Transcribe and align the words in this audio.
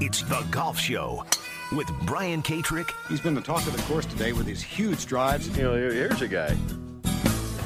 It's 0.00 0.22
the 0.22 0.40
Golf 0.50 0.78
Show 0.78 1.24
with 1.72 1.88
Brian 2.04 2.42
Katrek. 2.42 2.90
He's 3.08 3.20
been 3.20 3.34
the 3.34 3.40
talk 3.40 3.66
of 3.66 3.76
the 3.76 3.82
course 3.82 4.06
today 4.06 4.32
with 4.32 4.46
his 4.46 4.62
huge 4.62 5.06
drives. 5.06 5.48
You 5.56 5.64
know, 5.64 5.74
here's 5.74 6.20
a 6.22 6.28
guy. 6.28 6.56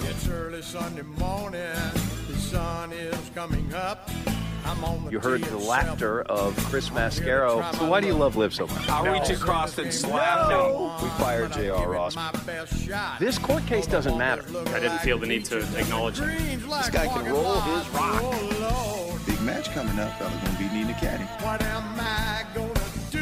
It's 0.03 0.29
early 0.29 0.63
Sunday 0.63 1.03
morning. 1.03 1.61
The 2.29 2.37
sun 2.37 2.93
is 2.93 3.31
coming 3.35 3.73
up. 3.75 4.11
I'm 4.65 4.85
on 4.85 5.07
the 5.07 5.11
You 5.13 5.21
heard 5.21 5.43
the 5.43 5.57
at 5.57 5.63
laughter 5.63 6.23
of 6.23 6.55
Chris 6.67 6.91
I'm 6.91 6.97
here 6.97 7.09
to 7.11 7.21
Mascaro. 7.23 7.75
So 7.77 7.89
why 7.89 8.01
do 8.01 8.07
you 8.07 8.13
love 8.15 8.37
Liv 8.37 8.53
so 8.53 8.67
much? 8.67 8.89
I'll 8.89 9.11
reach 9.11 9.31
across 9.31 9.79
and 9.79 9.93
slap 9.93 10.51
him. 10.51 11.03
We 11.03 11.09
fired 11.19 11.51
But 11.51 11.59
J.R. 11.59 11.89
Ross. 11.89 12.17
my 12.17 12.31
best 12.45 12.85
shot. 12.85 13.19
This 13.19 13.39
court 13.39 13.65
case 13.67 13.87
doesn't 13.87 14.19
matter. 14.19 14.45
I 14.75 14.81
didn't 14.81 14.99
feel 14.99 15.19
the 15.19 15.27
need 15.27 15.47
to 15.47 15.61
acknowledge 15.79 16.21
it. 16.21 16.27
This 16.61 16.91
guy 16.91 17.07
can 17.07 17.25
roll 17.33 17.61
his 17.61 17.89
rock. 17.91 18.23
Oh, 19.59 19.63
Big 19.63 19.67
match 19.67 19.75
coming 19.75 19.99
up. 19.99 20.13
Fella's 20.19 20.35
gonna 20.35 20.59
be 20.59 20.69
needing 20.69 20.91
a 20.91 21.01
caddy. 21.01 21.25
What 21.43 21.63
am 21.63 21.99
I 21.99 22.45
gonna 22.55 22.73
do? 23.11 23.19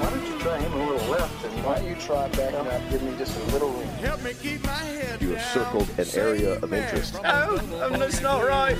Why 0.00 0.10
don't 0.10 0.26
you 0.26 0.38
try 0.40 0.58
him 0.58 0.72
a 0.72 0.76
little 0.76 1.08
left, 1.10 1.44
and 1.44 1.64
why 1.64 1.76
don't 1.76 1.88
you 1.88 1.94
try 1.96 2.28
backing 2.28 2.56
up, 2.56 2.90
give 2.90 3.02
me 3.02 3.16
just 3.18 3.38
a 3.38 3.44
little 3.52 3.70
room. 3.70 3.86
Help 4.02 4.22
me 4.22 4.32
keep 4.34 4.64
my 4.64 4.72
head 4.72 5.20
You 5.22 5.30
have 5.30 5.38
down. 5.38 5.54
circled 5.54 5.88
an 5.98 6.06
area 6.14 6.52
of 6.54 6.72
interest. 6.72 7.14
from 7.14 7.26
oh, 7.26 7.60
No, 7.70 7.98
that's 7.98 8.20
not 8.20 8.46
right. 8.46 8.76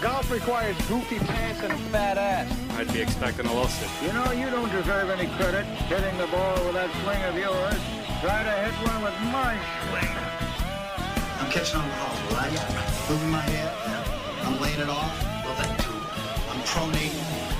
Golf 0.00 0.30
requires 0.30 0.76
goofy 0.88 1.18
pants 1.18 1.62
and 1.62 1.72
a 1.72 1.76
fat 1.90 2.18
ass. 2.18 2.52
I'd 2.76 2.92
be 2.92 3.00
expecting 3.00 3.46
a 3.46 3.52
lawsuit. 3.52 3.88
You 4.06 4.12
know, 4.12 4.30
you 4.32 4.50
don't 4.50 4.70
deserve 4.70 5.10
any 5.10 5.26
credit 5.36 5.64
hitting 5.88 6.16
the 6.18 6.26
ball 6.28 6.54
with 6.66 6.74
that 6.74 6.90
swing 7.02 7.22
of 7.24 7.34
yours. 7.36 7.80
Try 8.20 8.44
to 8.44 8.52
hit 8.62 8.74
one 8.86 9.02
with 9.02 9.16
my 9.32 9.56
swing. 9.88 10.12
I'm 11.40 11.50
catching 11.50 11.80
on 11.80 11.88
the 11.88 11.94
ball, 11.96 12.38
right? 12.38 12.52
Moving 13.10 13.30
my 13.30 13.40
head. 13.40 13.72
I'm 14.46 14.60
laying 14.60 14.78
it 14.80 14.88
off. 14.88 15.24
Well, 15.44 15.54
that 15.56 15.66
too. 15.66 15.72
I'm 15.72 15.75
pronating. 16.66 17.10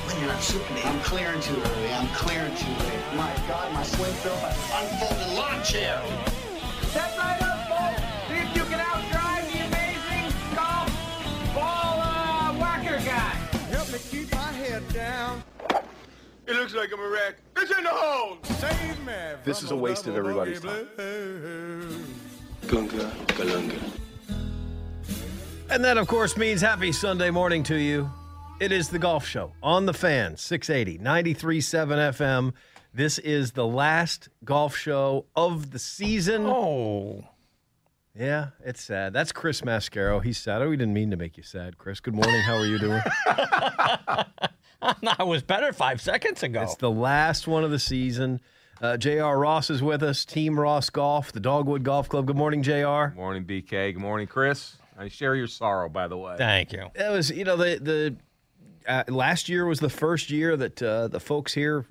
When 0.07 0.19
you're 0.19 0.29
not 0.29 0.41
supinating. 0.41 0.87
I'm 0.87 1.01
clearing 1.01 1.41
too 1.41 1.55
early. 1.55 1.93
I'm 1.93 2.09
clearing 2.09 2.55
too 2.57 2.71
late. 2.85 3.05
My 3.17 3.33
God, 3.49 3.73
my 3.73 3.83
swing 3.83 4.13
feel 4.23 4.35
like 4.35 4.57
unfolded 4.75 5.35
lawn 5.35 5.63
chair. 5.65 6.03
Step 6.91 7.17
right 7.19 7.41
up, 7.43 7.59
folks. 7.71 8.03
See 8.29 8.39
if 8.39 8.57
you 8.57 8.65
can 8.65 8.81
outdrive 8.81 9.45
the 9.53 9.59
amazing 9.67 10.27
golf 10.55 10.91
ball 11.55 12.01
uh, 12.03 12.55
whacker 12.55 12.99
guy. 13.05 13.35
Help 13.71 13.93
me 13.93 13.99
keep 14.11 14.33
my 14.33 14.53
head 14.53 14.83
down. 14.93 15.43
It 16.47 16.55
looks 16.55 16.75
like 16.75 16.91
I'm 16.93 17.01
a 17.01 17.09
wreck. 17.09 17.37
It's 17.57 17.77
in 17.77 17.85
the 17.85 17.91
hole. 17.91 18.39
Save 18.45 19.05
me 19.05 19.13
This 19.45 19.63
is 19.63 19.71
a 19.73 19.77
waste 19.77 20.07
of 20.07 20.17
everybody's 20.17 20.61
time. 20.61 20.89
Gunga, 22.69 23.11
galunga. 23.29 23.81
And 25.69 25.85
that, 25.85 25.99
of 25.99 26.07
course, 26.07 26.37
means 26.37 26.61
happy 26.61 26.93
Sunday 26.93 27.31
morning 27.31 27.65
to 27.65 27.77
you. 27.77 28.09
It 28.59 28.73
is 28.73 28.89
the 28.89 28.99
Golf 28.99 29.27
Show 29.27 29.53
on 29.63 29.85
the 29.85 29.93
fan, 29.93 30.39
680, 30.39 30.99
93.7 31.05 32.15
FM. 32.15 32.55
This 32.95 33.19
is 33.19 33.53
the 33.53 33.67
last 33.67 34.31
golf 34.45 34.75
show 34.75 35.27
of 35.37 35.73
the 35.73 35.79
season. 35.79 36.47
Oh. 36.47 37.23
Yeah, 38.19 38.49
it's 38.65 38.81
sad. 38.81 39.13
That's 39.13 39.31
Chris 39.31 39.61
Mascaro. 39.61 40.25
He's 40.25 40.39
sad. 40.39 40.63
Oh, 40.63 40.71
we 40.71 40.79
didn't 40.79 40.95
mean 40.95 41.11
to 41.11 41.19
make 41.19 41.37
you 41.37 41.43
sad, 41.43 41.77
Chris. 41.77 42.01
Good 42.01 42.15
morning. 42.15 42.41
How 42.41 42.55
are 42.55 42.65
you 42.65 42.79
doing? 42.79 43.03
I 45.19 45.23
was 45.23 45.43
better 45.43 45.75
five 45.75 46.01
seconds 46.01 46.43
ago. 46.43 46.63
It's 46.63 46.77
the 46.77 46.91
last 46.91 47.47
one 47.47 47.63
of 47.63 47.71
the 47.71 47.79
season. 47.79 48.41
Uh, 48.81 48.97
J.R. 48.97 49.39
Ross 49.39 49.69
is 49.69 49.83
with 49.83 50.03
us, 50.03 50.25
Team 50.25 50.59
Ross 50.59 50.89
Golf, 50.89 51.31
the 51.31 51.41
Dogwood 51.41 51.83
Golf 51.83 52.09
Club. 52.09 52.25
Good 52.25 52.37
morning, 52.37 52.63
J.R. 52.63 53.13
Morning, 53.15 53.45
BK. 53.45 53.93
Good 53.93 54.01
morning, 54.01 54.27
Chris. 54.27 54.79
I 54.99 55.09
share 55.09 55.35
your 55.35 55.47
sorrow, 55.47 55.91
by 55.91 56.09
the 56.09 56.17
way. 56.17 56.37
Thank 56.39 56.73
you. 56.73 56.87
It 56.95 57.11
was, 57.13 57.31
you 57.31 57.45
know, 57.45 57.57
the 57.57 57.79
the 57.79 58.17
uh, 58.87 59.05
last 59.09 59.49
year 59.49 59.67
was 59.67 59.81
the 59.81 59.91
first 59.91 60.31
year 60.31 60.57
that 60.57 60.83
uh, 60.83 61.09
the 61.09 61.21
folks 61.21 61.55
here 61.55 61.87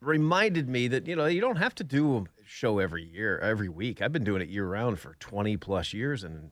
reminded 0.00 0.68
me 0.68 0.88
that 0.88 1.06
you 1.06 1.14
know 1.14 1.26
you 1.26 1.40
don't 1.40 1.56
have 1.56 1.74
to 1.76 1.84
do 1.84 2.16
a 2.16 2.24
show 2.44 2.78
every 2.78 3.04
year, 3.04 3.38
every 3.38 3.68
week. 3.68 4.02
I've 4.02 4.12
been 4.12 4.24
doing 4.24 4.42
it 4.42 4.48
year 4.48 4.66
round 4.66 4.98
for 4.98 5.16
twenty 5.20 5.56
plus 5.56 5.92
years 5.92 6.24
and 6.24 6.50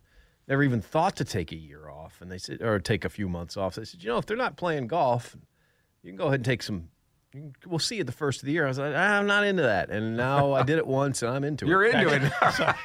never 0.48 0.62
even 0.62 0.80
thought 0.80 1.16
to 1.16 1.24
take 1.24 1.52
a 1.52 1.56
year 1.56 1.88
off. 1.88 2.20
And 2.20 2.30
they 2.30 2.38
said, 2.38 2.60
or 2.60 2.78
take 2.80 3.04
a 3.04 3.08
few 3.08 3.28
months 3.28 3.56
off. 3.56 3.76
They 3.76 3.84
said, 3.84 4.02
you 4.02 4.08
know, 4.08 4.18
if 4.18 4.26
they're 4.26 4.36
not 4.36 4.56
playing 4.56 4.88
golf, 4.88 5.36
you 6.02 6.10
can 6.10 6.16
go 6.16 6.26
ahead 6.26 6.40
and 6.40 6.44
take 6.44 6.62
some. 6.62 6.88
You 7.34 7.40
can- 7.40 7.54
We'll 7.66 7.78
see 7.78 7.96
you 7.96 8.04
the 8.04 8.12
first 8.12 8.40
of 8.42 8.46
the 8.46 8.52
year. 8.52 8.64
I 8.64 8.68
was 8.68 8.78
like, 8.78 8.92
"Ah, 8.94 9.18
I'm 9.18 9.26
not 9.26 9.44
into 9.44 9.62
that, 9.62 9.90
and 9.90 10.16
now 10.16 10.52
I 10.52 10.62
did 10.62 10.78
it 10.78 10.86
once, 11.02 11.22
and 11.22 11.30
I'm 11.32 11.44
into 11.44 11.64
it. 11.64 11.68
You're 11.68 11.84
into 11.84 12.30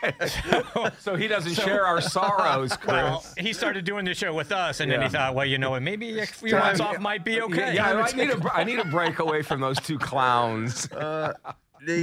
it. 0.04 0.94
so 1.00 1.16
he 1.16 1.28
doesn't 1.28 1.56
share 1.56 1.86
our 1.86 2.02
sorrows, 2.02 2.76
Chris. 2.78 2.88
Well, 2.94 3.26
he 3.38 3.54
started 3.54 3.86
doing 3.86 4.06
the 4.06 4.14
show 4.14 4.34
with 4.34 4.52
us, 4.52 4.80
and 4.80 4.92
then 4.92 5.02
he 5.02 5.10
thought, 5.10 5.36
well, 5.36 5.46
you 5.46 5.58
know 5.58 5.72
what, 5.72 5.82
maybe 5.82 6.20
a 6.20 6.26
few 6.26 6.52
months 6.56 6.80
off 6.80 7.00
might 7.00 7.24
be 7.26 7.42
okay. 7.42 7.74
Yeah, 7.76 7.94
I 7.94 8.12
need 8.16 8.30
a 8.32 8.54
I 8.56 8.64
need 8.64 8.80
a 8.80 8.86
break 8.86 9.20
away 9.20 9.42
from 9.42 9.62
those 9.62 9.80
two 9.80 9.98
clowns. 10.00 10.88
The, 10.88 11.36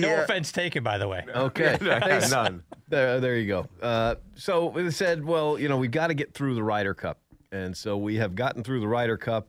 no 0.00 0.16
uh, 0.18 0.22
offense 0.22 0.52
taken, 0.52 0.84
by 0.84 0.98
the 0.98 1.08
way. 1.08 1.24
Okay. 1.34 1.76
Thanks. 1.80 2.30
None. 2.30 2.62
There, 2.88 3.18
there 3.20 3.36
you 3.36 3.48
go. 3.48 3.66
Uh, 3.80 4.14
so 4.36 4.66
we 4.66 4.88
said, 4.92 5.24
well, 5.24 5.58
you 5.58 5.68
know, 5.68 5.76
we've 5.76 5.90
got 5.90 6.08
to 6.08 6.14
get 6.14 6.34
through 6.34 6.54
the 6.54 6.62
Ryder 6.62 6.94
Cup, 6.94 7.18
and 7.50 7.76
so 7.76 7.96
we 7.96 8.16
have 8.16 8.34
gotten 8.36 8.62
through 8.62 8.80
the 8.80 8.86
Ryder 8.86 9.16
Cup. 9.16 9.48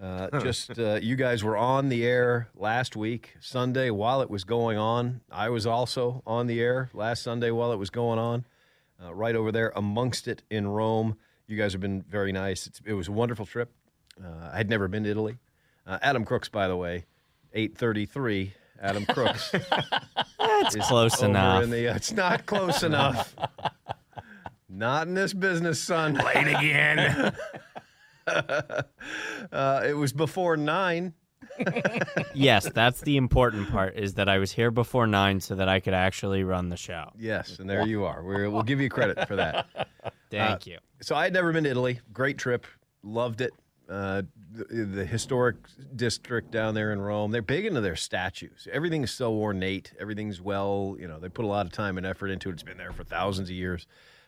Uh, 0.00 0.38
just 0.40 0.78
uh, 0.78 0.98
you 1.02 1.16
guys 1.16 1.42
were 1.42 1.56
on 1.56 1.88
the 1.88 2.04
air 2.06 2.48
last 2.54 2.94
week, 2.94 3.34
Sunday, 3.40 3.90
while 3.90 4.20
it 4.22 4.30
was 4.30 4.44
going 4.44 4.78
on. 4.78 5.20
I 5.30 5.48
was 5.48 5.66
also 5.66 6.22
on 6.26 6.46
the 6.46 6.60
air 6.60 6.88
last 6.94 7.22
Sunday 7.22 7.50
while 7.50 7.72
it 7.72 7.78
was 7.78 7.90
going 7.90 8.18
on, 8.18 8.44
uh, 9.04 9.12
right 9.12 9.34
over 9.34 9.50
there 9.50 9.72
amongst 9.74 10.28
it 10.28 10.42
in 10.50 10.68
Rome. 10.68 11.16
You 11.48 11.56
guys 11.56 11.72
have 11.72 11.80
been 11.80 12.02
very 12.02 12.30
nice. 12.30 12.66
It's, 12.68 12.80
it 12.84 12.92
was 12.92 13.08
a 13.08 13.12
wonderful 13.12 13.44
trip. 13.44 13.72
Uh, 14.22 14.50
I 14.52 14.56
had 14.56 14.70
never 14.70 14.86
been 14.86 15.02
to 15.04 15.10
Italy. 15.10 15.38
Uh, 15.84 15.98
Adam 16.00 16.24
Crooks, 16.24 16.48
by 16.48 16.68
the 16.68 16.76
way, 16.76 17.04
eight 17.52 17.76
thirty-three. 17.76 18.52
Adam 18.80 19.04
Crooks. 19.06 19.50
That's 20.38 20.76
close 20.86 21.22
enough. 21.22 21.68
the- 21.68 21.86
it's 21.96 22.12
not 22.12 22.46
close 22.46 22.84
enough. 22.84 23.34
Not 24.70 25.08
in 25.08 25.14
this 25.14 25.32
business, 25.32 25.80
son. 25.80 26.12
Late 26.14 26.46
again. 26.46 27.34
Uh, 29.52 29.82
it 29.86 29.94
was 29.94 30.12
before 30.12 30.56
nine. 30.56 31.14
yes, 32.34 32.68
that's 32.74 33.00
the 33.00 33.16
important 33.16 33.70
part 33.70 33.96
is 33.96 34.14
that 34.14 34.28
I 34.28 34.38
was 34.38 34.52
here 34.52 34.70
before 34.70 35.06
nine 35.06 35.40
so 35.40 35.54
that 35.54 35.68
I 35.68 35.80
could 35.80 35.94
actually 35.94 36.44
run 36.44 36.68
the 36.68 36.76
show. 36.76 37.10
Yes, 37.18 37.58
and 37.58 37.68
there 37.68 37.86
you 37.86 38.04
are. 38.04 38.22
We're, 38.22 38.50
we'll 38.50 38.62
give 38.62 38.80
you 38.80 38.88
credit 38.88 39.26
for 39.26 39.36
that. 39.36 39.66
Thank 40.30 40.52
Uh, 40.52 40.58
you. 40.64 40.78
So 41.00 41.16
I 41.16 41.24
had 41.24 41.32
never 41.32 41.52
been 41.52 41.64
to 41.64 41.70
Italy. 41.70 42.00
Great 42.12 42.38
trip. 42.38 42.66
Loved 43.02 43.40
it. 43.40 43.52
Uh, 43.88 44.22
the, 44.52 44.84
the 44.84 45.04
historic 45.06 45.56
district 45.96 46.50
down 46.50 46.74
there 46.74 46.92
in 46.92 47.00
Rome. 47.00 47.30
They're 47.30 47.40
big 47.40 47.64
into 47.64 47.80
their 47.80 47.96
statues. 47.96 48.68
Everything's 48.70 49.10
so 49.10 49.32
ornate. 49.32 49.92
Everything's 49.98 50.40
well, 50.42 50.96
you 51.00 51.08
know, 51.08 51.18
they 51.18 51.28
put 51.30 51.44
a 51.44 51.48
lot 51.48 51.64
of 51.64 51.72
time 51.72 51.96
and 51.96 52.06
effort 52.06 52.28
into 52.28 52.50
it. 52.50 52.52
It's 52.54 52.62
been 52.62 52.76
there 52.76 52.92
for 52.92 53.04
thousands 53.04 53.48
of 53.48 53.54
years. 53.54 53.86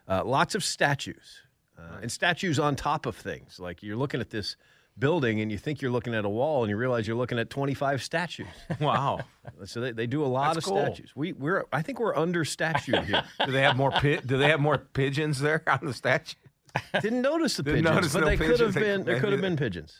Uh, 0.08 0.24
lots 0.24 0.54
of 0.54 0.64
statues. 0.64 1.42
Uh, 1.80 2.00
and 2.02 2.12
statues 2.12 2.58
on 2.58 2.76
top 2.76 3.06
of 3.06 3.16
things. 3.16 3.58
Like 3.58 3.82
you're 3.82 3.96
looking 3.96 4.20
at 4.20 4.28
this 4.30 4.56
building 4.98 5.40
and 5.40 5.50
you 5.50 5.56
think 5.56 5.80
you're 5.80 5.90
looking 5.90 6.14
at 6.14 6.24
a 6.26 6.28
wall 6.28 6.62
and 6.62 6.68
you 6.70 6.76
realize 6.76 7.06
you're 7.06 7.16
looking 7.16 7.38
at 7.38 7.48
25 7.48 8.02
statues. 8.02 8.46
Wow. 8.80 9.20
So 9.64 9.80
they, 9.80 9.92
they 9.92 10.06
do 10.06 10.22
a 10.22 10.26
lot 10.26 10.54
That's 10.54 10.66
of 10.66 10.72
cool. 10.72 10.82
statues. 10.82 11.12
We 11.16 11.32
we're 11.32 11.64
I 11.72 11.80
think 11.82 11.98
we're 12.00 12.14
under 12.16 12.44
statued 12.44 13.04
here. 13.04 13.22
Do 13.46 13.50
they 13.52 13.62
have 13.62 13.76
more 13.76 13.90
pi- 13.90 14.20
Do 14.26 14.36
they 14.36 14.48
have 14.48 14.60
more 14.60 14.78
pigeons 14.78 15.40
there 15.40 15.62
on 15.66 15.80
the 15.86 15.94
statue? 15.94 16.36
Didn't 17.00 17.22
notice 17.22 17.56
the 17.56 17.62
Didn't 17.62 17.84
pigeons, 17.84 17.94
notice 17.94 18.12
but 18.12 18.20
no 18.20 18.26
they 18.26 18.36
could 18.36 18.60
have 18.60 18.74
They- 18.74 18.80
been. 18.80 19.04
There 19.04 19.18
could 19.20 19.32
have 19.32 19.40
been 19.40 19.56
pigeons. 19.56 19.96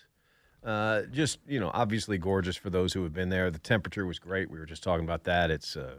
Uh, 0.63 1.03
just 1.11 1.39
you 1.49 1.59
know, 1.59 1.71
obviously 1.73 2.19
gorgeous 2.19 2.57
for 2.57 2.69
those 2.69 2.93
who 2.93 3.03
have 3.03 3.15
been 3.15 3.31
there. 3.31 3.51
The 3.51 3.59
temperature 3.59 4.05
was 4.07 4.19
great. 4.19 4.51
We 4.51 4.59
were 4.59 4.67
just 4.67 4.83
talking 4.83 5.05
about 5.05 5.25
that. 5.25 5.51
It's 5.51 5.77
uh, 5.77 5.95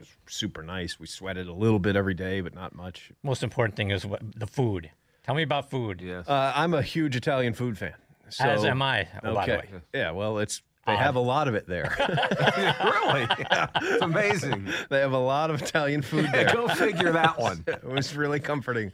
it 0.00 0.06
was, 0.24 0.34
super 0.34 0.62
nice. 0.62 0.98
We 0.98 1.06
sweated 1.06 1.48
a 1.48 1.52
little 1.52 1.78
bit 1.78 1.96
every 1.96 2.14
day, 2.14 2.40
but 2.40 2.54
not 2.54 2.74
much. 2.74 3.12
Most 3.22 3.42
important 3.42 3.76
thing 3.76 3.90
is 3.90 4.06
what, 4.06 4.20
the 4.36 4.46
food. 4.46 4.90
Tell 5.24 5.34
me 5.34 5.42
about 5.42 5.70
food. 5.70 6.00
Yes. 6.00 6.28
Uh, 6.28 6.52
I'm 6.54 6.74
a 6.74 6.82
huge 6.82 7.16
Italian 7.16 7.52
food 7.52 7.76
fan. 7.76 7.94
So, 8.30 8.44
As 8.44 8.64
am 8.64 8.82
I, 8.82 9.08
oh, 9.24 9.34
by 9.34 9.46
the 9.46 9.52
okay. 9.52 9.72
way. 9.72 9.80
Yeah. 9.94 10.10
Well, 10.12 10.38
it's 10.38 10.62
they 10.86 10.96
have 10.96 11.16
a 11.16 11.20
lot 11.20 11.48
of 11.48 11.54
it 11.54 11.66
there. 11.66 11.94
really? 11.98 13.26
Yeah. 13.40 13.66
It's 13.82 14.02
amazing. 14.02 14.68
they 14.88 15.00
have 15.00 15.12
a 15.12 15.18
lot 15.18 15.50
of 15.50 15.60
Italian 15.60 16.02
food 16.02 16.28
there. 16.32 16.52
Go 16.52 16.68
figure 16.68 17.12
that 17.12 17.38
one. 17.38 17.64
it 17.66 17.84
was 17.84 18.16
really 18.16 18.40
comforting. 18.40 18.92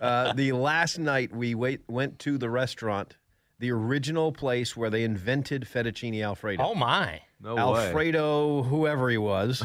Uh, 0.00 0.32
the 0.32 0.52
last 0.52 0.98
night 0.98 1.34
we 1.34 1.54
wait, 1.54 1.82
went 1.88 2.18
to 2.20 2.38
the 2.38 2.50
restaurant 2.50 3.16
the 3.58 3.70
original 3.70 4.32
place 4.32 4.76
where 4.76 4.90
they 4.90 5.04
invented 5.04 5.62
fettuccine 5.62 6.22
alfredo. 6.22 6.62
Oh 6.62 6.74
my! 6.74 7.20
No 7.40 7.54
way. 7.54 7.86
Alfredo, 7.86 8.62
whoever 8.62 9.08
he 9.08 9.18
was, 9.18 9.62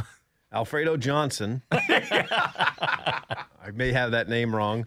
Alfredo 0.54 0.98
Johnson. 0.98 1.64
I 1.72 3.72
may 3.74 3.92
have 3.92 4.12
that 4.12 4.28
name 4.28 4.56
wrong. 4.56 4.86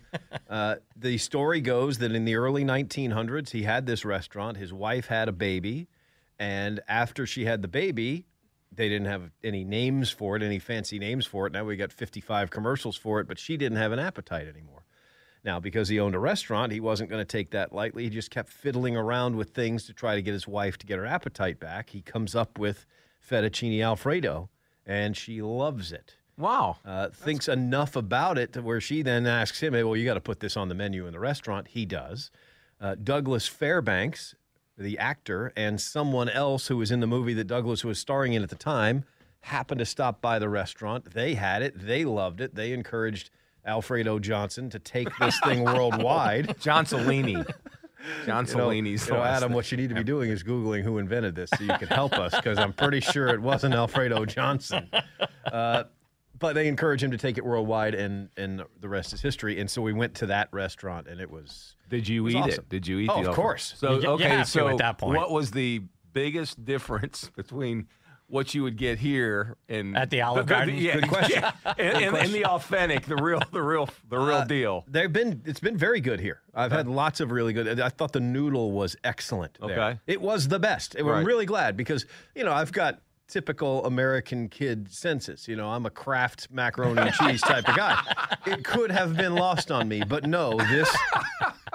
Uh, 0.48 0.76
the 0.96 1.18
story 1.18 1.60
goes 1.60 1.98
that 1.98 2.12
in 2.12 2.24
the 2.24 2.34
early 2.34 2.64
1900s, 2.64 3.50
he 3.50 3.62
had 3.62 3.86
this 3.86 4.04
restaurant. 4.04 4.56
His 4.56 4.72
wife 4.72 5.06
had 5.06 5.28
a 5.28 5.32
baby, 5.32 5.88
and 6.38 6.80
after 6.86 7.26
she 7.26 7.46
had 7.46 7.62
the 7.62 7.68
baby, 7.68 8.26
they 8.70 8.88
didn't 8.88 9.06
have 9.06 9.30
any 9.42 9.64
names 9.64 10.10
for 10.10 10.36
it, 10.36 10.42
any 10.42 10.58
fancy 10.58 10.98
names 10.98 11.24
for 11.24 11.46
it. 11.46 11.52
Now 11.52 11.64
we 11.64 11.76
got 11.76 11.92
55 11.92 12.50
commercials 12.50 12.96
for 12.96 13.20
it, 13.20 13.28
but 13.28 13.38
she 13.38 13.56
didn't 13.56 13.78
have 13.78 13.92
an 13.92 13.98
appetite 13.98 14.48
anymore. 14.48 14.84
Now, 15.44 15.60
because 15.60 15.88
he 15.88 16.00
owned 16.00 16.14
a 16.14 16.18
restaurant, 16.18 16.72
he 16.72 16.80
wasn't 16.80 17.10
going 17.10 17.20
to 17.20 17.24
take 17.24 17.50
that 17.50 17.72
lightly. 17.72 18.04
He 18.04 18.10
just 18.10 18.30
kept 18.30 18.48
fiddling 18.48 18.96
around 18.96 19.36
with 19.36 19.50
things 19.50 19.84
to 19.84 19.92
try 19.92 20.14
to 20.14 20.22
get 20.22 20.32
his 20.32 20.48
wife 20.48 20.78
to 20.78 20.86
get 20.86 20.98
her 20.98 21.06
appetite 21.06 21.60
back. 21.60 21.90
He 21.90 22.00
comes 22.00 22.34
up 22.34 22.58
with 22.58 22.86
fettuccine 23.26 23.82
alfredo, 23.82 24.48
and 24.86 25.16
she 25.16 25.42
loves 25.42 25.92
it. 25.92 26.16
Wow. 26.36 26.78
Uh, 26.84 27.10
thinks 27.10 27.48
enough 27.48 27.94
about 27.96 28.38
it 28.38 28.52
to 28.54 28.62
where 28.62 28.80
she 28.80 29.02
then 29.02 29.26
asks 29.26 29.60
him, 29.62 29.72
hey, 29.74 29.84
well, 29.84 29.96
you 29.96 30.04
got 30.04 30.14
to 30.14 30.20
put 30.20 30.40
this 30.40 30.56
on 30.56 30.68
the 30.68 30.74
menu 30.74 31.06
in 31.06 31.12
the 31.12 31.20
restaurant. 31.20 31.68
He 31.68 31.86
does. 31.86 32.30
Uh, 32.80 32.96
Douglas 32.96 33.46
Fairbanks, 33.46 34.34
the 34.76 34.98
actor, 34.98 35.52
and 35.56 35.80
someone 35.80 36.28
else 36.28 36.66
who 36.66 36.76
was 36.76 36.90
in 36.90 37.00
the 37.00 37.06
movie 37.06 37.34
that 37.34 37.46
Douglas 37.46 37.84
was 37.84 37.98
starring 37.98 38.32
in 38.32 38.42
at 38.42 38.50
the 38.50 38.56
time 38.56 39.04
happened 39.40 39.78
to 39.78 39.84
stop 39.84 40.20
by 40.20 40.38
the 40.38 40.48
restaurant. 40.48 41.12
They 41.12 41.34
had 41.34 41.62
it. 41.62 41.86
They 41.86 42.04
loved 42.04 42.40
it. 42.40 42.54
They 42.54 42.72
encouraged 42.72 43.30
Alfredo 43.64 44.18
Johnson 44.18 44.70
to 44.70 44.78
take 44.78 45.08
this 45.18 45.38
thing 45.40 45.64
worldwide. 45.64 46.56
John 46.60 46.86
Cellini. 46.86 47.44
John 48.26 48.46
You 48.46 48.52
know, 48.54 48.58
Cellini's 48.68 49.06
you 49.06 49.14
know, 49.14 49.22
Adam, 49.22 49.50
name. 49.50 49.56
what 49.56 49.70
you 49.70 49.76
need 49.76 49.88
to 49.90 49.94
be 49.94 50.04
doing 50.04 50.30
is 50.30 50.42
Googling 50.42 50.82
who 50.82 50.98
invented 50.98 51.34
this 51.34 51.50
so 51.56 51.62
you 51.64 51.72
can 51.78 51.88
help 51.88 52.12
us 52.14 52.34
because 52.34 52.58
I'm 52.58 52.72
pretty 52.72 53.00
sure 53.00 53.28
it 53.28 53.40
wasn't 53.40 53.74
Alfredo 53.74 54.24
Johnson. 54.26 54.90
Uh, 55.50 55.84
but 56.38 56.54
they 56.54 56.66
encourage 56.68 57.02
him 57.02 57.10
to 57.12 57.16
take 57.18 57.38
it 57.38 57.44
worldwide, 57.44 57.94
and, 57.94 58.28
and 58.36 58.62
the 58.80 58.88
rest 58.88 59.12
is 59.12 59.20
history. 59.22 59.60
And 59.60 59.70
so 59.70 59.80
we 59.80 59.92
went 59.92 60.14
to 60.16 60.26
that 60.26 60.48
restaurant, 60.52 61.06
and 61.06 61.20
it 61.20 61.30
was. 61.30 61.76
Did 61.88 62.08
you 62.08 62.24
was 62.24 62.34
eat 62.34 62.38
awesome. 62.38 62.50
it? 62.64 62.68
Did 62.68 62.86
you 62.86 62.98
eat 62.98 63.08
Oh, 63.10 63.22
the 63.22 63.30
of 63.30 63.36
course. 63.36 63.72
So 63.76 63.94
You- 63.96 64.02
you 64.02 64.08
okay, 64.10 64.28
have 64.28 64.46
to 64.46 64.50
so 64.50 64.68
at 64.68 64.78
that 64.78 64.98
point. 64.98 65.16
what 65.16 65.30
was 65.30 65.52
the 65.52 65.82
biggest 66.12 66.64
difference 66.64 67.30
between 67.36 67.86
what 68.26 68.54
you 68.54 68.62
would 68.62 68.76
get 68.76 68.98
here 68.98 69.56
and 69.68 69.96
At 69.96 70.10
the 70.10 70.22
Olive 70.22 70.46
Garden? 70.46 70.76
Yeah, 70.76 70.94
Good 70.94 71.08
question. 71.08 71.42
yeah, 71.42 71.52
and, 71.64 71.76
Good 71.76 71.86
and- 71.86 71.96
and 72.04 72.10
question. 72.10 72.32
the 72.32 72.44
authentic, 72.46 73.06
the 73.06 73.16
real, 73.16 73.40
the 73.52 73.62
real, 73.62 73.88
the 74.08 74.18
real 74.18 74.36
Uh, 74.36 74.44
deal. 74.44 74.84
They've 74.88 75.12
been. 75.12 75.42
It's 75.44 75.60
been 75.60 75.76
very 75.76 76.00
good 76.00 76.20
here. 76.20 76.40
I've 76.54 76.72
had 76.72 76.88
lots 76.88 77.20
of 77.20 77.30
really 77.30 77.52
good. 77.52 77.80
I 77.80 77.88
thought 77.90 78.12
the 78.12 78.20
noodle 78.20 78.72
was 78.72 78.96
excellent. 79.04 79.58
there. 79.60 79.70
Okay. 79.80 80.00
it 80.06 80.20
was 80.20 80.48
the 80.48 80.58
best. 80.58 80.96
I'm 80.98 81.24
really 81.24 81.46
glad 81.46 81.76
because 81.76 82.06
you 82.34 82.44
know 82.44 82.52
I've 82.52 82.72
got 82.72 83.00
typical 83.26 83.84
American 83.86 84.48
kid 84.48 84.92
senses. 84.92 85.48
You 85.48 85.56
know, 85.56 85.68
I'm 85.70 85.86
a 85.86 85.90
Kraft 85.90 86.48
macaroni 86.50 87.00
and 87.00 87.12
cheese 87.14 87.40
type 87.52 87.68
of 87.68 87.74
guy. 87.76 88.00
It 88.46 88.64
could 88.64 88.90
have 88.90 89.16
been 89.16 89.34
lost 89.34 89.70
on 89.70 89.88
me, 89.88 90.02
but 90.06 90.24
no. 90.26 90.58
This, 90.58 90.94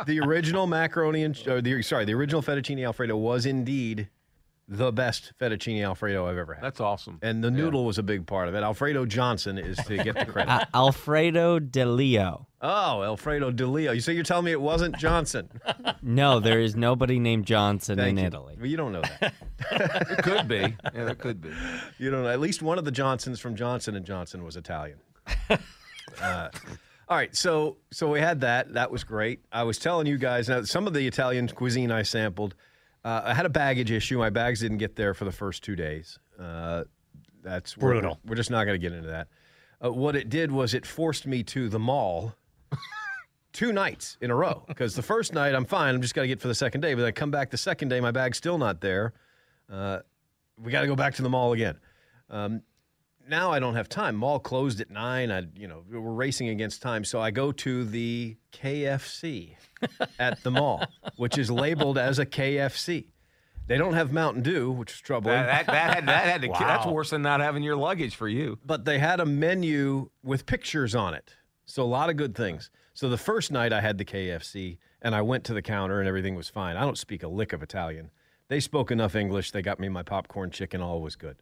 the 0.06 0.20
original 0.20 0.68
macaroni 0.68 1.24
and 1.24 1.36
or 1.48 1.62
the 1.62 1.82
sorry, 1.82 2.06
the 2.06 2.14
original 2.14 2.42
fettuccine 2.42 2.86
alfredo 2.86 3.18
was 3.18 3.46
indeed 3.46 4.10
the 4.72 4.92
best 4.92 5.34
fettuccine 5.42 5.84
alfredo 5.84 6.28
I've 6.28 6.38
ever 6.38 6.54
had. 6.54 6.64
That's 6.64 6.80
awesome. 6.80 7.18
and 7.24 7.44
the 7.44 7.50
noodle 7.50 7.86
was 7.86 7.98
a 7.98 8.04
big 8.04 8.28
part 8.28 8.48
of 8.48 8.54
it. 8.54 8.62
Alfredo 8.62 9.06
Johnson 9.08 9.58
is 9.58 9.78
to 9.86 9.98
get 10.04 10.16
the 10.16 10.26
credit. 10.26 10.50
Uh, 10.50 10.66
Alfredo 10.76 11.58
De 11.60 11.86
Leo. 11.86 12.48
Oh, 12.62 13.02
Alfredo 13.04 13.50
De 13.52 13.66
Leo. 13.66 13.92
You 13.94 14.00
say 14.02 14.14
you're 14.14 14.24
telling 14.24 14.46
me 14.46 14.52
it 14.52 14.62
wasn't 14.62 14.96
Johnson? 14.98 15.50
No, 16.02 16.40
there 16.40 16.60
is 16.62 16.76
nobody 16.76 17.20
named 17.20 17.46
Johnson 17.46 17.98
Thank 17.98 18.12
in 18.12 18.18
you. 18.20 18.28
Italy. 18.28 18.56
Well, 18.58 18.68
you 18.68 18.78
don't 18.78 18.92
know 18.94 19.02
that. 19.02 19.34
It 20.12 20.24
could 20.24 20.48
be. 20.48 20.76
Yeah, 20.94 21.10
it 21.10 21.18
could 21.20 21.42
be. 21.42 21.50
you 21.98 22.10
don't 22.12 22.24
know. 22.24 22.30
At 22.30 22.40
least 22.40 22.62
one 22.62 22.78
of 22.78 22.86
the 22.86 22.92
Johnsons 22.92 23.40
from 23.40 23.56
Johnson 23.56 23.96
and 23.96 24.06
Johnson 24.06 24.44
was 24.44 24.56
Italian. 24.56 25.00
Uh, 26.22 26.50
all 27.08 27.18
right, 27.18 27.36
so 27.36 27.78
so 27.92 28.10
we 28.10 28.20
had 28.20 28.42
that. 28.42 28.74
That 28.74 28.92
was 28.92 29.04
great. 29.04 29.44
I 29.52 29.64
was 29.64 29.78
telling 29.78 30.08
you 30.08 30.18
guys 30.18 30.48
now 30.50 30.62
some 30.64 30.88
of 30.88 30.94
the 30.94 31.06
Italian 31.08 31.48
cuisine 31.50 31.92
I 31.92 32.04
sampled. 32.04 32.56
Uh, 33.04 33.22
I 33.26 33.34
had 33.34 33.46
a 33.46 33.50
baggage 33.50 33.92
issue. 33.92 34.18
My 34.18 34.30
bags 34.30 34.60
didn't 34.60 34.78
get 34.78 34.96
there 34.96 35.14
for 35.14 35.26
the 35.26 35.32
first 35.32 35.64
two 35.64 35.76
days. 35.76 36.20
Uh, 36.38 36.84
that's 37.42 37.78
we're- 37.78 37.94
Brutal. 37.94 38.20
We're, 38.26 38.36
just 38.36 38.52
not 38.52 38.66
going 38.66 38.80
to 38.80 38.80
get 38.80 38.96
into 38.96 39.10
that. 39.10 39.28
Uh, 39.84 39.92
what 39.92 40.16
it 40.16 40.30
did 40.30 40.52
was 40.52 40.74
it 40.74 40.86
forced 40.86 41.26
me 41.26 41.42
to 41.44 41.70
the 41.70 41.80
mall 41.80 42.36
two 43.54 43.72
nights 43.72 44.18
in 44.20 44.30
a 44.30 44.36
row 44.36 44.64
because 44.68 44.96
the 44.96 45.02
first 45.02 45.34
night 45.34 45.56
I'm 45.56 45.66
fine. 45.66 45.96
I'm 45.96 46.02
just 46.02 46.14
got 46.14 46.24
to 46.24 46.28
get 46.28 46.42
for 46.42 46.50
the 46.50 46.56
second 46.56 46.82
day. 46.82 46.94
But 46.94 47.06
I 47.06 47.12
come 47.12 47.32
back 47.32 47.50
the 47.50 47.58
second 47.58 47.88
day, 47.90 48.02
my 48.02 48.12
bag's 48.12 48.38
still 48.38 48.58
not 48.58 48.82
there. 48.82 49.14
Uh, 49.72 50.00
we 50.58 50.72
got 50.72 50.82
to 50.82 50.88
go 50.88 50.96
back 50.96 51.16
to 51.16 51.22
the 51.22 51.30
mall 51.30 51.54
again. 51.54 51.78
Um, 52.30 52.62
now 53.30 53.52
I 53.52 53.60
don't 53.60 53.76
have 53.76 53.88
time. 53.90 54.16
Mall 54.16 54.40
closed 54.40 54.82
at 54.82 54.90
nine. 54.90 55.32
I, 55.32 55.44
you 55.56 55.68
know, 55.68 55.84
we're 55.90 56.00
racing 56.00 56.50
against 56.50 56.82
time. 56.82 57.04
So 57.04 57.22
I 57.22 57.32
go 57.32 57.52
to 57.52 57.86
the 57.86 58.36
KFC 58.52 59.56
at 60.20 60.44
the 60.44 60.52
mall, 60.52 60.84
which 61.18 61.38
is 61.38 61.50
labeled 61.50 61.98
as 61.98 62.20
a 62.20 62.26
KFC. 62.26 63.06
They 63.68 63.78
don't 63.78 63.94
have 63.94 64.12
Mountain 64.12 64.42
Dew, 64.42 64.72
which 64.72 64.94
is 64.94 65.00
troubling. 65.00 65.36
That, 65.36 65.68
that, 65.68 65.68
that 65.68 65.94
had 65.94 66.08
that 66.08 66.26
had 66.26 66.42
to. 66.42 66.48
That's 66.60 66.88
worse 66.88 67.12
than 67.12 67.22
not 67.22 67.40
having 67.40 67.62
your 67.62 67.76
luggage 67.76 68.16
for 68.16 68.28
you. 68.28 68.58
but 68.66 68.84
they 68.84 68.98
had 68.98 69.20
a 69.20 69.26
menu 69.26 70.10
with 70.24 70.48
pictures 70.48 70.96
on 70.96 71.14
it. 71.14 71.36
So 71.66 71.84
a 71.84 71.86
lot 71.86 72.10
of 72.10 72.18
good 72.18 72.34
things. 72.34 72.72
So 72.96 73.10
the 73.10 73.18
first 73.18 73.52
night 73.52 73.72
I 73.72 73.80
had 73.80 74.00
the 74.00 74.06
KFC 74.06 74.80
and 75.04 75.14
I 75.14 75.22
went 75.22 75.44
to 75.46 75.54
the 75.54 75.62
counter 75.62 76.00
and 76.00 76.08
everything 76.08 76.34
was 76.34 76.50
fine. 76.50 76.78
I 76.78 76.82
don't 76.82 76.98
speak 76.98 77.22
a 77.22 77.28
lick 77.28 77.54
of 77.54 77.62
Italian. 77.62 78.10
They 78.48 78.60
spoke 78.60 78.90
enough 78.90 79.16
English. 79.16 79.52
They 79.52 79.62
got 79.62 79.80
me 79.80 79.88
my 79.88 80.02
popcorn 80.02 80.50
chicken. 80.50 80.82
All 80.82 81.00
was 81.00 81.16
good. 81.16 81.38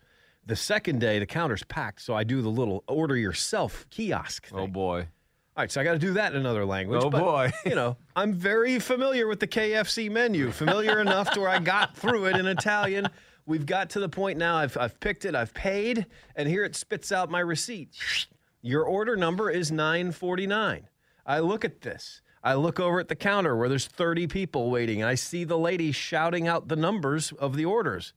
The 0.48 0.56
second 0.56 1.00
day, 1.00 1.20
the 1.20 1.26
counter's 1.26 1.64
packed. 1.64 2.02
So 2.02 2.16
I 2.16 2.24
do 2.24 2.42
the 2.42 2.50
little 2.50 2.84
order 2.88 3.18
yourself 3.18 3.86
kiosk 3.90 4.48
oh, 4.52 4.56
thing. 4.56 4.66
Oh 4.66 4.68
boy. 4.68 5.00
All 5.02 5.64
right, 5.64 5.72
so 5.72 5.82
I 5.82 5.84
got 5.84 5.94
to 5.94 6.00
do 6.00 6.14
that 6.14 6.34
in 6.34 6.40
another 6.40 6.66
language. 6.66 7.02
Oh, 7.04 7.10
but, 7.10 7.20
boy. 7.20 7.52
you 7.66 7.76
know, 7.76 7.98
I'm 8.16 8.34
very 8.34 8.80
familiar 8.80 9.28
with 9.28 9.40
the 9.40 9.48
KFC 9.48 10.10
menu, 10.10 10.52
familiar 10.52 11.02
enough 11.02 11.32
to 11.32 11.42
where 11.42 11.50
I 11.50 11.60
got 11.60 11.98
through 11.98 12.28
it 12.28 12.38
in 12.38 12.46
Italian. 12.46 13.10
We've 13.46 13.66
got 13.66 13.90
to 13.92 14.00
the 14.00 14.08
point 14.08 14.38
now. 14.38 14.56
I've, 14.58 14.78
I've 14.78 15.00
picked 15.00 15.26
it, 15.26 15.36
I've 15.36 15.54
paid, 15.54 16.06
and 16.36 16.48
here 16.48 16.64
it 16.64 16.76
spits 16.76 17.12
out 17.12 17.30
my 17.30 17.40
receipt. 17.40 17.98
Your 18.62 18.84
order 18.84 19.18
number 19.18 19.50
is 19.50 19.72
949. 19.72 20.88
I 21.26 21.40
look 21.40 21.66
at 21.66 21.82
this. 21.82 22.22
I 22.44 22.54
look 22.54 22.80
over 22.80 23.00
at 23.00 23.10
the 23.10 23.16
counter 23.16 23.56
where 23.58 23.68
there's 23.68 23.88
30 23.88 24.28
people 24.28 24.70
waiting, 24.70 25.02
and 25.02 25.10
I 25.10 25.16
see 25.16 25.44
the 25.44 25.58
lady 25.58 25.92
shouting 25.92 26.48
out 26.48 26.68
the 26.68 26.76
numbers 26.76 27.34
of 27.34 27.58
the 27.58 27.66
orders 27.66 28.14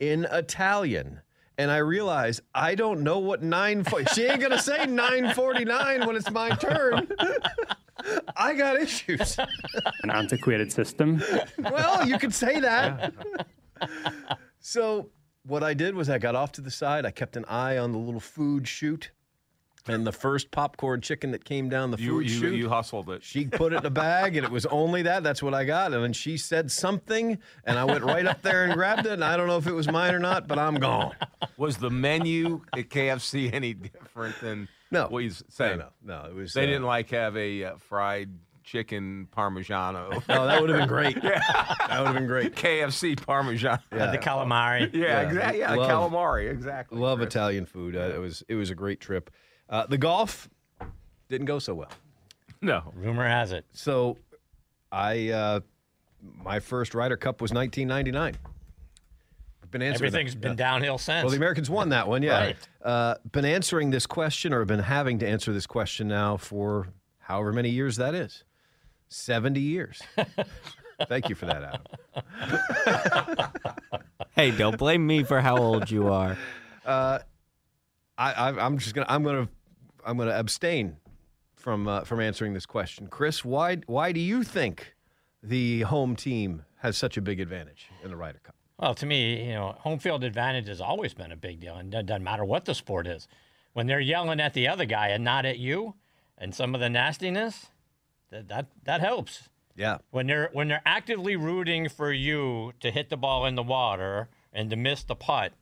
in 0.00 0.26
Italian. 0.30 1.20
And 1.58 1.70
I 1.70 1.78
realize 1.78 2.40
I 2.54 2.74
don't 2.74 3.02
know 3.02 3.18
what 3.18 3.42
nine. 3.42 3.84
fo- 3.84 4.04
She 4.14 4.24
ain't 4.24 4.40
gonna 4.40 4.58
say 4.60 4.86
nine 4.88 5.34
forty 5.34 5.64
nine 5.64 6.06
when 6.06 6.16
it's 6.16 6.30
my 6.30 6.50
turn. 6.50 7.08
I 8.36 8.54
got 8.54 8.80
issues. 8.80 9.38
An 10.02 10.10
antiquated 10.10 10.72
system. 10.72 11.22
Well, 11.58 12.06
you 12.06 12.18
could 12.18 12.34
say 12.34 12.58
that. 12.60 13.12
so 14.60 15.10
what 15.44 15.62
I 15.62 15.74
did 15.74 15.94
was 15.94 16.08
I 16.08 16.18
got 16.18 16.34
off 16.34 16.52
to 16.52 16.60
the 16.60 16.70
side. 16.70 17.04
I 17.04 17.10
kept 17.10 17.36
an 17.36 17.44
eye 17.46 17.78
on 17.78 17.92
the 17.92 17.98
little 17.98 18.20
food 18.20 18.66
chute, 18.66 19.10
and 19.88 20.06
the 20.06 20.12
first 20.12 20.50
popcorn 20.50 21.00
chicken 21.00 21.32
that 21.32 21.44
came 21.44 21.68
down 21.68 21.90
the 21.90 21.96
food 21.98 22.28
you, 22.30 22.38
chute. 22.38 22.54
you 22.54 22.68
hustled 22.68 23.10
it. 23.10 23.22
She 23.24 23.46
put 23.46 23.72
it 23.72 23.76
in 23.78 23.86
a 23.86 23.90
bag, 23.90 24.36
and 24.36 24.44
it 24.44 24.50
was 24.52 24.64
only 24.66 25.02
that. 25.02 25.22
That's 25.22 25.42
what 25.42 25.54
I 25.54 25.64
got. 25.64 25.92
And 25.92 26.02
then 26.04 26.12
she 26.12 26.36
said 26.36 26.70
something, 26.70 27.38
and 27.64 27.78
I 27.78 27.84
went 27.84 28.04
right 28.04 28.24
up 28.26 28.42
there 28.42 28.64
and 28.64 28.74
grabbed 28.74 29.06
it. 29.06 29.12
And 29.12 29.24
I 29.24 29.36
don't 29.36 29.46
know 29.48 29.56
if 29.58 29.66
it 29.66 29.72
was 29.74 29.90
mine 29.90 30.14
or 30.14 30.18
not, 30.20 30.46
but 30.46 30.58
I'm 30.58 30.76
gone. 30.76 31.14
Was 31.56 31.78
the 31.78 31.90
menu 31.90 32.62
at 32.76 32.90
KFC 32.90 33.52
any 33.54 33.74
different 33.74 34.38
than 34.40 34.68
No. 34.90 35.06
what 35.08 35.24
you 35.24 35.30
saying? 35.48 35.78
No, 35.78 35.88
no, 36.04 36.22
no, 36.22 36.28
it 36.30 36.34
was. 36.34 36.52
They 36.54 36.62
uh, 36.62 36.66
didn't 36.66 36.84
like 36.84 37.10
have 37.10 37.36
a 37.36 37.64
uh, 37.64 37.76
fried 37.78 38.30
chicken 38.64 39.26
parmigiano. 39.36 40.22
Oh, 40.28 40.46
that 40.46 40.60
would 40.60 40.70
have 40.70 40.78
been 40.78 40.88
great. 40.88 41.16
yeah. 41.22 41.40
That 41.88 41.98
would 41.98 42.06
have 42.06 42.14
been 42.14 42.28
great. 42.28 42.54
KFC 42.54 43.20
parmesan. 43.20 43.80
Uh, 43.90 44.12
the 44.12 44.18
calamari. 44.18 44.92
Yeah, 44.94 45.00
Yeah. 45.06 45.20
exactly. 45.22 45.58
Yeah, 45.60 45.74
Love- 45.74 46.12
calamari. 46.12 46.50
Exactly. 46.50 46.98
Love 46.98 47.18
Chris. 47.18 47.26
Italian 47.26 47.66
food. 47.66 47.96
Uh, 47.96 48.12
it 48.14 48.18
was 48.20 48.44
it 48.48 48.54
was 48.54 48.70
a 48.70 48.74
great 48.76 49.00
trip. 49.00 49.30
Uh, 49.72 49.86
the 49.86 49.98
golf 49.98 50.48
didn't 51.28 51.46
go 51.46 51.58
so 51.58 51.74
well. 51.74 51.90
No. 52.60 52.92
Rumor 52.94 53.26
has 53.26 53.50
it. 53.52 53.64
So, 53.72 54.18
I 54.92 55.30
uh, 55.30 55.60
my 56.44 56.60
first 56.60 56.94
Ryder 56.94 57.16
Cup 57.16 57.40
was 57.40 57.52
1999. 57.52 58.36
I've 59.62 59.70
been 59.70 59.82
answering. 59.82 60.06
Everything's 60.08 60.34
that. 60.34 60.40
been 60.40 60.50
Yeah. 60.52 60.56
downhill 60.56 60.98
since. 60.98 61.24
Well, 61.24 61.30
the 61.30 61.36
Americans 61.38 61.70
won 61.70 61.88
that 61.88 62.06
one, 62.06 62.22
yeah. 62.22 62.38
Right. 62.38 62.56
Uh, 62.84 63.14
been 63.32 63.46
answering 63.46 63.90
this 63.90 64.06
question, 64.06 64.52
or 64.52 64.64
been 64.66 64.78
having 64.80 65.18
to 65.20 65.26
answer 65.28 65.52
this 65.52 65.66
question 65.66 66.06
now 66.06 66.36
for 66.36 66.88
however 67.18 67.52
many 67.52 67.70
years 67.70 67.96
that 67.96 68.14
is. 68.14 68.44
70 69.08 69.58
years. 69.60 70.00
Thank 71.08 71.28
you 71.30 71.34
for 71.34 71.46
that, 71.46 71.80
Adam. 72.14 73.48
Hey, 74.34 74.50
don't 74.50 74.78
blame 74.78 75.06
me 75.06 75.24
for 75.24 75.40
how 75.42 75.58
old 75.58 75.90
you 75.90 76.08
are. 76.08 76.38
Uh, 76.86 77.18
I, 78.16 78.32
I, 78.32 78.48
I'm 78.64 78.78
just 78.78 78.94
gonna 78.94 79.06
I'm 79.08 79.22
gonna 79.22 79.46
I'm 80.04 80.16
gonna 80.16 80.32
abstain 80.32 80.96
from 81.54 81.88
uh, 81.88 82.02
from 82.04 82.20
answering 82.20 82.52
this 82.54 82.66
question. 82.66 83.06
Chris, 83.06 83.44
why 83.44 83.78
why 83.86 84.12
do 84.12 84.20
you 84.20 84.42
think 84.42 84.94
the 85.42 85.82
home 85.82 86.16
team 86.16 86.62
has 86.78 86.96
such 86.96 87.16
a 87.16 87.20
big 87.20 87.40
advantage 87.40 87.88
in 88.02 88.10
the 88.10 88.16
Ryder 88.16 88.40
Cup? 88.42 88.56
Well, 88.78 88.94
to 88.94 89.06
me, 89.06 89.46
you 89.46 89.52
know, 89.52 89.76
home 89.78 89.98
field 89.98 90.24
advantage 90.24 90.66
has 90.66 90.80
always 90.80 91.14
been 91.14 91.30
a 91.30 91.36
big 91.36 91.60
deal, 91.60 91.76
and 91.76 91.94
it 91.94 92.06
doesn't 92.06 92.24
matter 92.24 92.44
what 92.44 92.64
the 92.64 92.74
sport 92.74 93.06
is. 93.06 93.28
When 93.74 93.86
they're 93.86 94.00
yelling 94.00 94.40
at 94.40 94.54
the 94.54 94.68
other 94.68 94.84
guy 94.84 95.08
and 95.08 95.22
not 95.22 95.46
at 95.46 95.58
you, 95.58 95.94
and 96.36 96.54
some 96.54 96.74
of 96.74 96.80
the 96.80 96.90
nastiness, 96.90 97.66
that 98.30 98.48
that, 98.48 98.66
that 98.84 99.00
helps. 99.00 99.48
Yeah. 99.76 99.98
When 100.10 100.26
they're 100.26 100.50
when 100.52 100.68
they're 100.68 100.82
actively 100.84 101.36
rooting 101.36 101.88
for 101.88 102.12
you 102.12 102.72
to 102.80 102.90
hit 102.90 103.08
the 103.08 103.16
ball 103.16 103.46
in 103.46 103.54
the 103.54 103.62
water 103.62 104.28
and 104.52 104.68
to 104.70 104.76
miss 104.76 105.04
the 105.04 105.14
putt, 105.14 105.52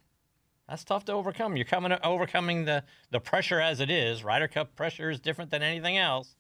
that's 0.71 0.85
tough 0.85 1.05
to 1.07 1.12
overcome. 1.12 1.57
You're 1.57 1.67
coming 1.67 1.93
overcoming 2.03 2.65
the 2.65 2.85
the 3.11 3.21
pressure 3.21 3.61
as 3.61 3.81
it 3.81 3.91
is. 3.91 4.25
Ryder 4.25 4.49
Cup 4.49 4.75
pressure 4.77 5.11
is 5.11 5.21
different 5.21 5.50
than 5.50 5.62
anything 5.62 5.99
else. 5.99 6.37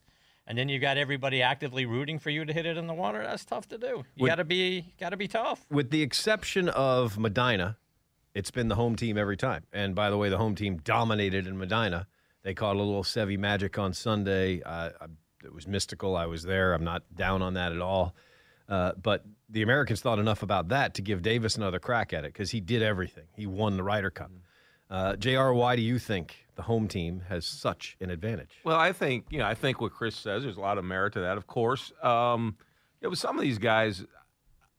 And 0.46 0.56
then 0.58 0.68
you've 0.68 0.80
got 0.80 0.96
everybody 0.96 1.42
actively 1.42 1.84
rooting 1.86 2.18
for 2.18 2.30
you 2.30 2.44
to 2.44 2.52
hit 2.52 2.66
it 2.66 2.76
in 2.76 2.86
the 2.86 2.94
water. 2.94 3.22
That's 3.22 3.44
tough 3.44 3.68
to 3.68 3.78
do. 3.78 4.04
You 4.16 4.26
got 4.26 4.36
to 4.36 4.44
be 4.44 4.94
got 4.98 5.10
to 5.10 5.16
be 5.16 5.28
tough. 5.28 5.66
With 5.70 5.90
the 5.90 6.02
exception 6.02 6.68
of 6.70 7.18
Medina, 7.18 7.76
it's 8.34 8.50
been 8.50 8.68
the 8.68 8.74
home 8.76 8.96
team 8.96 9.18
every 9.18 9.36
time. 9.36 9.64
And 9.72 9.94
by 9.94 10.10
the 10.10 10.16
way, 10.16 10.28
the 10.28 10.38
home 10.38 10.54
team 10.54 10.78
dominated 10.82 11.46
in 11.46 11.58
Medina. 11.58 12.06
They 12.42 12.54
caught 12.54 12.74
a 12.76 12.78
little 12.78 13.02
Seve 13.04 13.38
magic 13.38 13.78
on 13.78 13.92
Sunday. 13.92 14.62
Uh, 14.62 14.90
I- 15.00 15.06
it 15.42 15.54
was 15.54 15.66
mystical. 15.66 16.16
I 16.16 16.26
was 16.26 16.42
there. 16.42 16.74
I'm 16.74 16.84
not 16.84 17.02
down 17.14 17.40
on 17.40 17.54
that 17.54 17.72
at 17.72 17.80
all. 17.80 18.14
Uh, 18.68 18.92
but 19.02 19.24
the 19.50 19.62
Americans 19.62 20.00
thought 20.00 20.18
enough 20.18 20.42
about 20.42 20.68
that 20.68 20.94
to 20.94 21.02
give 21.02 21.22
Davis 21.22 21.56
another 21.56 21.78
crack 21.78 22.12
at 22.12 22.24
it 22.24 22.32
because 22.32 22.50
he 22.50 22.60
did 22.60 22.82
everything. 22.82 23.24
He 23.34 23.46
won 23.46 23.76
the 23.76 23.82
Ryder 23.82 24.10
Cup. 24.10 24.30
Uh, 24.88 25.16
JR, 25.16 25.52
why 25.52 25.76
do 25.76 25.82
you 25.82 25.98
think 25.98 26.46
the 26.56 26.62
home 26.62 26.88
team 26.88 27.22
has 27.28 27.46
such 27.46 27.96
an 28.00 28.10
advantage? 28.10 28.50
Well, 28.64 28.76
I 28.76 28.92
think 28.92 29.26
you 29.30 29.38
know. 29.38 29.46
I 29.46 29.54
think 29.54 29.80
what 29.80 29.92
Chris 29.92 30.16
says. 30.16 30.42
There's 30.42 30.56
a 30.56 30.60
lot 30.60 30.78
of 30.78 30.84
merit 30.84 31.12
to 31.14 31.20
that, 31.20 31.36
of 31.36 31.46
course. 31.46 31.92
Um, 32.02 32.56
yeah, 33.00 33.08
but 33.08 33.18
some 33.18 33.36
of 33.36 33.42
these 33.42 33.58
guys, 33.58 34.04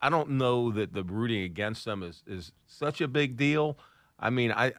I 0.01 0.09
don't 0.09 0.31
know 0.31 0.71
that 0.71 0.93
the 0.93 1.03
rooting 1.03 1.43
against 1.43 1.85
them 1.85 2.03
is 2.03 2.23
is 2.27 2.51
such 2.67 2.99
a 2.99 3.07
big 3.07 3.37
deal. 3.37 3.77
I 4.19 4.29
mean, 4.31 4.51
I 4.51 4.73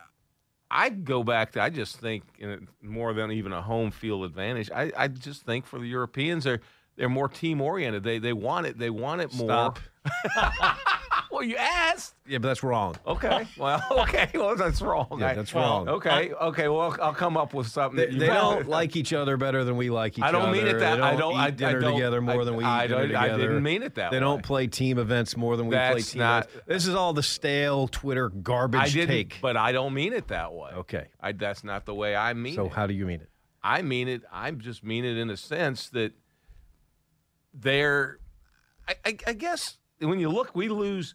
I 0.70 0.90
go 0.90 1.22
back 1.24 1.52
to 1.52 1.62
I 1.62 1.70
just 1.70 1.98
think 1.98 2.24
you 2.38 2.46
know, 2.46 2.58
more 2.82 3.14
than 3.14 3.30
even 3.32 3.52
a 3.52 3.62
home 3.62 3.90
field 3.90 4.24
advantage. 4.24 4.70
I, 4.70 4.92
I 4.96 5.08
just 5.08 5.46
think 5.46 5.64
for 5.64 5.78
the 5.78 5.88
Europeans, 5.88 6.44
they're 6.44 6.60
they're 6.96 7.08
more 7.08 7.28
team 7.28 7.60
oriented. 7.60 8.02
They 8.04 8.18
they 8.18 8.32
want 8.32 8.66
it. 8.66 8.78
They 8.78 8.90
want 8.90 9.20
it 9.22 9.32
more. 9.34 9.46
Stop. 9.48 9.78
well, 11.30 11.42
you 11.42 11.56
asked. 11.56 12.14
Yeah, 12.26 12.38
but 12.38 12.48
that's 12.48 12.62
wrong. 12.62 12.96
Okay. 13.06 13.46
Well, 13.56 13.82
okay. 14.00 14.28
Well, 14.34 14.56
that's 14.56 14.82
wrong. 14.82 15.06
Yeah, 15.18 15.28
I- 15.28 15.34
that's 15.34 15.54
wrong. 15.54 15.88
Okay. 15.88 16.32
Okay. 16.32 16.68
Well, 16.68 16.96
I'll, 17.00 17.12
come 17.14 17.36
up 17.36 17.54
with 17.54 17.68
something. 17.68 17.96
They, 17.96 18.06
they 18.18 18.26
don't 18.26 18.68
like 18.68 18.96
each 18.96 19.12
other 19.12 19.36
better 19.36 19.64
than 19.64 19.76
we 19.76 19.90
like 19.90 20.18
each 20.18 20.24
other. 20.24 20.36
I 20.36 20.40
don't 20.40 20.52
mean 20.52 20.66
it 20.66 20.78
that- 20.78 20.90
They 20.90 20.96
don't 20.96 21.02
I 21.02 21.16
don't- 21.16 21.34
eat 21.34 21.38
I- 21.38 21.46
I 21.46 21.50
dinner 21.50 21.80
don't- 21.80 21.92
together 21.94 22.20
more 22.20 22.42
I- 22.42 22.44
than 22.44 22.56
we 22.56 22.64
I 22.64 22.84
eat 22.84 22.88
dinner 22.88 23.06
don't- 23.08 23.16
I 23.16 23.28
didn't 23.36 23.62
mean 23.62 23.82
it 23.82 23.94
that 23.94 24.10
They 24.10 24.16
way. 24.16 24.20
don't 24.20 24.42
play 24.42 24.66
team 24.66 24.98
events 24.98 25.36
more 25.36 25.56
than 25.56 25.66
we 25.66 25.76
play 25.76 25.94
That's 25.94 26.10
team 26.12 26.20
not- 26.20 26.46
events. 26.48 26.66
This 26.66 26.86
is 26.86 26.94
all 26.94 27.12
the 27.12 27.22
stale 27.22 27.86
Twitter 27.88 28.28
garbage 28.28 28.80
I 28.80 28.88
didn't, 28.88 29.08
take. 29.08 29.38
but 29.40 29.56
I 29.56 29.72
don't 29.72 29.94
mean 29.94 30.12
it 30.12 30.28
that 30.28 30.52
way. 30.52 30.70
Okay. 30.78 31.06
I, 31.20 31.32
that's 31.32 31.62
not 31.64 31.86
the 31.86 31.94
way 31.94 32.16
I 32.16 32.32
mean 32.34 32.54
So 32.54 32.66
it. 32.66 32.72
how 32.72 32.86
do 32.86 32.94
you 32.94 33.06
mean 33.06 33.20
it? 33.20 33.28
I 33.62 33.82
mean 33.82 34.08
it. 34.08 34.22
I 34.32 34.50
just 34.50 34.82
mean 34.82 35.04
it 35.04 35.16
in 35.16 35.30
a 35.30 35.36
sense 35.36 35.88
that 35.90 36.12
they're. 37.54 38.18
I, 38.88 38.94
I, 39.04 39.16
I 39.28 39.32
guess 39.34 39.78
when 40.00 40.18
you 40.18 40.28
look, 40.28 40.54
we 40.54 40.68
lose. 40.68 41.14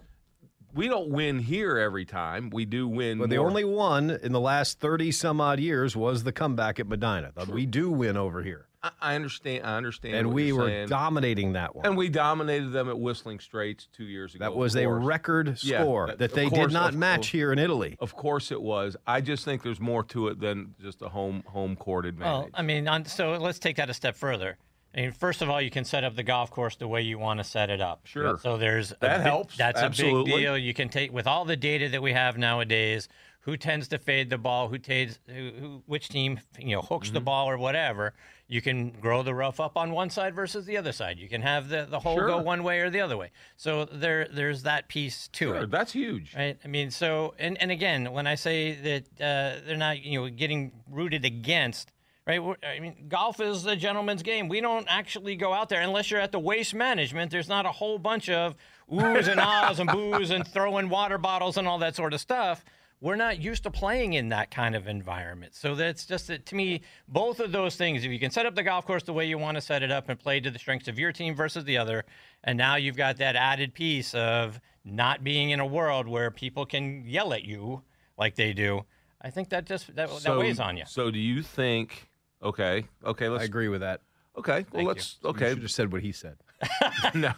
We 0.73 0.87
don't 0.87 1.09
win 1.09 1.39
here 1.39 1.77
every 1.77 2.05
time. 2.05 2.49
We 2.51 2.65
do 2.65 2.87
win. 2.87 3.17
Well, 3.19 3.27
the 3.27 3.37
more. 3.37 3.47
only 3.47 3.63
one 3.63 4.11
in 4.11 4.31
the 4.31 4.39
last 4.39 4.79
30 4.79 5.11
some 5.11 5.41
odd 5.41 5.59
years 5.59 5.95
was 5.95 6.23
the 6.23 6.31
comeback 6.31 6.79
at 6.79 6.87
Medina. 6.87 7.31
We 7.49 7.65
do 7.65 7.89
win 7.89 8.15
over 8.15 8.43
here. 8.43 8.67
I, 8.83 8.91
I 9.01 9.15
understand. 9.15 9.65
I 9.65 9.75
understand. 9.77 10.15
And 10.15 10.27
what 10.27 10.35
we 10.35 10.47
you're 10.47 10.57
were 10.57 10.67
saying. 10.67 10.89
dominating 10.89 11.53
that 11.53 11.75
one. 11.75 11.85
And 11.85 11.97
we 11.97 12.09
dominated 12.09 12.73
them 12.73 12.89
at 12.89 12.99
Whistling 12.99 13.39
Straits 13.39 13.87
two 13.91 14.03
years 14.03 14.35
ago. 14.35 14.43
That 14.43 14.55
was 14.55 14.75
a 14.75 14.83
course. 14.85 15.03
record 15.03 15.57
Yeah, 15.63 15.81
score 15.81 16.13
that 16.15 16.33
they 16.33 16.47
course, 16.49 16.67
did 16.67 16.73
not 16.73 16.93
of 16.93 16.99
match 16.99 17.17
course. 17.19 17.29
here 17.29 17.51
in 17.53 17.59
Italy. 17.59 17.95
Of 17.99 18.15
course 18.15 18.51
it 18.51 18.61
was. 18.61 18.95
I 19.07 19.21
just 19.21 19.45
think 19.45 19.63
there's 19.63 19.79
more 19.79 20.03
to 20.03 20.27
it 20.27 20.39
than 20.39 20.75
just 20.79 21.01
a 21.01 21.09
home 21.09 21.43
home 21.47 21.75
court 21.75 22.05
advantage. 22.05 22.31
Well, 22.31 22.49
I 22.53 22.61
mean, 22.61 22.87
on, 22.87 23.05
so 23.05 23.31
let's 23.37 23.57
take 23.57 23.77
that 23.77 23.89
a 23.89 23.93
step 23.95 24.15
further. 24.15 24.57
I 24.97 25.01
mean, 25.01 25.11
first 25.11 25.43
of 25.43 25.49
all, 25.49 25.61
you 25.61 25.69
can 25.69 25.85
set 25.85 26.03
up 26.03 26.15
the 26.15 26.23
golf 26.23 26.49
course 26.49 26.75
the 26.75 26.87
way 26.87 27.03
you 27.03 27.19
want 27.19 27.39
to 27.39 27.43
set 27.43 27.69
it 27.69 27.79
up. 27.81 28.07
Sure. 28.07 28.39
So 28.41 28.57
there's 28.57 28.93
That 28.99 29.21
helps. 29.21 29.55
That's 29.55 29.79
a 29.79 29.89
big 29.89 30.25
deal. 30.25 30.57
You 30.57 30.73
can 30.73 30.89
take 30.89 31.13
with 31.13 31.27
all 31.27 31.45
the 31.45 31.55
data 31.55 31.87
that 31.89 32.01
we 32.01 32.13
have 32.13 32.37
nowadays. 32.37 33.07
Who 33.41 33.55
tends 33.55 33.87
to 33.89 33.97
fade 33.99 34.29
the 34.29 34.37
ball? 34.37 34.67
Who 34.67 34.77
tades? 34.77 35.19
Who, 35.27 35.51
who? 35.57 35.83
Which 35.85 36.09
team? 36.09 36.41
You 36.59 36.75
know, 36.77 36.81
hooks 36.81 37.07
Mm-hmm. 37.09 37.13
the 37.13 37.21
ball 37.21 37.47
or 37.49 37.57
whatever. 37.57 38.13
You 38.49 38.61
can 38.61 38.89
grow 38.89 39.23
the 39.23 39.33
rough 39.33 39.59
up 39.61 39.77
on 39.77 39.91
one 39.91 40.09
side 40.09 40.33
versus 40.35 40.65
the 40.65 40.75
other 40.77 40.91
side. 40.91 41.17
You 41.19 41.29
can 41.29 41.41
have 41.43 41.69
the, 41.69 41.85
the 41.89 41.99
hole 41.99 42.17
go 42.17 42.39
one 42.41 42.63
way 42.63 42.79
or 42.79 42.89
the 42.89 42.99
other 42.99 43.15
way. 43.15 43.29
So 43.55 43.85
there 43.85 44.27
there's 44.29 44.63
that 44.63 44.89
piece 44.89 45.29
to 45.29 45.45
Sure, 45.45 45.55
it. 45.63 45.71
that's 45.71 45.93
huge. 45.93 46.33
Right. 46.35 46.57
I 46.65 46.67
mean, 46.67 46.91
so 46.91 47.35
and 47.39 47.57
and 47.61 47.71
again, 47.71 48.11
when 48.11 48.25
I 48.27 48.35
say 48.35 48.73
that 48.73 49.03
uh, 49.23 49.59
they're 49.65 49.77
not, 49.77 50.01
you 50.03 50.19
know, 50.19 50.29
getting 50.29 50.71
rooted 50.89 51.23
against, 51.23 51.91
right? 52.27 52.41
I 52.63 52.79
mean, 52.79 53.05
golf 53.07 53.39
is 53.39 53.65
a 53.65 53.75
gentleman's 53.75 54.21
game. 54.21 54.49
We 54.49 54.61
don't 54.61 54.85
actually 54.89 55.35
go 55.35 55.53
out 55.53 55.69
there 55.69 55.81
unless 55.81 56.11
you're 56.11 56.19
at 56.19 56.31
the 56.31 56.39
waste 56.39 56.75
management. 56.75 57.31
There's 57.31 57.49
not 57.49 57.65
a 57.65 57.71
whole 57.71 57.97
bunch 57.97 58.29
of 58.29 58.55
oohs 58.91 59.27
and 59.27 59.39
ahs 59.39 59.79
and 59.79 59.89
boos 59.89 60.31
and 60.31 60.45
throwing 60.47 60.89
water 60.89 61.17
bottles 61.17 61.57
and 61.57 61.67
all 61.67 61.79
that 61.79 61.95
sort 61.95 62.13
of 62.13 62.19
stuff. 62.19 62.63
We're 62.99 63.15
not 63.15 63.39
used 63.39 63.63
to 63.63 63.71
playing 63.71 64.13
in 64.13 64.29
that 64.29 64.49
kind 64.49 64.75
of 64.75 64.87
environment. 64.87 65.53
So 65.53 65.75
that's 65.75 66.05
just 66.05 66.27
that 66.27 66.47
to 66.47 66.55
me, 66.55 66.81
both 67.07 67.39
of 67.39 67.51
those 67.51 67.75
things. 67.75 68.03
If 68.03 68.11
you 68.11 68.19
can 68.19 68.31
set 68.31 68.47
up 68.47 68.55
the 68.55 68.63
golf 68.63 68.85
course 68.85 69.03
the 69.03 69.13
way 69.13 69.25
you 69.25 69.37
want 69.37 69.55
to 69.55 69.61
set 69.61 69.83
it 69.83 69.91
up 69.91 70.09
and 70.09 70.19
play 70.19 70.39
to 70.39 70.49
the 70.49 70.57
strengths 70.57 70.87
of 70.87 70.97
your 70.97 71.11
team 71.11 71.35
versus 71.35 71.63
the 71.63 71.77
other, 71.77 72.05
and 72.43 72.57
now 72.57 72.75
you've 72.75 72.97
got 72.97 73.17
that 73.17 73.35
added 73.35 73.75
piece 73.75 74.15
of 74.15 74.59
not 74.83 75.23
being 75.23 75.51
in 75.51 75.59
a 75.59 75.65
world 75.65 76.07
where 76.07 76.31
people 76.31 76.65
can 76.65 77.03
yell 77.05 77.33
at 77.33 77.43
you 77.43 77.83
like 78.17 78.33
they 78.35 78.51
do. 78.51 78.83
I 79.21 79.29
think 79.29 79.49
that 79.49 79.65
just 79.65 79.95
that, 79.95 80.09
that 80.23 80.37
weighs 80.37 80.59
on 80.59 80.77
you. 80.77 80.83
So 80.87 81.11
do 81.11 81.19
you 81.19 81.43
think? 81.43 82.06
Okay. 82.43 82.85
Okay. 83.03 83.29
Let's 83.29 83.43
I 83.43 83.45
agree 83.45 83.67
with 83.67 83.81
that. 83.81 84.01
Okay. 84.37 84.65
Well, 84.71 84.85
Thank 84.85 84.87
let's. 84.87 85.17
You 85.23 85.29
Okay. 85.29 85.49
should 85.49 85.61
have 85.63 85.71
said 85.71 85.91
what 85.91 86.01
he 86.01 86.11
said. 86.11 86.37
no. 87.15 87.33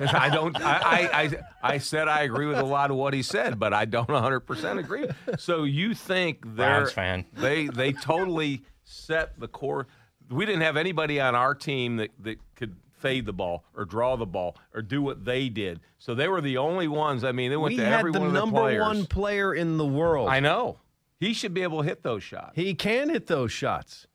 I 0.00 0.28
don't. 0.30 0.56
I, 0.60 0.78
I, 0.78 1.22
I, 1.22 1.30
I 1.74 1.78
said 1.78 2.06
I 2.08 2.22
agree 2.22 2.46
with 2.46 2.58
a 2.58 2.64
lot 2.64 2.90
of 2.90 2.96
what 2.96 3.14
he 3.14 3.22
said, 3.22 3.58
but 3.58 3.72
I 3.74 3.84
don't 3.84 4.08
100 4.08 4.40
percent 4.40 4.78
agree. 4.78 5.06
So 5.38 5.64
you 5.64 5.94
think 5.94 6.42
they're 6.44 6.54
Browns 6.80 6.92
fan. 6.92 7.24
They 7.32 7.66
they 7.66 7.92
totally 7.92 8.62
set 8.84 9.38
the 9.40 9.48
core. 9.48 9.88
We 10.30 10.46
didn't 10.46 10.62
have 10.62 10.76
anybody 10.76 11.20
on 11.20 11.34
our 11.34 11.54
team 11.54 11.96
that 11.96 12.10
that 12.20 12.38
could 12.54 12.76
fade 12.92 13.26
the 13.26 13.32
ball 13.32 13.64
or 13.76 13.84
draw 13.84 14.14
the 14.14 14.26
ball 14.26 14.56
or 14.72 14.82
do 14.82 15.02
what 15.02 15.24
they 15.24 15.48
did. 15.48 15.80
So 15.98 16.14
they 16.14 16.28
were 16.28 16.40
the 16.40 16.58
only 16.58 16.86
ones. 16.86 17.24
I 17.24 17.32
mean, 17.32 17.50
they 17.50 17.56
went 17.56 17.72
We 17.74 17.78
to 17.78 17.86
every 17.86 18.12
one 18.12 18.26
of 18.28 18.32
the 18.32 18.38
number 18.38 18.60
players. 18.60 18.80
one 18.82 19.06
player 19.06 19.52
in 19.52 19.76
the 19.78 19.86
world. 19.86 20.28
I 20.28 20.38
know. 20.38 20.78
He 21.18 21.34
should 21.34 21.54
be 21.54 21.62
able 21.62 21.82
to 21.82 21.88
hit 21.88 22.02
those 22.04 22.22
shots. 22.22 22.52
He 22.54 22.74
can 22.74 23.08
hit 23.08 23.26
those 23.26 23.50
shots. 23.50 24.06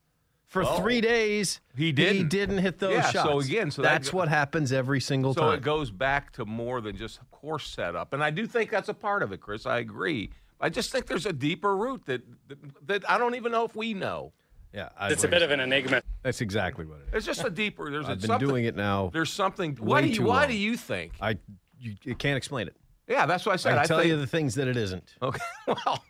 For 0.48 0.62
Well, 0.62 0.80
three 0.80 1.02
days, 1.02 1.60
he 1.76 1.86
He 1.86 1.92
didn't. 1.92 2.28
didn't 2.30 2.58
hit 2.58 2.78
those 2.78 2.92
Yeah, 2.94 3.10
shots. 3.10 3.28
so 3.28 3.38
again, 3.40 3.70
so 3.70 3.82
that 3.82 3.90
that's 3.92 4.10
go- 4.10 4.16
what 4.18 4.28
happens 4.28 4.72
every 4.72 4.98
single 5.00 5.34
So 5.34 5.42
time. 5.42 5.50
So 5.50 5.54
it 5.56 5.62
goes 5.62 5.90
back 5.90 6.32
to 6.32 6.46
more 6.46 6.80
than 6.80 6.96
just 6.96 7.20
course 7.30 7.68
setup, 7.68 8.14
and 8.14 8.24
I 8.24 8.30
do 8.30 8.46
think 8.46 8.70
that's 8.70 8.88
a 8.88 8.94
part 8.94 9.22
of 9.22 9.30
it, 9.30 9.40
Chris. 9.42 9.66
I 9.66 9.78
agree. 9.78 10.30
I 10.60 10.70
just 10.70 10.90
think 10.90 11.06
there's 11.06 11.26
a 11.26 11.34
deeper 11.34 11.76
root 11.76 12.06
that 12.06 12.22
that, 12.48 12.86
that 12.86 13.10
I 13.10 13.18
don't 13.18 13.34
even 13.34 13.52
know 13.52 13.64
if 13.66 13.76
we 13.76 13.92
know. 13.92 14.32
yeah, 14.72 14.88
I 14.98 15.10
It's 15.12 15.22
a 15.22 15.28
bit 15.28 15.42
of 15.42 15.50
an 15.50 15.60
enigma. 15.60 16.00
That's 16.22 16.40
exactly 16.40 16.86
what 16.86 17.00
it 17.00 17.08
is. 17.08 17.14
It's 17.14 17.26
just 17.26 17.44
a 17.44 17.50
deeper. 17.50 17.90
There's 17.90 18.06
I've 18.08 18.24
a, 18.24 18.26
been 18.28 18.38
doing 18.40 18.64
it 18.64 18.74
now. 18.74 19.10
There's 19.12 19.30
something. 19.32 19.76
Why 19.76 20.00
do 20.00 20.08
you? 20.08 20.22
Why 20.22 20.40
long. 20.40 20.48
do 20.48 20.54
you 20.56 20.76
think? 20.78 21.12
I 21.20 21.36
you, 21.78 21.94
you 22.04 22.14
can't 22.14 22.38
explain 22.38 22.68
it. 22.68 22.76
Yeah, 23.06 23.26
that's 23.26 23.44
what 23.46 23.52
I 23.52 23.54
I 23.54 23.56
said. 23.56 23.70
can 23.70 23.78
I, 23.80 23.84
tell 23.84 23.98
think, 23.98 24.08
you 24.08 24.16
the 24.16 24.26
things 24.26 24.54
that 24.54 24.66
it 24.66 24.76
isn't. 24.78 25.14
Okay. 25.22 25.38
Well, 25.66 26.02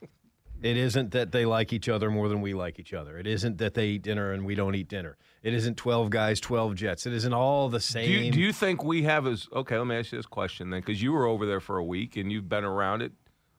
It 0.63 0.77
isn't 0.77 1.13
that 1.13 1.33
they 1.33 1.45
like 1.45 1.73
each 1.73 1.89
other 1.89 2.11
more 2.11 2.29
than 2.29 2.41
we 2.41 2.55
like 2.55 2.79
each 2.79 2.93
other. 2.93 3.17
It 3.19 3.27
isn't 3.27 3.59
that 3.59 3.75
they 3.75 3.87
eat 3.89 4.03
dinner 4.03 4.33
and 4.33 4.45
we 4.45 4.55
don't 4.55 4.75
eat 4.75 4.89
dinner. 4.89 5.17
It 5.43 5.55
isn't 5.55 5.77
12 5.77 6.11
guys, 6.11 6.41
12 6.41 6.75
jets. 6.75 7.07
It 7.07 7.13
isn't 7.13 7.33
all 7.33 7.69
the 7.69 7.79
do 7.79 7.83
same. 7.83 8.25
you, 8.25 8.31
do 8.33 8.41
you 8.41 8.53
think 8.53 8.83
we 8.83 9.05
have 9.05 9.27
as 9.27 9.49
okay? 9.53 9.79
Let 9.79 9.87
me 9.87 9.97
ask 9.97 10.13
you 10.13 10.19
this 10.19 10.27
question 10.27 10.71
then, 10.71 10.81
because 10.81 11.01
you 11.01 11.13
were 11.13 11.27
over 11.27 11.47
there 11.47 11.61
for 11.61 11.79
a 11.79 11.85
week 11.85 12.17
and 12.17 12.33
you've 12.33 12.49
been 12.49 12.65
around 12.65 13.03
it, 13.03 13.13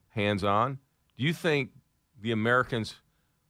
hands 0.10 0.44
on. 0.44 0.80
Do 1.18 1.24
you 1.24 1.34
think 1.34 1.72
the 2.20 2.32
Americans 2.32 2.96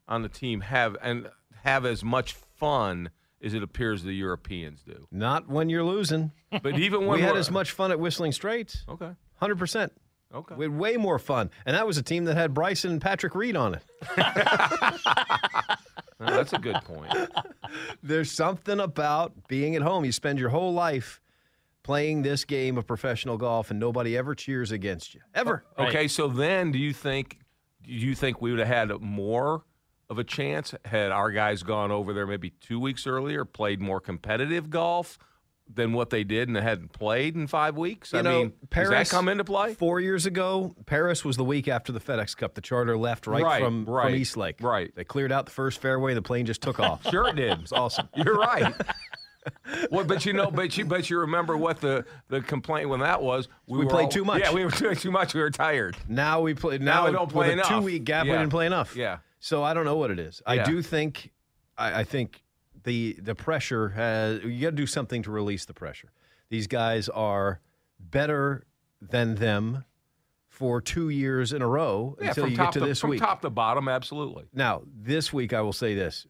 on 0.07 0.21
the 0.21 0.29
team 0.29 0.61
have 0.61 0.95
and 1.01 1.29
have 1.63 1.85
as 1.85 2.03
much 2.03 2.33
fun 2.33 3.09
as 3.41 3.53
it 3.53 3.63
appears 3.63 4.03
the 4.03 4.13
Europeans 4.13 4.83
do? 4.83 5.07
Not 5.11 5.47
when 5.47 5.69
you're 5.69 5.83
losing. 5.83 6.31
But 6.61 6.77
even 6.77 7.01
when 7.05 7.19
we 7.19 7.21
had 7.21 7.37
as 7.37 7.49
much 7.49 7.71
fun 7.71 7.91
at 7.91 7.99
Whistling 7.99 8.31
Straits. 8.31 8.83
Okay. 8.87 9.11
100%. 9.41 9.89
Okay. 10.33 10.55
We 10.55 10.65
had 10.65 10.77
way 10.77 10.97
more 10.97 11.17
fun. 11.17 11.49
And 11.65 11.75
that 11.75 11.87
was 11.87 11.97
a 11.97 12.03
team 12.03 12.25
that 12.25 12.37
had 12.37 12.53
Bryson 12.53 12.91
and 12.91 13.01
Patrick 13.01 13.33
Reed 13.35 13.55
on 13.55 13.75
it. 13.75 13.83
Oh, 16.21 16.25
that's 16.25 16.51
a 16.51 16.57
good 16.57 16.75
point. 16.83 17.13
There's 18.03 18.31
something 18.31 18.79
about 18.79 19.47
being 19.47 19.75
at 19.75 19.81
home. 19.81 20.03
You 20.03 20.11
spend 20.11 20.37
your 20.37 20.49
whole 20.49 20.73
life 20.73 21.21
playing 21.83 22.23
this 22.23 22.43
game 22.43 22.77
of 22.77 22.85
professional 22.85 23.37
golf 23.37 23.71
and 23.71 23.79
nobody 23.79 24.17
ever 24.17 24.35
cheers 24.35 24.71
against 24.71 25.15
you. 25.15 25.21
Ever. 25.33 25.63
Okay, 25.77 26.07
so 26.07 26.27
then 26.27 26.71
do 26.71 26.77
you 26.77 26.93
think 26.93 27.39
do 27.83 27.93
you 27.93 28.15
think 28.15 28.41
we 28.41 28.51
would 28.51 28.59
have 28.59 28.67
had 28.67 29.01
more 29.01 29.63
of 30.09 30.19
a 30.19 30.23
chance 30.23 30.75
had 30.85 31.11
our 31.11 31.31
guys 31.31 31.63
gone 31.63 31.91
over 31.91 32.13
there 32.13 32.27
maybe 32.27 32.49
two 32.49 32.79
weeks 32.79 33.07
earlier, 33.07 33.45
played 33.45 33.79
more 33.79 34.01
competitive 34.01 34.69
golf? 34.69 35.17
Than 35.73 35.93
what 35.93 36.09
they 36.09 36.23
did 36.23 36.47
and 36.47 36.55
they 36.57 36.61
hadn't 36.61 36.91
played 36.93 37.35
in 37.35 37.45
five 37.47 37.77
weeks? 37.77 38.11
You 38.13 38.19
I 38.19 38.21
know, 38.23 38.39
mean, 38.39 38.53
Paris 38.69 38.89
does 38.89 39.09
that 39.09 39.15
come 39.15 39.29
into 39.29 39.43
play? 39.43 39.73
Four 39.75 39.99
years 39.99 40.25
ago, 40.25 40.75
Paris 40.85 41.23
was 41.23 41.37
the 41.37 41.43
week 41.45 41.67
after 41.67 41.91
the 41.91 41.99
FedEx 41.99 42.35
Cup. 42.35 42.55
The 42.55 42.61
charter 42.61 42.97
left 42.97 43.27
right, 43.27 43.43
Right, 43.43 43.61
from, 43.63 43.85
right, 43.85 44.05
from 44.07 44.15
East 44.15 44.35
Lake. 44.37 44.57
right. 44.61 44.91
They 44.95 45.03
cleared 45.03 45.31
out 45.31 45.45
the 45.45 45.51
first 45.51 45.79
fairway. 45.81 46.13
The 46.13 46.21
plane 46.21 46.45
just 46.45 46.61
took 46.61 46.79
off. 46.81 47.07
Sure 47.09 47.27
it 47.27 47.35
did. 47.35 47.51
It 47.51 47.61
was 47.61 47.71
awesome. 47.71 48.09
You're 48.15 48.35
right. 48.37 48.73
well, 49.91 50.05
but 50.05 50.25
you 50.25 50.33
know, 50.33 50.51
but 50.51 50.77
you 50.77 50.85
but 50.85 51.09
you 51.09 51.19
remember 51.19 51.55
what 51.57 51.79
the 51.81 52.05
the 52.27 52.41
complaint 52.41 52.89
when 52.89 52.99
that 52.99 53.21
was? 53.21 53.47
We 53.67 53.77
were 53.77 53.85
played 53.85 54.05
all- 54.05 54.09
too 54.09 54.25
much. 54.25 54.41
Yeah, 54.41 54.51
we 54.53 54.65
were 54.65 54.71
doing 54.71 54.95
too 54.95 55.11
much. 55.11 55.33
We 55.33 55.41
were 55.41 55.49
tired. 55.51 55.95
Now 56.07 56.41
we 56.41 56.53
play. 56.53 56.77
Now 56.77 57.01
Now, 57.01 57.05
we 57.07 57.11
don't 57.13 57.31
play 57.31 57.53
enough. 57.53 57.65
a 57.65 57.69
two-week 57.75 58.03
gap. 58.03 58.25
We 58.25 58.31
didn't 58.31 58.49
play 58.49 58.65
enough. 58.65 58.95
Yeah. 58.95 59.19
So 59.39 59.63
I 59.63 59.73
don't 59.73 59.85
know 59.85 59.95
what 59.95 60.11
it 60.11 60.19
is. 60.19 60.41
I 60.45 60.63
do 60.63 60.81
think. 60.81 61.31
I, 61.77 62.01
I 62.01 62.03
think 62.03 62.41
the 62.83 63.13
the 63.21 63.35
pressure 63.35 63.89
has. 63.89 64.43
You 64.43 64.61
got 64.61 64.69
to 64.71 64.75
do 64.75 64.87
something 64.87 65.23
to 65.23 65.31
release 65.31 65.65
the 65.65 65.73
pressure. 65.73 66.11
These 66.49 66.67
guys 66.67 67.09
are 67.09 67.59
better 67.99 68.65
than 69.01 69.35
them 69.35 69.85
for 70.47 70.81
two 70.81 71.09
years 71.09 71.53
in 71.53 71.61
a 71.61 71.67
row 71.67 72.17
Yeah, 72.19 72.29
until 72.29 72.47
you 72.49 72.57
get 72.57 72.73
to 72.73 72.79
to, 72.79 72.85
this 72.85 72.99
from 72.99 73.11
week. 73.11 73.19
top 73.19 73.41
to 73.41 73.49
bottom, 73.49 73.87
absolutely. 73.87 74.45
Now, 74.53 74.81
this 74.93 75.31
week, 75.31 75.53
I 75.53 75.61
will 75.61 75.73
say 75.73 75.95
this: 75.95 76.27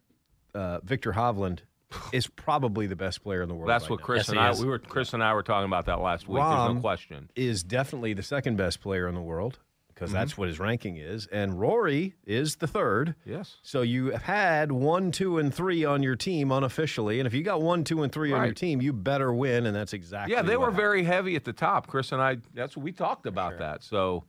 uh, 0.54 0.80
Viktor 0.84 1.14
Hovland 1.14 1.60
is 2.12 2.28
probably 2.28 2.86
the 2.88 2.96
best 2.96 3.24
player 3.24 3.42
in 3.42 3.50
the 3.50 3.56
world. 3.56 3.70
That's 3.70 3.86
right 3.86 3.92
what 3.92 4.00
now. 4.02 4.06
Chris 4.06 4.30
and 4.30 4.40
I 4.40 4.54
we 4.54 4.66
were 4.66 4.80
Chris 4.80 5.14
and 5.14 5.24
I 5.24 5.34
were 5.34 5.44
talking 5.44 5.66
about 5.66 5.86
that 5.88 6.00
last 6.02 6.28
week. 6.28 6.44
There's 6.44 6.76
no 6.76 6.80
question. 6.82 7.30
is 7.36 7.64
definitely 7.64 8.14
the 8.14 8.24
second 8.24 8.58
best 8.58 8.82
player 8.82 9.08
in 9.08 9.16
the 9.16 9.22
world 9.22 9.60
because 10.00 10.12
Mhm. 10.12 10.14
that's 10.14 10.38
what 10.38 10.48
his 10.48 10.60
ranking 10.60 10.96
is, 10.96 11.28
and 11.28 11.60
Rory 11.60 12.16
is 12.26 12.56
the 12.58 12.68
third. 12.68 13.16
Yes. 13.26 13.58
So 13.62 13.82
you 13.82 14.12
have 14.12 14.22
had 14.24 14.72
one, 14.72 15.12
two, 15.12 15.38
and 15.38 15.54
three 15.54 15.84
on 15.84 16.02
your 16.02 16.16
team 16.16 16.54
unofficially, 16.54 17.20
and 17.20 17.28
if 17.28 17.34
you 17.34 17.44
got 17.44 17.62
one, 17.62 17.84
two, 17.84 18.02
and 18.04 18.12
three 18.12 18.32
on 18.32 18.46
your 18.46 18.54
team, 18.54 18.82
you 18.82 18.94
better 18.94 19.34
win, 19.34 19.66
and 19.66 19.76
that's 19.76 19.92
exactly. 19.92 20.34
Yeah, 20.34 20.42
they 20.42 20.56
were 20.56 20.72
very 20.72 21.04
heavy 21.04 21.36
at 21.36 21.44
the 21.44 21.52
top. 21.52 21.88
Chris 21.88 22.14
and 22.14 22.22
I. 22.22 22.38
That's 22.54 22.78
what 22.78 22.84
we 22.86 22.94
talked 22.94 23.26
about. 23.26 23.58
That 23.58 23.84
so. 23.84 24.24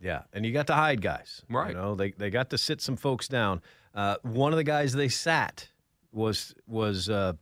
Yeah, 0.00 0.24
and 0.34 0.44
you 0.44 0.52
got 0.52 0.66
to 0.66 0.74
hide 0.74 1.00
guys. 1.00 1.42
Right. 1.48 1.70
You 1.70 1.76
know, 1.76 1.94
they 1.94 2.10
they 2.10 2.28
got 2.28 2.50
to 2.50 2.58
sit 2.58 2.82
some 2.82 2.96
folks 2.96 3.26
down. 3.26 3.62
Uh, 3.94 4.16
one 4.22 4.52
of 4.52 4.58
the 4.58 4.64
guys 4.64 4.92
they 4.92 5.08
sat 5.08 5.68
was 6.12 6.54
was 6.66 7.08
uh, 7.08 7.32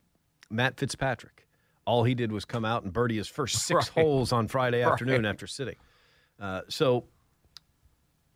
Matt 0.49 0.77
Fitzpatrick. 0.77 1.45
All 1.85 2.05
he 2.05 2.15
did 2.15 2.31
was 2.31 2.45
come 2.45 2.63
out 2.63 2.83
and 2.83 2.93
birdie 2.93 3.17
his 3.17 3.27
first 3.27 3.57
six 3.65 3.89
Right. 3.97 4.03
holes 4.05 4.31
on 4.31 4.47
Friday 4.47 4.81
afternoon 4.83 5.23
Right. 5.23 5.29
after 5.31 5.47
sitting. 5.47 5.75
Uh, 6.39 6.61
so, 6.69 7.05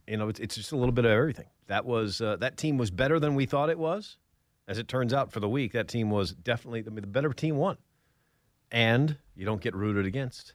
you 0.08 0.18
know, 0.18 0.30
it's, 0.30 0.40
it's 0.40 0.56
just 0.56 0.72
a 0.72 0.78
little 0.78 0.94
bit 0.94 1.06
of 1.06 1.12
everything. 1.12 1.48
That 1.68 1.86
was 1.86 2.22
uh, 2.22 2.38
that 2.38 2.58
team 2.58 2.78
was 2.78 2.92
better 2.92 3.20
than 3.20 3.36
we 3.36 3.46
thought 3.46 3.70
it 3.70 3.80
was. 3.80 4.18
As 4.68 4.78
it 4.78 4.88
turns 4.88 5.14
out, 5.14 5.32
for 5.32 5.40
the 5.40 5.48
week, 5.48 5.72
that 5.74 5.88
team 5.88 6.10
was 6.10 6.34
definitely 6.34 6.84
I 6.86 6.90
mean, 6.90 7.02
the 7.02 7.08
better 7.08 7.32
team 7.32 7.58
won, 7.58 7.78
and 8.72 9.18
you 9.36 9.46
don't 9.46 9.62
get 9.62 9.76
rooted 9.76 10.06
against, 10.06 10.54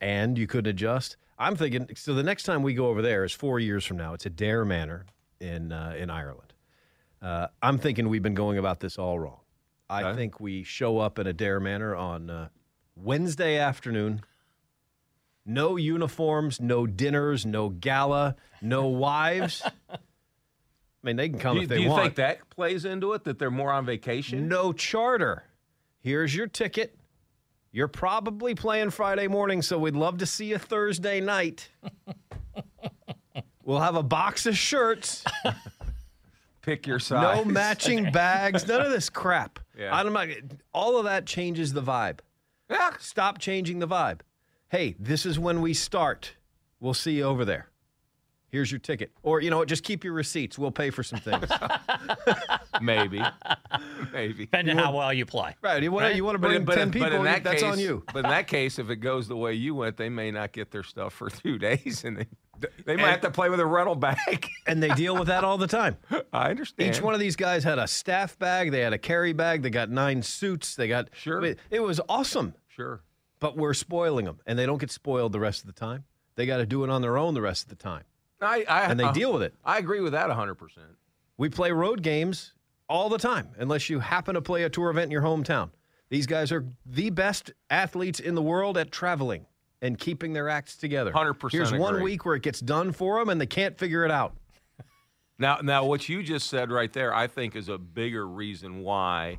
and 0.00 0.36
you 0.38 0.46
couldn't 0.46 0.70
adjust. 0.70 1.16
I'm 1.38 1.56
thinking 1.56 1.88
so. 1.94 2.14
The 2.14 2.22
next 2.22 2.44
time 2.44 2.62
we 2.62 2.74
go 2.74 2.86
over 2.86 3.02
there 3.02 3.24
is 3.24 3.32
four 3.32 3.60
years 3.60 3.84
from 3.84 3.96
now. 3.96 4.14
It's 4.14 4.26
at 4.26 4.36
Adare 4.36 4.66
Manor 4.66 5.06
in 5.40 5.72
uh, 5.72 5.94
in 5.96 6.10
Ireland. 6.10 6.52
Uh, 7.20 7.48
I'm 7.62 7.78
thinking 7.78 8.08
we've 8.08 8.22
been 8.22 8.34
going 8.34 8.58
about 8.58 8.80
this 8.80 8.98
all 8.98 9.18
wrong. 9.18 9.40
I 9.88 10.14
think 10.14 10.40
we 10.40 10.62
show 10.62 10.98
up 10.98 11.18
at 11.18 11.26
Adare 11.26 11.60
Manor 11.60 11.94
on 11.94 12.30
uh, 12.30 12.48
Wednesday 12.96 13.58
afternoon. 13.58 14.22
No 15.46 15.76
uniforms, 15.76 16.60
no 16.60 16.86
dinners, 16.86 17.44
no 17.44 17.68
gala, 17.68 18.36
no 18.62 18.86
wives. 18.86 19.62
I 19.90 19.98
mean, 21.02 21.16
they 21.16 21.28
can 21.28 21.38
come 21.38 21.56
do 21.56 21.62
if 21.62 21.68
they 21.68 21.74
want. 21.74 21.80
do 21.80 21.84
you 21.84 21.90
want. 21.90 22.02
think 22.02 22.14
that 22.16 22.50
plays 22.50 22.84
into 22.86 23.12
it? 23.12 23.24
That 23.24 23.38
they're 23.38 23.50
more 23.50 23.70
on 23.70 23.84
vacation? 23.84 24.48
No 24.48 24.72
charter. 24.72 25.44
Here's 26.00 26.34
your 26.34 26.46
ticket. 26.46 26.96
You're 27.72 27.88
probably 27.88 28.54
playing 28.54 28.90
Friday 28.90 29.26
morning, 29.26 29.60
so 29.60 29.78
we'd 29.78 29.96
love 29.96 30.18
to 30.18 30.26
see 30.26 30.46
you 30.46 30.58
Thursday 30.58 31.20
night. 31.20 31.68
we'll 33.64 33.80
have 33.80 33.96
a 33.96 34.02
box 34.02 34.46
of 34.46 34.56
shirts. 34.56 35.24
Pick 36.62 36.86
your 36.86 36.98
size. 36.98 37.38
No 37.38 37.44
matching 37.44 38.10
bags. 38.12 38.66
None 38.66 38.80
of 38.80 38.90
this 38.90 39.10
crap. 39.10 39.58
Yeah. 39.78 39.94
I'm 39.94 40.12
not, 40.12 40.28
all 40.72 40.98
of 40.98 41.04
that 41.04 41.26
changes 41.26 41.72
the 41.72 41.82
vibe. 41.82 42.20
Yeah. 42.70 42.92
Stop 42.98 43.38
changing 43.38 43.80
the 43.80 43.88
vibe. 43.88 44.20
Hey, 44.74 44.96
this 44.98 45.24
is 45.24 45.38
when 45.38 45.60
we 45.60 45.72
start. 45.72 46.32
We'll 46.80 46.94
see 46.94 47.12
you 47.18 47.22
over 47.22 47.44
there. 47.44 47.68
Here's 48.50 48.72
your 48.72 48.80
ticket. 48.80 49.12
Or, 49.22 49.40
you 49.40 49.48
know 49.48 49.58
what, 49.58 49.68
just 49.68 49.84
keep 49.84 50.02
your 50.02 50.14
receipts. 50.14 50.58
We'll 50.58 50.72
pay 50.72 50.90
for 50.90 51.04
some 51.04 51.20
things. 51.20 51.48
Maybe. 52.80 53.22
Maybe. 54.12 54.46
Depending 54.46 54.76
on 54.76 54.84
how 54.84 54.96
well 54.96 55.12
you 55.12 55.26
play. 55.26 55.54
right. 55.62 55.80
You 55.80 55.92
want, 55.92 56.02
Right? 56.06 56.16
you 56.16 56.24
want 56.24 56.34
to 56.34 56.38
But 56.40 56.48
bring 56.48 56.56
in- 56.62 56.64
but 56.64 56.74
10 56.74 56.82
in- 56.88 56.90
people, 56.92 57.08
but 57.10 57.16
in 57.18 57.22
that 57.22 57.44
that's 57.44 57.62
case, 57.62 57.72
on 57.72 57.78
you. 57.78 58.02
But 58.12 58.24
in 58.24 58.30
that 58.32 58.48
case, 58.48 58.80
if 58.80 58.90
it 58.90 58.96
goes 58.96 59.28
the 59.28 59.36
way 59.36 59.54
you 59.54 59.76
went, 59.76 59.96
they 59.96 60.08
may 60.08 60.32
not 60.32 60.50
get 60.50 60.72
their 60.72 60.82
stuff 60.82 61.12
for 61.12 61.30
two 61.30 61.56
days, 61.68 62.02
and 62.04 62.16
they, 62.16 62.26
they 62.84 62.96
might 62.96 63.02
And- 63.02 63.10
have 63.12 63.20
to 63.20 63.30
play 63.30 63.50
with 63.50 63.60
a 63.60 63.66
rental 63.66 63.94
bag. 63.94 64.48
and 64.66 64.82
they 64.82 64.88
deal 64.90 65.16
with 65.16 65.28
that 65.28 65.44
all 65.44 65.56
the 65.56 65.68
time. 65.68 65.98
I 66.32 66.50
understand. 66.50 66.96
Each 66.96 67.00
one 67.00 67.14
of 67.14 67.20
these 67.20 67.36
guys 67.36 67.62
had 67.62 67.78
a 67.78 67.86
staff 67.86 68.36
bag. 68.40 68.72
They 68.72 68.80
had 68.80 68.92
a 68.92 68.98
carry 68.98 69.32
bag. 69.34 69.62
They 69.62 69.70
got 69.70 69.88
nine 69.88 70.20
suits. 70.20 70.74
They 70.74 70.88
got 70.88 71.10
Sure. 71.14 71.44
It, 71.44 71.60
it 71.70 71.78
was 71.80 72.00
awesome. 72.08 72.54
Sure. 72.66 73.02
But 73.44 73.58
we're 73.58 73.74
spoiling 73.74 74.24
them, 74.24 74.40
and 74.46 74.58
they 74.58 74.64
don't 74.64 74.78
get 74.78 74.90
spoiled 74.90 75.32
the 75.32 75.38
rest 75.38 75.60
of 75.60 75.66
the 75.66 75.78
time. 75.78 76.04
They 76.34 76.46
got 76.46 76.56
to 76.56 76.66
do 76.66 76.82
it 76.82 76.88
on 76.88 77.02
their 77.02 77.18
own 77.18 77.34
the 77.34 77.42
rest 77.42 77.64
of 77.64 77.68
the 77.68 77.74
time, 77.74 78.04
I, 78.40 78.64
I, 78.66 78.84
and 78.84 78.98
they 78.98 79.04
uh, 79.04 79.12
deal 79.12 79.34
with 79.34 79.42
it. 79.42 79.52
I 79.62 79.76
agree 79.76 80.00
with 80.00 80.14
that 80.14 80.30
100%. 80.30 80.56
We 81.36 81.50
play 81.50 81.70
road 81.70 82.00
games 82.00 82.54
all 82.88 83.10
the 83.10 83.18
time, 83.18 83.50
unless 83.58 83.90
you 83.90 84.00
happen 84.00 84.34
to 84.34 84.40
play 84.40 84.62
a 84.62 84.70
tour 84.70 84.88
event 84.88 85.04
in 85.04 85.10
your 85.10 85.20
hometown. 85.20 85.72
These 86.08 86.26
guys 86.26 86.52
are 86.52 86.64
the 86.86 87.10
best 87.10 87.52
athletes 87.68 88.18
in 88.18 88.34
the 88.34 88.40
world 88.40 88.78
at 88.78 88.90
traveling 88.90 89.44
and 89.82 89.98
keeping 89.98 90.32
their 90.32 90.48
acts 90.48 90.78
together. 90.78 91.12
100% 91.12 91.52
Here's 91.52 91.70
one 91.70 92.02
week 92.02 92.24
where 92.24 92.36
it 92.36 92.42
gets 92.42 92.60
done 92.60 92.92
for 92.92 93.18
them, 93.18 93.28
and 93.28 93.38
they 93.38 93.44
can't 93.44 93.76
figure 93.76 94.06
it 94.06 94.10
out. 94.10 94.34
Now, 95.38 95.58
now, 95.62 95.84
what 95.84 96.08
you 96.08 96.22
just 96.22 96.48
said 96.48 96.72
right 96.72 96.90
there, 96.94 97.12
I 97.12 97.26
think, 97.26 97.56
is 97.56 97.68
a 97.68 97.76
bigger 97.76 98.26
reason 98.26 98.80
why 98.80 99.36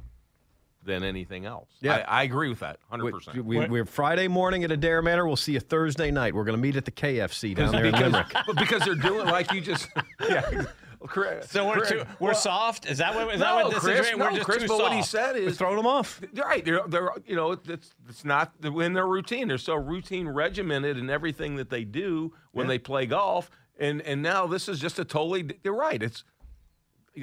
than 0.85 1.03
anything 1.03 1.45
else. 1.45 1.67
Yeah. 1.81 2.05
I, 2.07 2.21
I 2.21 2.23
agree 2.23 2.49
with 2.49 2.59
that, 2.59 2.79
100%. 2.91 3.33
We, 3.35 3.41
we, 3.59 3.65
we're 3.67 3.85
Friday 3.85 4.27
morning 4.27 4.63
at 4.63 4.69
Adare 4.69 5.03
Manor. 5.03 5.25
We'll 5.27 5.35
see 5.35 5.53
you 5.53 5.59
Thursday 5.59 6.11
night. 6.11 6.33
We're 6.35 6.43
going 6.43 6.55
to 6.57 6.61
meet 6.61 6.75
at 6.75 6.85
the 6.85 6.91
KFC 6.91 7.55
down 7.55 7.71
there 7.71 7.85
in 7.85 7.91
because, 7.91 8.11
Limerick. 8.13 8.27
because 8.57 8.81
they're 8.85 8.95
doing 8.95 9.25
like 9.27 9.51
you 9.51 9.61
just. 9.61 9.89
Yeah. 10.29 10.63
Chris- 11.07 11.51
So 11.51 11.67
we're 11.67 11.75
Chris- 11.75 11.89
too, 11.89 12.03
we're 12.19 12.29
well, 12.29 12.35
soft. 12.35 12.87
Is 12.89 12.97
that 12.97 13.13
what? 13.13 13.31
Is 13.33 13.39
that 13.39 13.53
what 13.53 13.71
this 13.71 13.79
Chris, 13.83 13.99
is? 13.99 14.05
Right? 14.07 14.17
no, 14.17 14.25
We're 14.25 14.31
just 14.31 14.45
Chris, 14.45 14.57
too 14.63 14.67
but 14.67 14.77
soft. 14.77 14.81
what 14.89 14.93
he 14.93 15.03
said 15.03 15.35
We're 15.35 15.49
is 15.49 15.57
throwing 15.57 15.75
them 15.77 15.85
off. 15.85 16.19
right. 16.33 16.65
They're, 16.65 16.81
they're 16.87 17.09
you 17.27 17.35
know 17.35 17.51
it's 17.51 17.93
it's 18.09 18.25
not 18.25 18.53
in 18.63 18.93
their 18.93 19.05
routine. 19.05 19.47
They're 19.47 19.59
so 19.59 19.75
routine 19.75 20.27
regimented 20.27 20.97
in 20.97 21.11
everything 21.11 21.57
that 21.57 21.69
they 21.69 21.83
do 21.83 22.33
when 22.53 22.65
Yeah. 22.65 22.69
they 22.69 22.79
play 22.79 23.05
golf, 23.05 23.51
and 23.77 24.01
and 24.01 24.23
now 24.23 24.47
this 24.47 24.67
is 24.67 24.79
just 24.79 24.97
a 24.97 25.05
totally. 25.05 25.45
You're 25.63 25.75
right. 25.75 26.01
It's. 26.01 26.23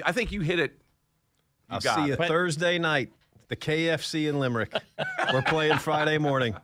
I 0.05 0.13
think 0.13 0.31
you 0.31 0.43
hit 0.43 0.61
it. 0.61 0.73
You 1.69 1.75
I'll 1.75 1.81
got 1.81 1.97
see 1.97 2.07
you 2.07 2.13
it. 2.13 2.19
Thursday 2.29 2.79
night, 2.79 3.11
the 3.53 3.57
KFC 3.57 4.31
in 4.31 4.41
Limerick. 4.41 4.73
We're 5.31 5.43
playing 5.43 5.77
Friday 5.77 6.17
morning. 6.17 6.55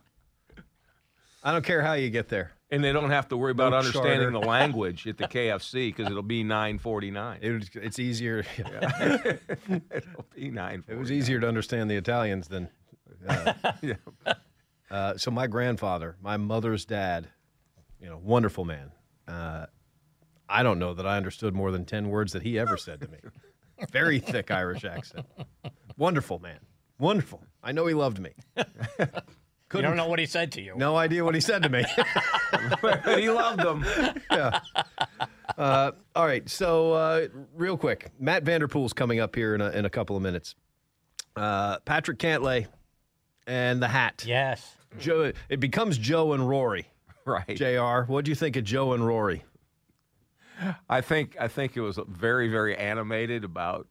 I 1.43 1.51
don't 1.51 1.63
care 1.63 1.83
how 1.83 1.93
you 1.93 2.09
get 2.09 2.29
there. 2.29 2.53
And 2.71 2.83
they 2.83 2.91
don't 2.91 3.11
have 3.11 3.27
to 3.27 3.37
worry 3.37 3.51
about 3.51 3.73
No 3.73 3.77
understanding 3.77 4.31
charter. 4.31 4.31
the 4.31 4.39
language 4.39 5.05
at 5.05 5.19
the 5.19 5.25
KFC 5.27 5.95
because 5.95 6.07
it'll 6.09 6.23
be 6.23 6.41
949. 6.43 7.39
It 7.43 7.51
was, 7.51 7.69
it's 7.75 7.99
easier. 7.99 8.43
it'll 8.57 10.25
be 10.35 10.49
949. 10.49 10.83
It 10.87 10.97
was 10.97 11.11
easier 11.11 11.39
to 11.39 11.47
understand 11.47 11.91
the 11.91 11.95
Italians 11.95 12.47
than. 12.47 12.69
Uh, 13.27 13.53
Yeah. 13.83 13.93
uh, 14.89 15.17
so 15.17 15.29
my 15.29 15.45
grandfather, 15.45 16.15
my 16.23 16.37
mother's 16.37 16.85
dad, 16.85 17.27
you 18.01 18.07
know, 18.09 18.17
wonderful 18.17 18.65
man. 18.65 18.91
Uh, 19.27 19.67
I 20.49 20.63
don't 20.63 20.79
know 20.79 20.95
that 20.95 21.05
I 21.05 21.17
understood 21.17 21.53
more 21.53 21.71
than 21.71 21.85
ten 21.85 22.09
words 22.09 22.33
that 22.33 22.41
he 22.41 22.57
ever 22.57 22.77
said 22.77 23.01
to 23.01 23.07
me. 23.09 23.19
Very 23.91 24.19
thick 24.19 24.49
Irish 24.49 24.83
accent. 24.85 25.27
Wonderful 25.97 26.39
man. 26.39 26.57
Wonderful. 26.99 27.43
I 27.63 27.71
know 27.71 27.87
he 27.87 27.93
loved 27.93 28.19
me. 28.19 28.31
You 29.73 29.83
don't 29.83 29.97
know 29.97 30.07
what 30.07 30.17
he 30.17 30.25
said 30.25 30.51
to 30.53 30.61
you. 30.61 30.73
No 30.75 30.95
idea 30.95 31.23
what 31.23 31.35
he 31.35 31.41
said 31.41 31.61
to 31.61 31.69
me. 31.69 31.83
he 33.21 33.29
loved 33.29 33.61
them. 33.61 33.85
yeah. 34.31 34.59
Uh, 35.57 35.91
all 36.15 36.25
right. 36.25 36.49
So, 36.49 36.93
uh, 36.93 37.27
real 37.53 37.77
quick, 37.77 38.11
Matt 38.19 38.43
Vanderpool's 38.43 38.93
coming 38.93 39.19
up 39.19 39.35
here 39.35 39.53
in 39.53 39.61
a, 39.61 39.69
in 39.69 39.85
a 39.85 39.89
couple 39.89 40.15
of 40.15 40.23
minutes. 40.23 40.55
Uh, 41.35 41.77
Patrick 41.81 42.17
Cantlay 42.17 42.65
and 43.45 43.79
the 43.81 43.87
hat. 43.87 44.23
Yes. 44.25 44.75
Joe. 44.99 45.33
It 45.49 45.59
becomes 45.59 45.99
Joe 45.99 46.33
and 46.33 46.49
Rory. 46.49 46.87
Right. 47.25 47.55
Jr. 47.55 48.11
What 48.11 48.25
do 48.25 48.31
you 48.31 48.35
think 48.35 48.55
of 48.55 48.63
Joe 48.63 48.93
and 48.93 49.05
Rory? 49.05 49.43
I 50.89 51.01
think 51.01 51.37
I 51.39 51.47
think 51.47 51.77
it 51.77 51.81
was 51.81 51.99
very 52.07 52.49
very 52.49 52.75
animated 52.75 53.43
about 53.43 53.87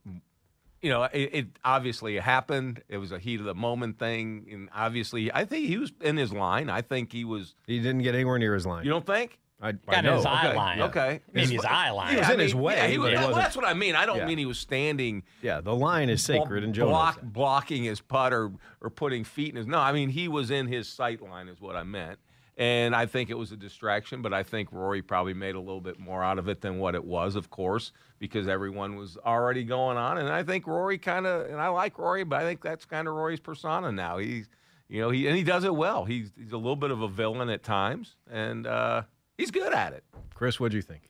you 0.82 0.90
know 0.90 1.04
it, 1.04 1.30
it 1.32 1.46
obviously 1.64 2.16
happened. 2.18 2.82
It 2.88 2.98
was 2.98 3.12
a 3.12 3.18
heat 3.18 3.40
of 3.40 3.46
the 3.46 3.54
moment 3.54 3.98
thing, 3.98 4.46
and 4.50 4.68
obviously 4.74 5.32
I 5.32 5.44
think 5.44 5.66
he 5.66 5.76
was 5.78 5.92
in 6.00 6.16
his 6.16 6.32
line. 6.32 6.70
I 6.70 6.82
think 6.82 7.12
he 7.12 7.24
was. 7.24 7.54
He 7.66 7.78
didn't 7.78 8.02
get 8.02 8.14
anywhere 8.14 8.38
near 8.38 8.54
his 8.54 8.66
line. 8.66 8.84
You 8.84 8.90
don't 8.90 9.06
think? 9.06 9.38
I, 9.60 9.70
I 9.70 9.72
Got 9.72 10.04
know. 10.04 10.16
his 10.18 10.24
eye 10.24 10.46
Okay, 10.46 10.56
line. 10.56 10.80
okay. 10.82 11.20
Maybe 11.32 11.54
his 11.54 11.64
eye 11.64 11.90
line. 11.90 12.10
He 12.12 12.18
was 12.18 12.28
Yeah, 12.28 12.34
in 12.34 12.38
I 12.38 12.42
his 12.44 12.54
way, 12.54 12.76
yeah, 12.76 12.86
he 12.86 12.96
was- 12.98 13.10
yeah, 13.12 13.26
well, 13.26 13.34
that's 13.34 13.56
what 13.56 13.66
I 13.66 13.74
mean. 13.74 13.96
I 13.96 14.06
don't 14.06 14.18
Yeah. 14.18 14.26
mean 14.26 14.38
he 14.38 14.46
was 14.46 14.56
standing. 14.60 15.24
Yeah, 15.42 15.60
the 15.60 15.74
line 15.74 16.10
is 16.10 16.22
sacred, 16.22 16.62
and 16.62 16.72
Joe 16.72 16.86
block, 16.86 17.20
blocking 17.22 17.82
his 17.82 18.00
putt 18.00 18.32
or, 18.32 18.52
or 18.80 18.88
putting 18.88 19.24
feet 19.24 19.50
in 19.50 19.56
his. 19.56 19.66
No, 19.66 19.80
I 19.80 19.90
mean 19.90 20.10
he 20.10 20.28
was 20.28 20.52
in 20.52 20.68
his 20.68 20.88
sight 20.88 21.20
line, 21.20 21.48
is 21.48 21.60
what 21.60 21.74
I 21.74 21.82
meant. 21.82 22.20
And 22.58 22.94
I 22.94 23.06
think 23.06 23.30
it 23.30 23.38
was 23.38 23.52
a 23.52 23.56
distraction, 23.56 24.20
but 24.20 24.34
I 24.34 24.42
think 24.42 24.72
Rory 24.72 25.00
probably 25.00 25.32
made 25.32 25.54
a 25.54 25.60
little 25.60 25.80
bit 25.80 26.00
more 26.00 26.24
out 26.24 26.40
of 26.40 26.48
it 26.48 26.60
than 26.60 26.80
what 26.80 26.96
it 26.96 27.04
was, 27.04 27.36
of 27.36 27.50
course, 27.50 27.92
because 28.18 28.48
everyone 28.48 28.96
was 28.96 29.16
already 29.24 29.62
going 29.62 29.96
on. 29.96 30.18
And 30.18 30.28
I 30.28 30.42
think 30.42 30.66
Rory 30.66 30.98
kind 30.98 31.24
of, 31.24 31.46
and 31.46 31.60
I 31.60 31.68
like 31.68 31.96
Rory, 31.98 32.24
but 32.24 32.40
I 32.40 32.42
think 32.42 32.60
that's 32.60 32.84
kind 32.84 33.06
of 33.06 33.14
Rory's 33.14 33.38
persona 33.38 33.92
now. 33.92 34.18
He's, 34.18 34.48
you 34.88 35.00
know, 35.00 35.10
he 35.10 35.28
and 35.28 35.36
he 35.36 35.44
does 35.44 35.62
it 35.62 35.74
well. 35.74 36.04
He's 36.04 36.32
he's 36.36 36.50
a 36.50 36.56
little 36.56 36.74
bit 36.74 36.90
of 36.90 37.00
a 37.00 37.08
villain 37.08 37.48
at 37.48 37.62
times, 37.62 38.16
and 38.28 38.66
uh, 38.66 39.02
he's 39.36 39.52
good 39.52 39.72
at 39.72 39.92
it. 39.92 40.02
Chris, 40.34 40.58
what 40.58 40.72
do 40.72 40.78
you 40.78 40.82
think? 40.82 41.02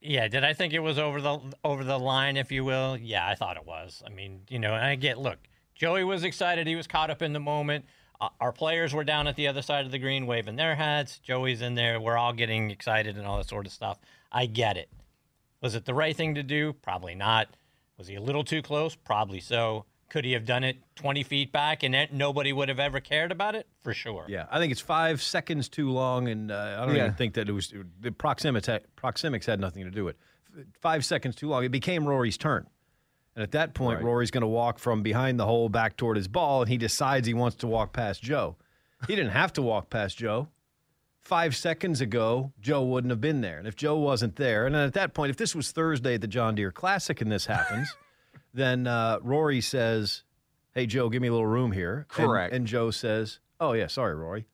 Yeah, 0.00 0.26
did 0.26 0.44
I 0.44 0.52
think 0.52 0.72
it 0.72 0.80
was 0.80 0.98
over 0.98 1.20
the 1.20 1.38
over 1.62 1.84
the 1.84 1.98
line, 1.98 2.36
if 2.36 2.50
you 2.50 2.64
will? 2.64 2.96
Yeah, 2.96 3.28
I 3.28 3.36
thought 3.36 3.56
it 3.56 3.66
was. 3.66 4.02
I 4.04 4.10
mean, 4.10 4.40
you 4.48 4.58
know, 4.58 4.74
and 4.74 4.84
I 4.84 4.96
get 4.96 5.18
look, 5.18 5.38
Joey 5.76 6.02
was 6.02 6.24
excited. 6.24 6.66
He 6.66 6.74
was 6.74 6.86
caught 6.86 7.10
up 7.10 7.22
in 7.22 7.32
the 7.32 7.40
moment. 7.40 7.84
Uh, 8.20 8.28
our 8.40 8.52
players 8.52 8.94
were 8.94 9.04
down 9.04 9.26
at 9.26 9.36
the 9.36 9.48
other 9.48 9.62
side 9.62 9.84
of 9.86 9.92
the 9.92 9.98
green 9.98 10.26
waving 10.26 10.56
their 10.56 10.74
hats. 10.74 11.18
Joey's 11.18 11.60
in 11.62 11.74
there. 11.74 12.00
We're 12.00 12.16
all 12.16 12.32
getting 12.32 12.70
excited 12.70 13.16
and 13.18 13.26
all 13.26 13.36
that 13.38 13.48
sort 13.48 13.66
of 13.66 13.72
stuff. 13.72 13.98
I 14.32 14.46
get 14.46 14.76
it. 14.76 14.88
Was 15.60 15.74
it 15.74 15.84
the 15.84 15.94
right 15.94 16.16
thing 16.16 16.34
to 16.36 16.42
do? 16.42 16.72
Probably 16.72 17.14
not. 17.14 17.48
Was 17.98 18.08
he 18.08 18.14
a 18.14 18.20
little 18.20 18.44
too 18.44 18.62
close? 18.62 18.94
Probably 18.94 19.40
so. 19.40 19.84
Could 20.08 20.24
he 20.24 20.32
have 20.32 20.44
done 20.44 20.62
it 20.64 20.76
20 20.94 21.24
feet 21.24 21.50
back 21.52 21.82
and 21.82 21.94
it, 21.94 22.12
nobody 22.12 22.52
would 22.52 22.68
have 22.68 22.78
ever 22.78 23.00
cared 23.00 23.32
about 23.32 23.54
it? 23.56 23.66
For 23.82 23.92
sure. 23.92 24.24
Yeah, 24.28 24.46
I 24.50 24.58
think 24.60 24.70
it's 24.70 24.80
five 24.80 25.20
seconds 25.20 25.68
too 25.68 25.90
long, 25.90 26.28
and 26.28 26.52
uh, 26.52 26.76
I 26.78 26.86
don't 26.86 26.94
Yeah. 26.94 27.04
even 27.06 27.14
think 27.16 27.34
that 27.34 27.48
it 27.48 27.52
was 27.52 27.74
the 28.00 28.12
proximity. 28.12 28.78
Proxemics 28.96 29.46
had 29.46 29.58
nothing 29.60 29.84
to 29.84 29.90
do 29.90 30.04
with 30.04 30.16
it. 30.58 30.66
Five 30.80 31.04
seconds 31.04 31.34
too 31.34 31.48
long. 31.48 31.64
It 31.64 31.70
became 31.70 32.06
Rory's 32.06 32.38
turn, 32.38 32.66
and 33.36 33.42
at 33.44 33.52
that 33.52 33.74
point, 33.74 33.98
Right. 33.98 34.04
Rory's 34.04 34.30
going 34.32 34.40
to 34.42 34.46
walk 34.48 34.78
from 34.80 35.02
behind 35.04 35.38
the 35.38 35.44
hole 35.46 35.68
back 35.68 35.96
toward 35.96 36.16
his 36.16 36.26
ball, 36.26 36.62
and 36.62 36.68
he 36.70 36.76
decides 36.78 37.26
he 37.28 37.34
wants 37.34 37.56
to 37.58 37.66
walk 37.68 37.92
past 37.92 38.22
Joe. 38.22 38.56
He 39.06 39.14
didn't 39.14 39.30
have 39.32 39.52
to 39.52 39.62
walk 39.62 39.90
past 39.90 40.16
Joe. 40.18 40.48
Five 41.20 41.54
seconds 41.54 42.00
ago, 42.00 42.52
Joe 42.60 42.82
wouldn't 42.84 43.10
have 43.10 43.20
been 43.20 43.40
there, 43.42 43.58
and 43.58 43.66
if 43.68 43.76
Joe 43.76 43.96
wasn't 43.98 44.36
there, 44.36 44.64
and 44.66 44.74
then 44.74 44.86
at 44.86 44.94
that 44.94 45.12
point, 45.12 45.30
if 45.30 45.36
this 45.36 45.54
was 45.54 45.70
Thursday 45.72 46.14
at 46.14 46.20
the 46.20 46.26
John 46.28 46.54
Deere 46.54 46.72
Classic 46.72 47.20
and 47.20 47.30
this 47.30 47.46
happens, 47.46 47.94
then 48.54 48.86
uh, 48.86 49.18
Rory 49.22 49.60
says, 49.60 50.22
"Hey 50.72 50.86
Joe, 50.86 51.08
give 51.10 51.20
me 51.20 51.28
a 51.28 51.32
little 51.32 51.46
room 51.46 51.72
here." 51.72 52.06
And- 52.16 52.26
Correct. 52.28 52.54
and 52.54 52.66
Joe 52.66 52.90
says, 52.92 53.40
"Oh 53.60 53.72
yeah, 53.72 53.88
sorry, 53.88 54.14
Rory." 54.14 54.46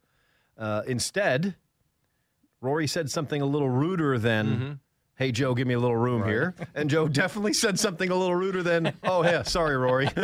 Uh, 0.59 0.83
instead, 0.87 1.57
Rory 2.63 2.87
said 2.87 3.11
something 3.11 3.41
a 3.43 3.47
little 3.47 3.69
ruder 3.71 4.19
than, 4.19 4.47
Mm-hmm. 4.47 4.73
"Hey 5.23 5.31
Joe, 5.33 5.55
give 5.55 5.69
me 5.69 5.75
a 5.75 5.79
little 5.79 5.97
room 5.97 6.25
here," 6.27 6.55
and 6.75 6.91
Joe 6.91 7.07
definitely 7.07 7.53
said 7.53 7.79
something 7.79 8.11
a 8.11 8.15
little 8.15 8.35
ruder 8.35 8.63
than, 8.63 8.93
"Oh 9.05 9.23
yeah, 9.23 9.43
sorry, 9.43 9.77
Rory." 9.77 10.09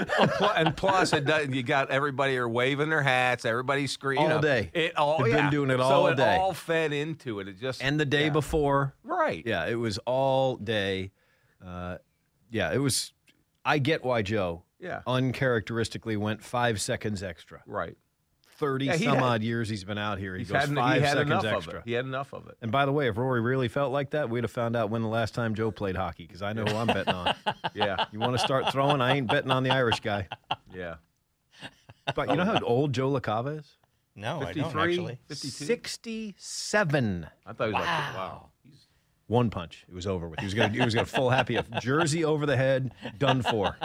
And 0.57 0.77
plus, 0.77 1.13
it 1.13 1.25
does, 1.25 1.49
you 1.49 1.63
got 1.63 1.91
everybody 1.91 2.37
are 2.37 2.49
waving 2.49 2.89
their 2.91 3.03
hats, 3.03 3.45
everybody 3.45 3.87
screaming 3.87 4.33
All 4.33 4.41
day. 4.41 4.71
It 4.73 4.97
all 4.97 5.23
They've 5.23 5.33
been 5.33 5.51
doing 5.51 5.71
it 5.71 5.77
so 5.79 5.83
all 5.85 6.07
it 6.09 6.17
day. 6.17 6.37
all 6.37 6.53
fed 6.53 6.93
into 6.93 7.39
it. 7.39 7.47
It 7.47 7.61
just 7.61 7.83
and 7.83 8.01
the 8.01 8.05
day 8.05 8.25
yeah. 8.25 8.31
before, 8.31 8.95
right? 9.05 9.43
yeah, 9.47 9.67
it 9.67 9.77
was 9.77 9.99
all 9.99 10.57
day. 10.57 11.13
Uh, 11.65 11.99
yeah, 12.51 12.73
it 12.73 12.79
was. 12.79 13.13
I 13.65 13.79
get 13.79 14.03
why 14.05 14.23
Joe, 14.23 14.65
Yeah. 14.81 15.03
uncharacteristically 15.07 16.17
went 16.17 16.43
five 16.43 16.81
seconds 16.81 17.23
extra. 17.23 17.63
Right. 17.67 17.97
Thirty 18.59 18.87
Yeah, 18.87 18.97
some 18.97 19.15
had- 19.15 19.23
odd 19.23 19.43
years 19.43 19.69
he's 19.69 19.85
been 19.85 19.99
out 19.99 20.19
here. 20.19 20.35
He 20.35 20.41
He's 20.41 20.51
goes 20.51 20.67
had, 20.67 20.75
five 20.75 20.97
he 20.97 21.01
had 21.07 21.13
seconds 21.17 21.45
enough 21.45 21.45
extra. 21.57 21.73
of 21.75 21.79
it. 21.79 21.83
He 21.87 21.93
had 21.93 22.05
enough 22.05 22.33
of 22.33 22.49
it. 22.49 22.57
And 22.61 22.71
by 22.73 22.85
the 22.87 22.93
way, 22.93 23.09
if 23.09 23.17
Rory 23.17 23.41
really 23.41 23.69
felt 23.69 23.93
like 23.93 24.11
that, 24.11 24.29
we'd 24.31 24.43
have 24.45 24.51
found 24.51 24.75
out 24.77 24.91
when 24.91 25.01
the 25.03 25.09
last 25.09 25.33
time 25.33 25.55
Joe 25.55 25.71
played 25.71 25.95
hockey 25.97 26.27
because 26.27 26.43
I 26.43 26.53
know 26.53 26.65
who 26.65 26.77
I'm 26.77 26.89
betting 26.89 27.15
on. 27.15 27.35
Yeah. 27.75 28.07
You 28.13 28.19
want 28.19 28.33
to 28.33 28.39
start 28.41 28.73
throwing? 28.73 29.01
I 29.01 29.15
ain't 29.17 29.29
betting 29.29 29.51
on 29.53 29.63
the 29.63 29.71
Irish 29.71 30.01
guy. 30.01 30.27
Yeah. 30.75 30.97
But 32.17 32.31
you 32.31 32.37
know 32.37 32.45
how 32.45 32.59
old 32.61 32.93
Joe 32.93 33.11
LaCava 33.13 33.61
is? 33.61 33.77
No, 34.17 34.41
I 34.43 34.53
don't 34.53 34.77
actually. 34.77 35.19
52. 35.29 35.49
67. 35.65 37.27
I 37.47 37.53
thought 37.53 37.69
he 37.69 37.73
was 37.73 37.75
like, 37.75 37.87
wow. 37.87 38.49
One 39.29 39.51
punch. 39.51 39.85
It 39.89 39.95
was 39.95 40.07
over 40.09 40.27
with. 40.29 40.41
He 40.41 40.47
was 40.47 40.55
gonna 40.55 40.73
he 40.73 40.81
was 40.81 40.95
gonna 40.95 41.07
full 41.07 41.31
happy 41.31 41.55
a 41.57 41.63
jersey 41.81 42.25
over 42.25 42.47
the 42.47 42.57
head, 42.57 42.93
done 43.19 43.43
for. 43.43 43.77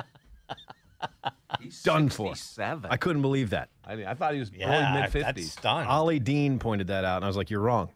He's 1.59 1.83
Done 1.83 2.09
for. 2.09 2.33
67. 2.35 2.89
I 2.89 2.97
couldn't 2.97 3.21
believe 3.21 3.49
that. 3.51 3.69
I, 3.85 3.95
mean, 3.95 4.05
I 4.05 4.13
thought 4.13 4.33
he 4.33 4.39
was 4.39 4.51
Yeah, 4.51 4.93
early 4.93 5.01
mid 5.01 5.11
fifties. 5.11 5.55
Ollie 5.87 6.19
Dean 6.19 6.59
pointed 6.59 6.87
that 6.87 7.03
out, 7.05 7.17
and 7.17 7.25
I 7.25 7.27
was 7.27 7.37
like, 7.37 7.49
"You're 7.49 7.61
wrong." 7.61 7.89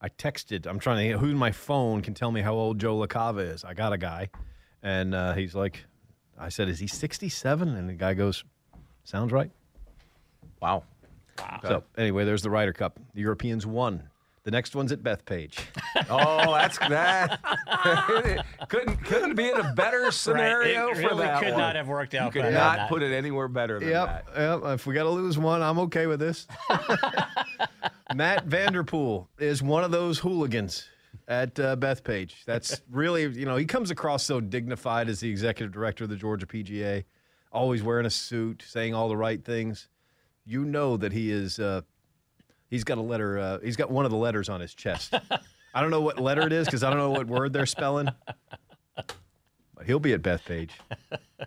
I 0.00 0.08
texted. 0.08 0.66
I'm 0.66 0.78
trying 0.78 1.10
to. 1.10 1.18
Who 1.18 1.26
in 1.26 1.36
my 1.36 1.52
phone 1.52 2.02
can 2.02 2.14
tell 2.14 2.30
me 2.30 2.40
how 2.40 2.54
old 2.54 2.78
Joe 2.78 2.98
LaCava 2.98 3.52
is? 3.52 3.64
I 3.64 3.74
got 3.74 3.92
a 3.92 3.98
guy, 3.98 4.30
and 4.82 5.14
uh, 5.14 5.32
he's 5.34 5.54
like, 5.54 5.84
"I 6.38 6.48
said, 6.48 6.68
is 6.68 6.78
he 6.78 6.86
67?" 6.86 7.68
And 7.68 7.88
the 7.88 7.94
guy 7.94 8.14
goes, 8.14 8.44
"Sounds 9.04 9.32
right." 9.32 9.50
Wow. 10.60 10.84
So 11.68 11.84
anyway, 11.98 12.24
there's 12.24 12.42
the 12.42 12.50
Ryder 12.50 12.72
Cup. 12.72 12.98
The 13.14 13.20
Europeans 13.20 13.66
won. 13.66 14.08
The 14.44 14.50
next 14.50 14.76
one's 14.76 14.92
at 14.92 15.02
Bethpage. 15.02 15.58
Oh, 16.10 16.52
that's 16.52 16.76
that. 16.78 17.40
couldn't 18.68 18.96
couldn't 19.04 19.36
be 19.36 19.48
in 19.48 19.56
a 19.58 19.72
better 19.74 20.10
scenario 20.10 20.88
It 20.90 20.96
for 20.96 21.00
really 21.02 21.18
that 21.24 21.40
could 21.42 21.52
one. 21.52 21.60
not 21.60 21.76
have 21.76 21.88
worked 21.88 22.14
out 22.14 22.34
You 22.34 22.42
could 22.42 22.52
not 22.52 22.76
that. 22.76 22.88
put 22.90 23.02
it 23.02 23.12
anywhere 23.14 23.48
better 23.48 23.78
than 23.80 23.88
that. 23.90 24.24
Yep, 24.36 24.62
yep. 24.62 24.72
If 24.74 24.86
we 24.86 24.92
got 24.94 25.04
to 25.04 25.10
lose 25.10 25.38
one, 25.38 25.62
I'm 25.62 25.78
okay 25.80 26.06
with 26.06 26.20
this. 26.20 26.46
Matt 28.14 28.44
Vanderpool 28.46 29.28
is 29.38 29.62
one 29.62 29.84
of 29.84 29.90
those 29.90 30.18
hooligans 30.18 30.86
at 31.28 31.58
uh, 31.58 31.76
Bethpage. 31.76 32.44
That's 32.44 32.80
really, 32.90 33.22
you 33.22 33.46
know, 33.46 33.56
he 33.56 33.64
comes 33.64 33.90
across 33.90 34.24
so 34.24 34.40
dignified 34.40 35.08
as 35.08 35.20
the 35.20 35.30
executive 35.30 35.72
director 35.72 36.04
of 36.04 36.10
the 36.10 36.16
Georgia 36.16 36.46
PGA, 36.46 37.04
always 37.52 37.82
wearing 37.82 38.06
a 38.06 38.10
suit, 38.10 38.62
saying 38.66 38.94
all 38.94 39.08
the 39.08 39.16
right 39.16 39.42
things. 39.44 39.88
You 40.44 40.64
know 40.64 40.96
that 40.98 41.12
he 41.12 41.30
is. 41.30 41.58
Uh, 41.58 41.80
he's 42.74 42.84
got 42.84 42.98
a 42.98 43.02
letter. 43.02 43.38
Uh, 43.38 43.58
he's 43.60 43.76
got 43.76 43.88
one 43.90 44.04
of 44.04 44.10
the 44.10 44.16
letters 44.16 44.48
on 44.48 44.60
his 44.60 44.74
chest. 44.74 45.14
I 45.74 45.80
don't 45.80 45.90
know 45.90 46.00
what 46.00 46.18
letter 46.18 46.42
it 46.42 46.52
is 46.52 46.66
because 46.66 46.82
I 46.82 46.90
don't 46.90 46.98
know 46.98 47.10
what 47.10 47.28
word 47.28 47.52
they're 47.52 47.66
spelling. 47.66 48.08
But 48.94 49.86
he'll 49.86 50.00
be 50.00 50.12
at 50.12 50.22
Bethpage. 50.22 50.70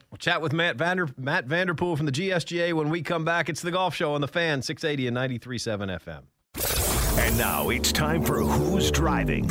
We'll 0.10 0.18
chat 0.20 0.42
with 0.42 0.54
Matt 0.54 0.78
Vander 0.78 1.10
Matt 1.18 1.46
Vanderpool 1.46 1.98
from 1.98 2.06
the 2.06 2.12
GSGA 2.12 2.74
when 2.74 2.90
we 2.90 3.02
come 3.02 3.26
back. 3.26 3.50
It's 3.50 3.62
the 3.62 3.72
Golf 3.72 3.96
Show 3.96 4.14
on 4.14 4.22
the 4.22 4.28
Fan, 4.28 4.62
680 4.62 5.08
and 5.08 5.18
93.7 5.18 6.00
FM. 6.02 7.20
And 7.20 7.38
now 7.38 7.70
it's 7.70 7.92
time 7.92 8.24
for 8.24 8.42
Who's 8.42 8.92
Driving? 8.92 9.50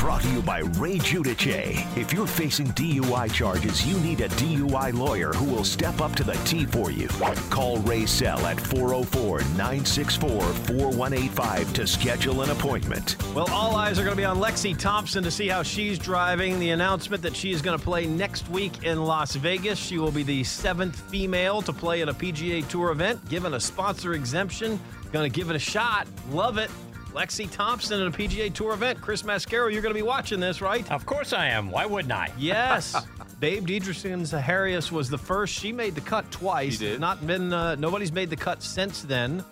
Brought 0.00 0.22
to 0.22 0.30
you 0.30 0.40
by 0.40 0.60
Ray 0.78 0.96
Giudice. 0.96 1.84
If 1.94 2.10
you're 2.10 2.26
facing 2.26 2.68
DUI 2.68 3.30
charges, 3.30 3.86
you 3.86 4.00
need 4.00 4.22
a 4.22 4.30
DUI 4.30 4.94
lawyer 4.94 5.30
who 5.34 5.44
will 5.44 5.62
step 5.62 6.00
up 6.00 6.14
to 6.14 6.24
the 6.24 6.32
T 6.46 6.64
for 6.64 6.90
you. 6.90 7.06
Call 7.50 7.76
Ray 7.80 8.06
Sell 8.06 8.38
at 8.46 8.58
404 8.58 9.40
964 9.40 10.40
4185 10.40 11.72
to 11.74 11.86
schedule 11.86 12.40
an 12.40 12.48
appointment. 12.48 13.18
Well, 13.34 13.46
all 13.50 13.76
eyes 13.76 13.98
are 13.98 14.02
going 14.02 14.16
to 14.16 14.20
be 14.20 14.24
on 14.24 14.38
Lexi 14.38 14.74
Thompson 14.76 15.22
to 15.22 15.30
see 15.30 15.48
how 15.48 15.62
she's 15.62 15.98
driving. 15.98 16.58
The 16.58 16.70
announcement 16.70 17.22
that 17.22 17.36
she 17.36 17.50
is 17.52 17.60
going 17.60 17.78
to 17.78 17.84
play 17.84 18.06
next 18.06 18.48
week 18.48 18.84
in 18.84 19.04
Las 19.04 19.34
Vegas. 19.34 19.78
She 19.78 19.98
will 19.98 20.12
be 20.12 20.22
the 20.22 20.44
seventh 20.44 20.98
female 21.10 21.60
to 21.60 21.74
play 21.74 22.00
at 22.00 22.08
a 22.08 22.14
PGA 22.14 22.66
Tour 22.68 22.92
event, 22.92 23.28
given 23.28 23.52
a 23.52 23.60
sponsor 23.60 24.14
exemption. 24.14 24.80
Going 25.12 25.30
to 25.30 25.36
give 25.36 25.50
it 25.50 25.56
a 25.56 25.60
shot. 25.60 26.08
Love 26.30 26.56
it. 26.56 26.70
Lexi 27.12 27.50
Thompson 27.50 28.00
at 28.00 28.06
a 28.06 28.10
PGA 28.10 28.52
Tour 28.52 28.72
event. 28.72 29.00
Chris 29.00 29.22
Mascaro, 29.22 29.72
you're 29.72 29.82
going 29.82 29.94
to 29.94 29.98
be 29.98 30.02
watching 30.02 30.38
this, 30.40 30.60
right? 30.60 30.90
Of 30.90 31.06
course 31.06 31.32
I 31.32 31.48
am. 31.48 31.70
Why 31.70 31.86
wouldn't 31.86 32.12
I? 32.12 32.30
Yes. 32.38 32.94
Babe 33.40 33.66
Didrikson 33.66 34.20
Zaharias 34.20 34.92
was 34.92 35.08
the 35.08 35.18
first. 35.18 35.54
She 35.54 35.72
made 35.72 35.94
the 35.94 36.00
cut 36.02 36.30
twice. 36.30 36.72
She 36.74 36.78
did. 36.78 37.00
Not 37.00 37.26
been. 37.26 37.52
Uh, 37.52 37.74
nobody's 37.76 38.12
made 38.12 38.30
the 38.30 38.36
cut 38.36 38.62
since 38.62 39.02
then. 39.02 39.42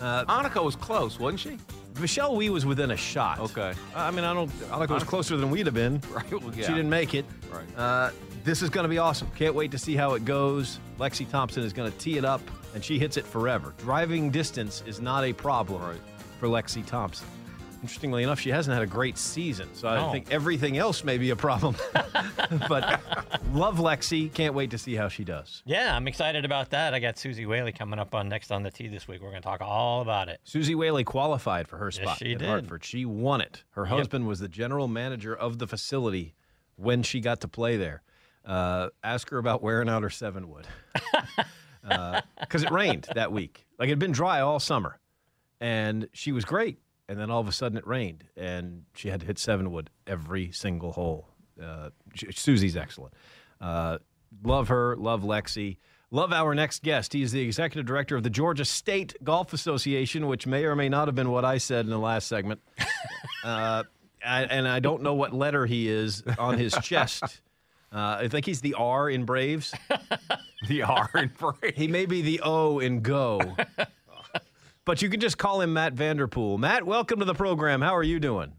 Uh, 0.00 0.24
Annika 0.24 0.62
was 0.64 0.76
close, 0.76 1.18
wasn't 1.18 1.40
she? 1.40 1.58
Michelle 2.00 2.36
Wie 2.36 2.48
was 2.50 2.64
within 2.64 2.92
a 2.92 2.96
shot. 2.96 3.40
Okay. 3.40 3.74
I 3.94 4.10
mean, 4.10 4.24
I 4.24 4.32
don't. 4.32 4.50
Annika 4.70 4.90
was 4.90 5.04
closer 5.04 5.36
than 5.36 5.50
we'd 5.50 5.66
have 5.66 5.74
been. 5.74 6.00
Right. 6.12 6.30
Well, 6.30 6.54
yeah. 6.54 6.66
She 6.66 6.72
didn't 6.72 6.90
make 6.90 7.14
it. 7.14 7.24
Right. 7.50 7.66
Uh, 7.76 8.10
this 8.44 8.62
is 8.62 8.70
going 8.70 8.84
to 8.84 8.88
be 8.88 8.98
awesome. 8.98 9.28
Can't 9.36 9.54
wait 9.54 9.70
to 9.72 9.78
see 9.78 9.94
how 9.96 10.14
it 10.14 10.24
goes. 10.24 10.78
Lexi 10.98 11.28
Thompson 11.28 11.62
is 11.62 11.72
going 11.72 11.90
to 11.90 11.98
tee 11.98 12.18
it 12.18 12.24
up, 12.24 12.40
and 12.74 12.84
she 12.84 12.98
hits 12.98 13.16
it 13.16 13.26
forever. 13.26 13.74
Driving 13.78 14.30
distance 14.30 14.82
is 14.86 15.00
not 15.00 15.24
a 15.24 15.32
problem 15.32 15.82
for 16.42 16.48
Lexi 16.48 16.84
Thompson. 16.84 17.28
Interestingly 17.82 18.24
enough, 18.24 18.40
she 18.40 18.50
hasn't 18.50 18.74
had 18.74 18.82
a 18.82 18.86
great 18.86 19.16
season, 19.16 19.68
so 19.74 19.86
I 19.86 20.10
think 20.10 20.32
everything 20.32 20.76
else 20.76 21.04
may 21.04 21.16
be 21.18 21.30
a 21.30 21.36
problem. 21.36 21.76
but 22.68 23.00
love 23.52 23.76
Lexi. 23.78 24.32
Can't 24.34 24.52
wait 24.52 24.70
to 24.72 24.78
see 24.78 24.96
how 24.96 25.06
she 25.08 25.22
does. 25.22 25.62
Yeah, 25.66 25.94
I'm 25.96 26.08
excited 26.08 26.44
about 26.44 26.70
that. 26.70 26.94
I 26.94 26.98
got 26.98 27.16
Suzy 27.16 27.46
Whaley 27.46 27.70
coming 27.70 28.00
up 28.00 28.12
on 28.12 28.28
next 28.28 28.50
on 28.50 28.64
the 28.64 28.72
tee 28.72 28.88
this 28.88 29.06
week. 29.06 29.22
We're 29.22 29.30
going 29.30 29.40
to 29.42 29.46
talk 29.48 29.60
all 29.60 30.00
about 30.02 30.28
it. 30.28 30.40
Suzy 30.42 30.74
Whaley 30.74 31.04
qualified 31.04 31.68
for 31.68 31.76
her 31.76 31.86
Yes, 31.92 31.96
spot 32.02 32.18
she 32.18 32.32
in 32.32 32.38
did. 32.38 32.48
Hartford. 32.48 32.82
She 32.84 33.04
won 33.04 33.40
it. 33.40 33.62
Her 33.70 33.84
Yep. 33.84 33.90
husband 33.98 34.26
was 34.26 34.40
the 34.40 34.48
general 34.48 34.88
manager 34.88 35.32
of 35.36 35.58
the 35.60 35.68
facility 35.68 36.34
when 36.74 37.04
she 37.04 37.20
got 37.20 37.40
to 37.42 37.48
play 37.48 37.76
there. 37.76 38.02
Uh, 38.44 38.88
ask 39.04 39.30
her 39.30 39.38
about 39.38 39.62
wearing 39.62 39.88
out 39.88 40.02
her 40.02 40.10
seven 40.10 40.48
wood 40.48 40.66
because 42.40 42.64
it 42.64 42.70
rained 42.72 43.06
that 43.14 43.30
week. 43.30 43.64
Like 43.78 43.86
it 43.86 43.90
had 43.92 43.98
been 44.00 44.10
dry 44.12 44.40
all 44.40 44.58
summer, 44.60 44.98
and 45.62 46.08
she 46.12 46.32
was 46.32 46.44
great. 46.44 46.78
and 47.08 47.18
then 47.18 47.30
all 47.30 47.40
of 47.40 47.48
a 47.48 47.52
sudden 47.52 47.76
it 47.78 47.86
rained, 47.86 48.24
and 48.36 48.84
she 48.94 49.08
had 49.08 49.20
to 49.20 49.26
hit 49.26 49.38
seven 49.38 49.70
wood 49.70 49.90
every 50.06 50.50
single 50.52 50.92
hole. 50.92 51.28
Uh, 51.62 51.90
Suzy's 52.30 52.76
excellent. 52.76 53.12
Uh, 53.60 53.98
love 54.42 54.68
her, 54.68 54.96
love 54.96 55.22
Lexi. 55.22 55.76
Love 56.10 56.32
our 56.32 56.54
next 56.54 56.82
guest. 56.82 57.12
He's 57.12 57.32
the 57.32 57.40
executive 57.40 57.86
director 57.86 58.16
of 58.16 58.22
the 58.22 58.30
Georgia 58.30 58.64
State 58.64 59.14
Golf 59.24 59.52
Association, 59.52 60.26
which 60.26 60.46
may 60.46 60.64
or 60.64 60.74
may 60.76 60.88
not 60.88 61.08
have 61.08 61.14
been 61.14 61.30
what 61.30 61.44
I 61.44 61.58
said 61.58 61.84
in 61.84 61.90
the 61.90 61.98
last 61.98 62.28
segment. 62.28 62.60
uh, 63.44 63.84
I, 64.24 64.42
and 64.44 64.66
I 64.68 64.80
don't 64.80 65.02
know 65.02 65.14
what 65.14 65.32
letter 65.34 65.64
he 65.66 65.88
is 65.88 66.22
on 66.38 66.58
his 66.58 66.74
chest. 66.82 67.40
Uh, 67.94 68.20
I 68.20 68.28
think 68.28 68.46
he's 68.46 68.62
the 68.62 68.72
R 68.72 69.10
in 69.10 69.26
Braves. 69.26 69.74
the 70.68 70.80
R 70.80 71.10
in 71.14 71.30
Braves. 71.38 71.76
He 71.76 71.88
may 71.88 72.06
be 72.06 72.22
the 72.22 72.40
O 72.42 72.78
in 72.78 73.02
Go. 73.02 73.54
But 74.84 75.02
you 75.02 75.08
can 75.08 75.20
just 75.20 75.38
call 75.38 75.60
him 75.60 75.72
Matt 75.72 75.94
Vanderpool. 75.94 76.58
Matt, 76.58 76.84
welcome 76.84 77.18
to 77.18 77.24
the 77.24 77.34
program. 77.34 77.80
How 77.82 77.96
are 77.96 78.02
you 78.02 78.18
doing? 78.18 78.52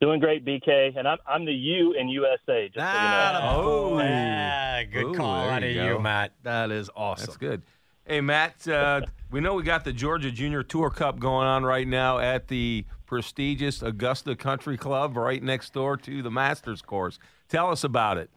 Doing 0.00 0.20
great, 0.20 0.44
BK, 0.44 0.96
and 0.96 1.08
I'm 1.08 1.18
I'm 1.26 1.44
the 1.44 1.52
U 1.52 1.92
in 1.92 2.08
USA. 2.08 2.68
Just 2.68 2.78
ah, 2.78 3.50
so 3.50 3.58
you 3.58 3.62
know. 3.62 3.94
oh, 3.94 3.98
yeah, 3.98 4.84
good 4.84 5.06
Ooh, 5.06 5.14
call 5.14 5.48
out 5.48 5.64
of 5.64 5.70
you 5.70 5.82
you, 5.82 5.94
go. 5.94 5.98
Matt. 5.98 6.34
That 6.44 6.70
is 6.70 6.88
awesome. 6.94 7.26
That's 7.26 7.36
good. 7.36 7.62
Hey, 8.04 8.20
Matt, 8.20 8.66
uh, 8.68 9.00
we 9.32 9.40
know 9.40 9.54
we 9.54 9.64
got 9.64 9.84
the 9.84 9.92
Georgia 9.92 10.30
Junior 10.30 10.62
Tour 10.62 10.90
Cup 10.90 11.18
going 11.18 11.48
on 11.48 11.64
right 11.64 11.86
now 11.86 12.18
at 12.18 12.46
the 12.46 12.84
prestigious 13.06 13.82
Augusta 13.82 14.36
Country 14.36 14.76
Club 14.76 15.16
right 15.16 15.42
next 15.42 15.72
door 15.72 15.96
to 15.96 16.22
the 16.22 16.30
Masters 16.30 16.80
course. 16.80 17.18
Tell 17.48 17.70
us 17.70 17.82
about 17.82 18.18
it. 18.18 18.30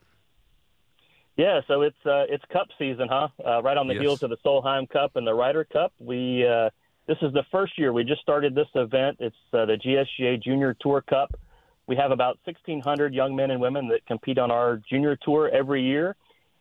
Yeah, 1.38 1.62
so 1.68 1.82
it's 1.82 1.96
uh, 2.06 2.26
it's 2.30 2.44
Cup 2.52 2.68
season, 2.78 3.08
huh? 3.10 3.30
Uh, 3.44 3.62
right 3.64 3.78
on 3.78 3.88
the 3.88 3.94
Yes. 3.94 4.02
heels 4.02 4.20
of 4.22 4.30
the 4.30 4.38
Solheim 4.46 4.90
Cup 4.90 5.16
and 5.16 5.26
the 5.26 5.34
Ryder 5.34 5.64
Cup. 5.64 5.94
We 6.00 6.46
uh, 6.46 6.70
this 7.08 7.18
is 7.22 7.34
the 7.34 7.44
first 7.52 7.78
year 7.78 7.94
we 7.94 8.04
just 8.04 8.22
started 8.22 8.54
this 8.54 8.68
event. 8.76 9.18
It's 9.20 9.36
uh, 9.54 9.66
the 9.66 9.78
GSGA 9.78 10.42
Junior 10.44 10.76
Tour 10.82 11.02
Cup. 11.02 11.34
We 11.88 11.96
have 11.96 12.12
about 12.12 12.38
1,600 12.46 13.14
young 13.14 13.36
men 13.36 13.52
and 13.52 13.60
women 13.60 13.88
that 13.90 14.06
compete 14.06 14.38
on 14.38 14.52
our 14.52 14.82
junior 14.90 15.18
tour 15.24 15.50
every 15.52 15.84
year, 15.84 16.16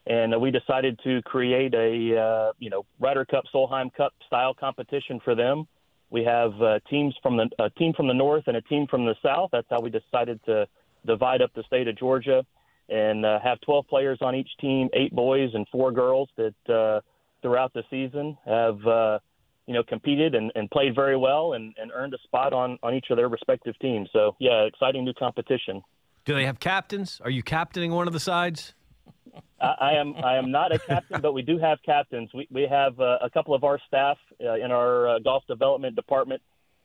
and 0.06 0.34
uh, 0.34 0.38
we 0.38 0.50
decided 0.50 0.98
to 1.04 1.20
create 1.22 1.74
a 1.74 2.18
uh, 2.18 2.52
you 2.58 2.70
know 2.70 2.86
Ryder 3.00 3.24
Cup 3.24 3.44
Solheim 3.52 3.92
Cup 3.92 4.12
style 4.26 4.54
competition 4.54 5.20
for 5.24 5.34
them. 5.34 5.66
We 6.10 6.24
have 6.24 6.60
uh, 6.62 6.78
teams 6.88 7.14
from 7.22 7.36
the 7.36 7.50
a 7.58 7.70
team 7.70 7.92
from 7.92 8.06
the 8.06 8.14
north 8.14 8.44
and 8.46 8.56
a 8.56 8.62
team 8.62 8.86
from 8.86 9.04
the 9.04 9.16
south. 9.22 9.50
That's 9.52 9.68
how 9.68 9.80
we 9.80 9.90
decided 9.90 10.40
to 10.46 10.68
divide 11.04 11.42
up 11.42 11.52
the 11.54 11.64
state 11.64 11.88
of 11.88 11.98
Georgia 11.98 12.46
and 12.90 13.24
uh, 13.24 13.38
have 13.40 13.60
12 13.60 13.86
players 13.88 14.18
on 14.20 14.34
each 14.34 14.50
team, 14.60 14.88
eight 14.92 15.14
boys 15.14 15.50
and 15.54 15.66
four 15.70 15.92
girls 15.92 16.28
that 16.36 16.54
uh, 16.68 17.00
throughout 17.40 17.72
the 17.72 17.82
season 17.88 18.36
have 18.44 18.86
uh, 18.86 19.18
you 19.66 19.74
know 19.74 19.82
competed 19.82 20.34
and, 20.34 20.50
and 20.54 20.70
played 20.70 20.94
very 20.94 21.16
well 21.16 21.52
and, 21.52 21.74
and 21.80 21.90
earned 21.94 22.12
a 22.14 22.18
spot 22.24 22.52
on 22.52 22.78
on 22.82 22.94
each 22.94 23.06
of 23.10 23.16
their 23.16 23.28
respective 23.28 23.78
teams. 23.80 24.08
So 24.12 24.36
yeah, 24.40 24.64
exciting 24.64 25.04
new 25.04 25.14
competition. 25.14 25.82
Do 26.24 26.34
they 26.34 26.44
have 26.44 26.60
captains? 26.60 27.20
Are 27.24 27.30
you 27.30 27.42
captaining 27.42 27.92
one 27.92 28.06
of 28.06 28.12
the 28.12 28.20
sides? 28.20 28.74
I, 29.60 29.74
I 29.80 29.92
am 29.94 30.14
I 30.16 30.36
am 30.36 30.50
not 30.50 30.74
a 30.74 30.78
captain, 30.78 31.20
but 31.20 31.32
we 31.32 31.42
do 31.42 31.58
have 31.58 31.78
captains. 31.84 32.30
We 32.34 32.48
we 32.50 32.66
have 32.68 32.98
uh, 32.98 33.18
a 33.22 33.30
couple 33.30 33.54
of 33.54 33.64
our 33.64 33.78
staff 33.86 34.18
uh, 34.44 34.54
in 34.54 34.72
our 34.72 35.08
uh, 35.08 35.18
golf 35.20 35.44
development 35.46 35.96
department 35.96 36.42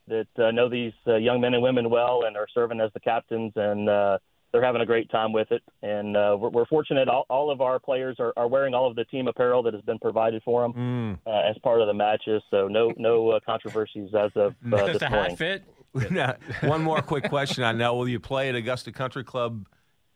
that 0.08 0.28
uh, 0.38 0.52
know 0.52 0.70
these 0.70 0.94
uh, 1.08 1.16
young 1.16 1.42
men 1.42 1.54
and 1.54 1.64
women 1.64 1.90
well 1.90 2.24
and 2.26 2.38
are 2.38 2.48
serving 2.54 2.80
as 2.80 2.92
the 2.94 3.00
captains, 3.00 3.54
and 3.56 3.90
uh, 3.90 4.18
they're 4.56 4.64
having 4.64 4.82
a 4.82 4.86
great 4.86 5.12
time 5.12 5.34
with 5.34 5.52
it. 5.52 5.62
And 5.82 6.16
uh, 6.16 6.38
we're, 6.40 6.48
we're 6.48 6.66
fortunate 6.68 7.10
all, 7.10 7.26
all 7.30 7.52
of 7.52 7.60
our 7.60 7.78
players 7.78 8.16
are, 8.20 8.32
are 8.38 8.48
wearing 8.48 8.74
all 8.74 8.90
of 8.90 8.96
the 8.96 9.04
team 9.04 9.28
apparel 9.28 9.62
that 9.64 9.74
has 9.74 9.84
been 9.84 10.00
provided 10.00 10.42
for 10.44 10.62
them 10.62 11.20
uh, 11.28 11.42
as 11.50 11.58
part 11.62 11.82
of 11.82 11.88
the 11.88 11.94
matches. 11.94 12.42
So 12.50 12.70
no 12.70 12.94
no 12.96 13.32
uh, 13.32 13.42
controversies 13.46 14.12
as 14.18 14.32
of 14.36 14.56
uh, 14.72 14.86
this 14.94 15.10
morning. 15.10 15.36
fit? 15.36 15.64
Now, 16.12 16.36
one 16.64 16.82
more 16.82 17.02
quick 17.02 17.30
question 17.30 17.64
I 17.64 17.72
know. 17.72 17.96
Will 17.96 18.10
you 18.10 18.20
play 18.20 18.50
at 18.50 18.56
Augusta 18.56 18.92
Country 18.92 19.24
Club 19.24 19.66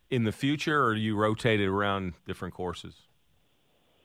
in 0.09 0.25
the 0.25 0.33
future, 0.33 0.83
or 0.83 0.93
do 0.93 0.99
you 0.99 1.15
rotate 1.15 1.61
it 1.61 1.67
around 1.67 2.15
different 2.27 2.53
courses? 2.53 2.95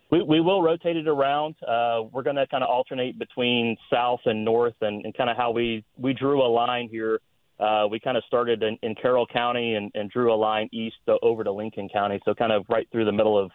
We, 0.08 0.22
we 0.22 0.40
will 0.40 0.62
rotate 0.62 0.96
it 0.96 1.08
around. 1.08 1.56
Uh, 1.66 2.02
we're 2.12 2.22
going 2.22 2.36
to 2.36 2.46
kind 2.46 2.62
of 2.62 2.70
alternate 2.70 3.18
between 3.18 3.76
south 3.92 4.20
and 4.24 4.44
north, 4.44 4.76
and, 4.82 5.04
and 5.04 5.16
kind 5.16 5.28
of 5.28 5.36
how 5.36 5.50
we 5.50 5.84
we 5.96 6.12
drew 6.12 6.42
a 6.42 6.46
line 6.46 6.88
here. 6.88 7.18
Uh, 7.58 7.86
we 7.88 8.00
kind 8.00 8.16
of 8.16 8.24
started 8.26 8.62
in, 8.62 8.76
in 8.82 8.94
Carroll 8.94 9.26
County 9.26 9.74
and, 9.74 9.90
and 9.94 10.10
drew 10.10 10.32
a 10.32 10.36
line 10.36 10.68
east 10.72 10.96
to, 11.06 11.16
over 11.22 11.44
to 11.44 11.52
Lincoln 11.52 11.88
County, 11.88 12.20
so 12.24 12.34
kind 12.34 12.52
of 12.52 12.64
right 12.68 12.88
through 12.90 13.04
the 13.04 13.12
middle 13.12 13.38
of 13.38 13.50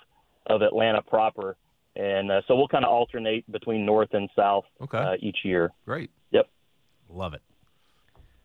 of 0.50 0.62
Atlanta 0.62 1.02
proper. 1.02 1.56
And 1.96 2.32
uh, 2.32 2.42
so 2.48 2.56
we'll 2.56 2.68
kind 2.68 2.86
of 2.86 2.92
alternate 2.92 3.50
between 3.52 3.86
north 3.86 4.14
and 4.14 4.30
south 4.36 4.66
uh, 4.94 5.14
each 5.20 5.38
year. 5.44 5.72
Great. 5.86 6.10
Yep. 6.32 6.50
Love 7.10 7.34
it. 7.34 7.42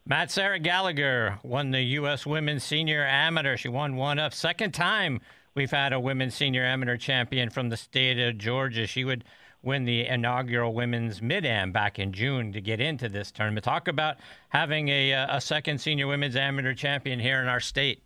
Matt 0.07 0.31
Sarah 0.31 0.59
Gallagher 0.59 1.38
won 1.43 1.71
the 1.71 1.81
U.S. 1.81 2.27
Women's 2.27 2.62
Senior 2.62 3.05
Amateur. 3.05 3.57
She 3.57 3.69
won 3.69 3.97
one 3.97 4.19
up. 4.19 4.35
Second 4.35 4.73
time 4.73 5.21
we've 5.55 5.71
had 5.71 5.93
a 5.93 6.01
women's 6.01 6.35
senior 6.35 6.64
amateur 6.64 6.97
champion 6.97 7.49
from 7.49 7.71
the 7.71 7.77
state 7.77 8.19
of 8.19 8.37
Georgia. 8.37 8.87
She 8.87 9.05
would 9.05 9.25
win 9.64 9.85
the 9.85 10.07
inaugural 10.07 10.74
women's 10.74 11.22
mid 11.22 11.44
am 11.44 11.72
back 11.72 11.98
in 11.98 12.12
June 12.12 12.53
to 12.53 12.61
get 12.61 12.81
into 12.81 13.09
this 13.09 13.31
tournament. 13.31 13.64
Talk 13.64 13.88
about 13.88 14.16
having 14.48 14.88
a, 14.88 15.12
uh, 15.12 15.37
a 15.37 15.40
second 15.40 15.81
senior 15.81 16.07
women's 16.07 16.37
amateur 16.37 16.74
champion 16.74 17.18
here 17.18 17.40
in 17.40 17.48
our 17.48 17.61
state. 17.61 18.05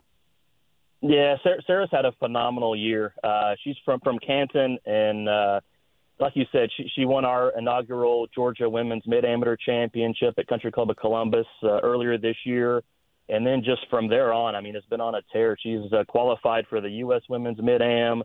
Yeah, 1.01 1.37
Sarah, 1.42 1.62
Sarah's 1.66 1.90
had 1.92 2.05
a 2.05 2.12
phenomenal 2.12 2.75
year. 2.75 3.14
Uh, 3.23 3.55
she's 3.62 3.77
from 3.85 4.01
from 4.01 4.18
Canton, 4.18 4.79
and 4.85 5.29
uh, 5.29 5.61
like 6.18 6.33
you 6.35 6.44
said, 6.51 6.71
she, 6.77 6.90
she 6.94 7.05
won 7.05 7.25
our 7.25 7.57
inaugural 7.57 8.27
Georgia 8.35 8.68
Women's 8.68 9.07
Mid 9.07 9.25
Amateur 9.25 9.57
Championship 9.57 10.35
at 10.38 10.47
Country 10.49 10.73
Club 10.73 10.90
of 10.90 10.97
Columbus 10.97 11.47
uh, 11.62 11.79
earlier 11.81 12.18
this 12.18 12.37
year. 12.44 12.83
And 13.29 13.47
then 13.47 13.62
just 13.62 13.83
from 13.90 14.09
there 14.09 14.33
on, 14.33 14.55
I 14.55 14.61
mean, 14.61 14.75
it's 14.75 14.87
been 14.87 15.03
on 15.03 15.14
a 15.14 15.21
tear. 15.33 15.57
She's 15.61 15.92
uh, 15.92 16.05
qualified 16.09 16.66
for 16.68 16.81
the 16.81 16.88
U.S. 16.90 17.23
Women's 17.29 17.61
Mid 17.62 17.83
Am. 17.83 18.23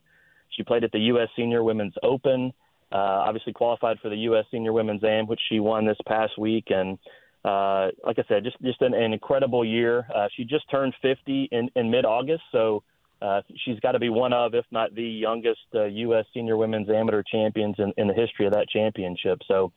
She 0.49 0.63
played 0.63 0.83
at 0.83 0.91
the 0.91 0.99
U.S. 0.99 1.27
Senior 1.35 1.63
Women's 1.63 1.93
Open. 2.03 2.53
Uh, 2.93 3.25
obviously 3.25 3.53
qualified 3.53 3.97
for 4.01 4.09
the 4.09 4.17
U.S. 4.17 4.45
Senior 4.51 4.71
Women's 4.71 5.03
Am, 5.03 5.25
which 5.25 5.39
she 5.49 5.59
won 5.59 5.85
this 5.85 5.97
past 6.07 6.37
week. 6.37 6.65
And 6.69 6.99
uh, 7.43 7.87
like 8.05 8.19
I 8.19 8.23
said, 8.27 8.43
just 8.43 8.61
just 8.61 8.81
an, 8.81 8.93
an 8.93 9.13
incredible 9.13 9.65
year. 9.65 10.05
Uh, 10.13 10.27
she 10.37 10.43
just 10.43 10.69
turned 10.69 10.93
50 11.01 11.49
in, 11.51 11.69
in 11.75 11.89
mid-August, 11.89 12.43
so 12.51 12.83
uh, 13.21 13.41
she's 13.65 13.79
got 13.79 13.93
to 13.93 13.99
be 13.99 14.09
one 14.09 14.31
of, 14.31 14.53
if 14.53 14.65
not 14.71 14.93
the 14.93 15.03
youngest, 15.03 15.61
uh, 15.73 15.85
U.S. 15.85 16.25
Senior 16.33 16.57
Women's 16.57 16.89
Amateur 16.89 17.23
champions 17.23 17.75
in, 17.79 17.93
in 17.97 18.07
the 18.07 18.13
history 18.13 18.45
of 18.45 18.53
that 18.53 18.69
championship. 18.69 19.39
So 19.47 19.71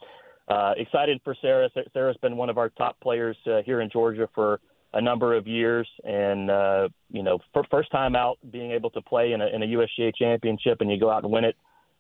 uh, 0.49 0.75
excited 0.77 1.21
for 1.25 1.35
Sarah. 1.41 1.71
Sarah's 1.93 2.17
been 2.19 2.37
one 2.37 2.51
of 2.51 2.59
our 2.59 2.69
top 2.71 3.01
players 3.01 3.37
uh, 3.47 3.63
here 3.65 3.81
in 3.81 3.91
Georgia 3.91 4.29
for 4.35 4.61
a 4.93 5.01
number 5.01 5.35
of 5.35 5.47
years, 5.47 5.89
and 6.05 6.51
uh, 6.51 6.89
you 7.11 7.23
know, 7.23 7.39
for 7.53 7.65
first 7.71 7.91
time 7.91 8.15
out 8.17 8.39
being 8.51 8.73
able 8.73 8.91
to 8.91 9.01
play 9.01 9.33
in 9.33 9.41
a, 9.41 9.47
in 9.47 9.63
a 9.63 9.67
USGA 9.67 10.13
championship, 10.17 10.81
and 10.81 10.91
you 10.91 10.99
go 10.99 11.11
out 11.11 11.23
and 11.23 11.33
win 11.33 11.45
it. 11.45 11.57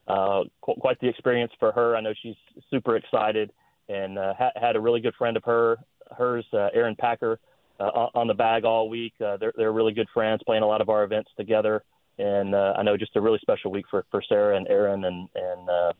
Uh, 0.06 0.44
qu- 0.62 0.76
quite 0.80 1.00
the 1.00 1.08
experience 1.08 1.52
for 1.58 1.72
her. 1.72 1.96
I 1.96 2.00
know 2.00 2.12
she's 2.22 2.36
super 2.70 2.96
excited 2.96 3.50
and 3.88 4.18
uh, 4.18 4.34
ha- 4.34 4.52
had 4.56 4.76
a 4.76 4.80
really 4.80 5.00
good 5.00 5.14
friend 5.16 5.36
of 5.36 5.44
her, 5.44 5.78
hers, 6.16 6.44
uh, 6.52 6.68
Erin 6.74 6.96
Packer, 6.96 7.38
uh, 7.78 8.08
on 8.14 8.26
the 8.26 8.34
bag 8.34 8.64
all 8.64 8.88
week. 8.88 9.12
Uh, 9.24 9.36
they're 9.36 9.52
they're 9.56 9.72
really 9.72 9.92
good 9.92 10.08
friends, 10.12 10.40
playing 10.46 10.62
a 10.62 10.66
lot 10.66 10.80
of 10.80 10.88
our 10.88 11.04
events 11.04 11.30
together, 11.36 11.82
and 12.18 12.54
uh, 12.54 12.74
I 12.76 12.82
know 12.82 12.96
just 12.96 13.14
a 13.16 13.20
really 13.20 13.38
special 13.42 13.70
week 13.70 13.84
for 13.90 14.04
for 14.10 14.22
Sarah 14.28 14.56
and 14.56 14.66
Erin, 14.68 15.04
and 15.04 15.28
and 15.34 15.68
uh, 15.68 15.92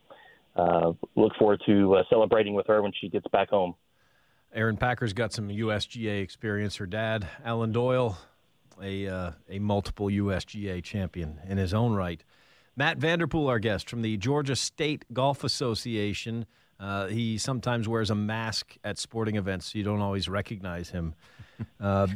uh, 0.60 0.92
look 1.16 1.34
forward 1.38 1.60
to 1.66 1.96
uh, 1.96 2.02
celebrating 2.08 2.54
with 2.54 2.66
her 2.66 2.82
when 2.82 2.92
she 2.98 3.08
gets 3.08 3.26
back 3.28 3.50
home. 3.50 3.74
Erin 4.54 4.76
Packer's 4.76 5.12
got 5.12 5.32
some 5.32 5.48
USGA 5.48 6.22
experience. 6.22 6.76
Her 6.76 6.86
dad, 6.86 7.28
Allen 7.44 7.72
Doyle, 7.72 8.16
a 8.82 9.06
uh, 9.06 9.30
a 9.50 9.58
multiple 9.58 10.06
USGA 10.06 10.82
champion 10.82 11.40
in 11.46 11.58
his 11.58 11.74
own 11.74 11.92
right. 11.92 12.22
Matt 12.76 12.98
Vanderpool, 12.98 13.48
our 13.48 13.58
guest 13.58 13.88
from 13.88 14.02
the 14.02 14.16
Georgia 14.18 14.54
State 14.54 15.04
Golf 15.12 15.44
Association. 15.44 16.44
Uh, 16.78 17.06
he 17.06 17.38
sometimes 17.38 17.88
wears 17.88 18.10
a 18.10 18.14
mask 18.14 18.76
at 18.84 18.98
sporting 18.98 19.36
events, 19.36 19.72
so 19.72 19.78
you 19.78 19.84
don't 19.84 20.00
always 20.02 20.28
recognize 20.28 20.90
him. 20.90 21.14
Uh, 21.80 22.06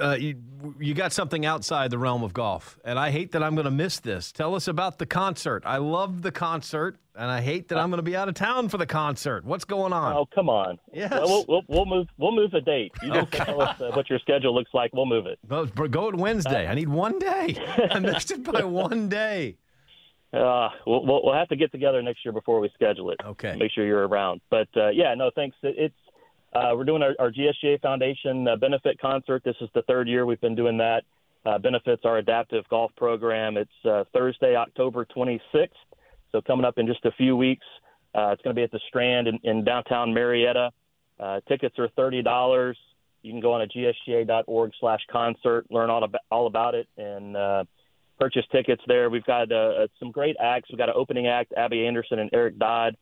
uh, 0.00 0.16
you, 0.18 0.36
you 0.78 0.94
got 0.94 1.12
something 1.12 1.44
outside 1.44 1.90
the 1.90 1.98
realm 1.98 2.22
of 2.22 2.32
golf, 2.32 2.78
and 2.84 2.98
I 2.98 3.10
hate 3.10 3.32
that 3.32 3.42
I'm 3.42 3.54
going 3.54 3.64
to 3.66 3.70
miss 3.70 4.00
this. 4.00 4.32
Tell 4.32 4.54
us 4.54 4.68
about 4.68 4.98
the 4.98 5.06
concert. 5.06 5.62
I 5.66 5.78
love 5.78 6.22
the 6.22 6.30
concert, 6.30 6.96
and 7.16 7.30
I 7.30 7.40
hate 7.40 7.68
that 7.68 7.78
I'm 7.78 7.90
going 7.90 7.98
to 7.98 8.04
be 8.04 8.16
out 8.16 8.28
of 8.28 8.34
town 8.34 8.68
for 8.68 8.78
the 8.78 8.86
concert. 8.86 9.44
What's 9.44 9.64
going 9.64 9.92
on? 9.92 10.16
Oh, 10.16 10.26
come 10.26 10.48
on. 10.48 10.78
Yes. 10.92 11.12
Well, 11.12 11.44
we'll, 11.68 11.86
move. 11.86 12.08
We'll 12.18 12.34
move 12.34 12.52
the 12.52 12.60
date. 12.60 12.92
You 13.02 13.12
just 13.12 13.32
tell 13.32 13.60
us 13.60 13.80
uh, 13.80 13.90
what 13.92 14.08
your 14.08 14.18
schedule 14.20 14.54
looks 14.54 14.70
like. 14.74 14.92
We'll 14.92 15.06
move 15.06 15.26
it. 15.26 15.38
Well, 15.48 15.66
go 15.66 16.10
to 16.10 16.16
Wednesday. 16.16 16.66
I 16.66 16.74
need 16.74 16.88
one 16.88 17.18
day. 17.18 17.56
I 17.90 17.98
missed 17.98 18.30
it 18.30 18.44
by 18.44 18.62
one 18.62 19.08
day. 19.08 19.56
Uh, 20.32 20.68
we'll, 20.86 21.04
we'll 21.06 21.20
we'll 21.24 21.34
have 21.34 21.48
to 21.48 21.56
get 21.56 21.72
together 21.72 22.02
next 22.02 22.24
year 22.24 22.32
before 22.32 22.60
we 22.60 22.70
schedule 22.74 23.10
it. 23.10 23.18
Okay. 23.24 23.56
Make 23.56 23.72
sure 23.72 23.86
you're 23.86 24.06
around. 24.06 24.40
But 24.50 24.68
uh, 24.76 24.90
yeah, 24.90 25.14
no, 25.14 25.30
thanks. 25.34 25.56
It, 25.62 25.74
it's 25.78 25.94
uh, 26.54 26.72
we're 26.74 26.84
doing 26.84 27.02
our, 27.02 27.14
our 27.18 27.30
GSGA 27.30 27.80
Foundation 27.80 28.46
uh, 28.48 28.56
benefit 28.56 29.00
concert. 29.00 29.42
This 29.44 29.56
is 29.60 29.68
the 29.74 29.82
third 29.82 30.08
year 30.08 30.26
we've 30.26 30.40
been 30.40 30.54
doing 30.54 30.78
that. 30.78 31.02
Uh, 31.46 31.58
benefits 31.58 32.02
our 32.04 32.18
adaptive 32.18 32.68
golf 32.68 32.90
program. 32.96 33.56
It's 33.56 33.70
uh, 33.84 34.04
Thursday, 34.12 34.54
October 34.56 35.06
26th. 35.06 35.68
So 36.32 36.40
coming 36.42 36.64
up 36.64 36.78
in 36.78 36.86
just 36.86 37.04
a 37.04 37.12
few 37.12 37.36
weeks. 37.36 37.64
Uh, 38.14 38.30
it's 38.32 38.42
going 38.42 38.54
to 38.54 38.58
be 38.58 38.64
at 38.64 38.70
the 38.70 38.80
Strand 38.88 39.28
in, 39.28 39.38
in 39.44 39.64
downtown 39.64 40.12
Marietta. 40.12 40.70
Uh, 41.20 41.40
tickets 41.48 41.78
are 41.78 41.88
thirty 41.96 42.22
dollars. 42.22 42.76
You 43.22 43.32
can 43.32 43.40
go 43.40 43.52
on 43.52 43.66
to 43.66 43.94
gsga.org 44.06 44.72
slash 44.78 45.00
concert, 45.10 45.66
learn 45.70 45.90
all 45.90 46.04
about, 46.04 46.20
all 46.30 46.46
about 46.46 46.74
it, 46.74 46.88
and 46.96 47.36
uh, 47.36 47.64
purchase 48.18 48.44
tickets 48.50 48.82
there. 48.86 49.10
We've 49.10 49.24
got 49.24 49.50
uh, 49.52 49.86
some 49.98 50.10
great 50.10 50.36
acts. 50.40 50.70
We've 50.70 50.78
got 50.78 50.88
an 50.88 50.94
opening 50.96 51.26
act, 51.26 51.52
Abby 51.56 51.86
Anderson 51.86 52.18
and 52.18 52.30
Eric 52.32 52.58
Dodd. 52.58 52.96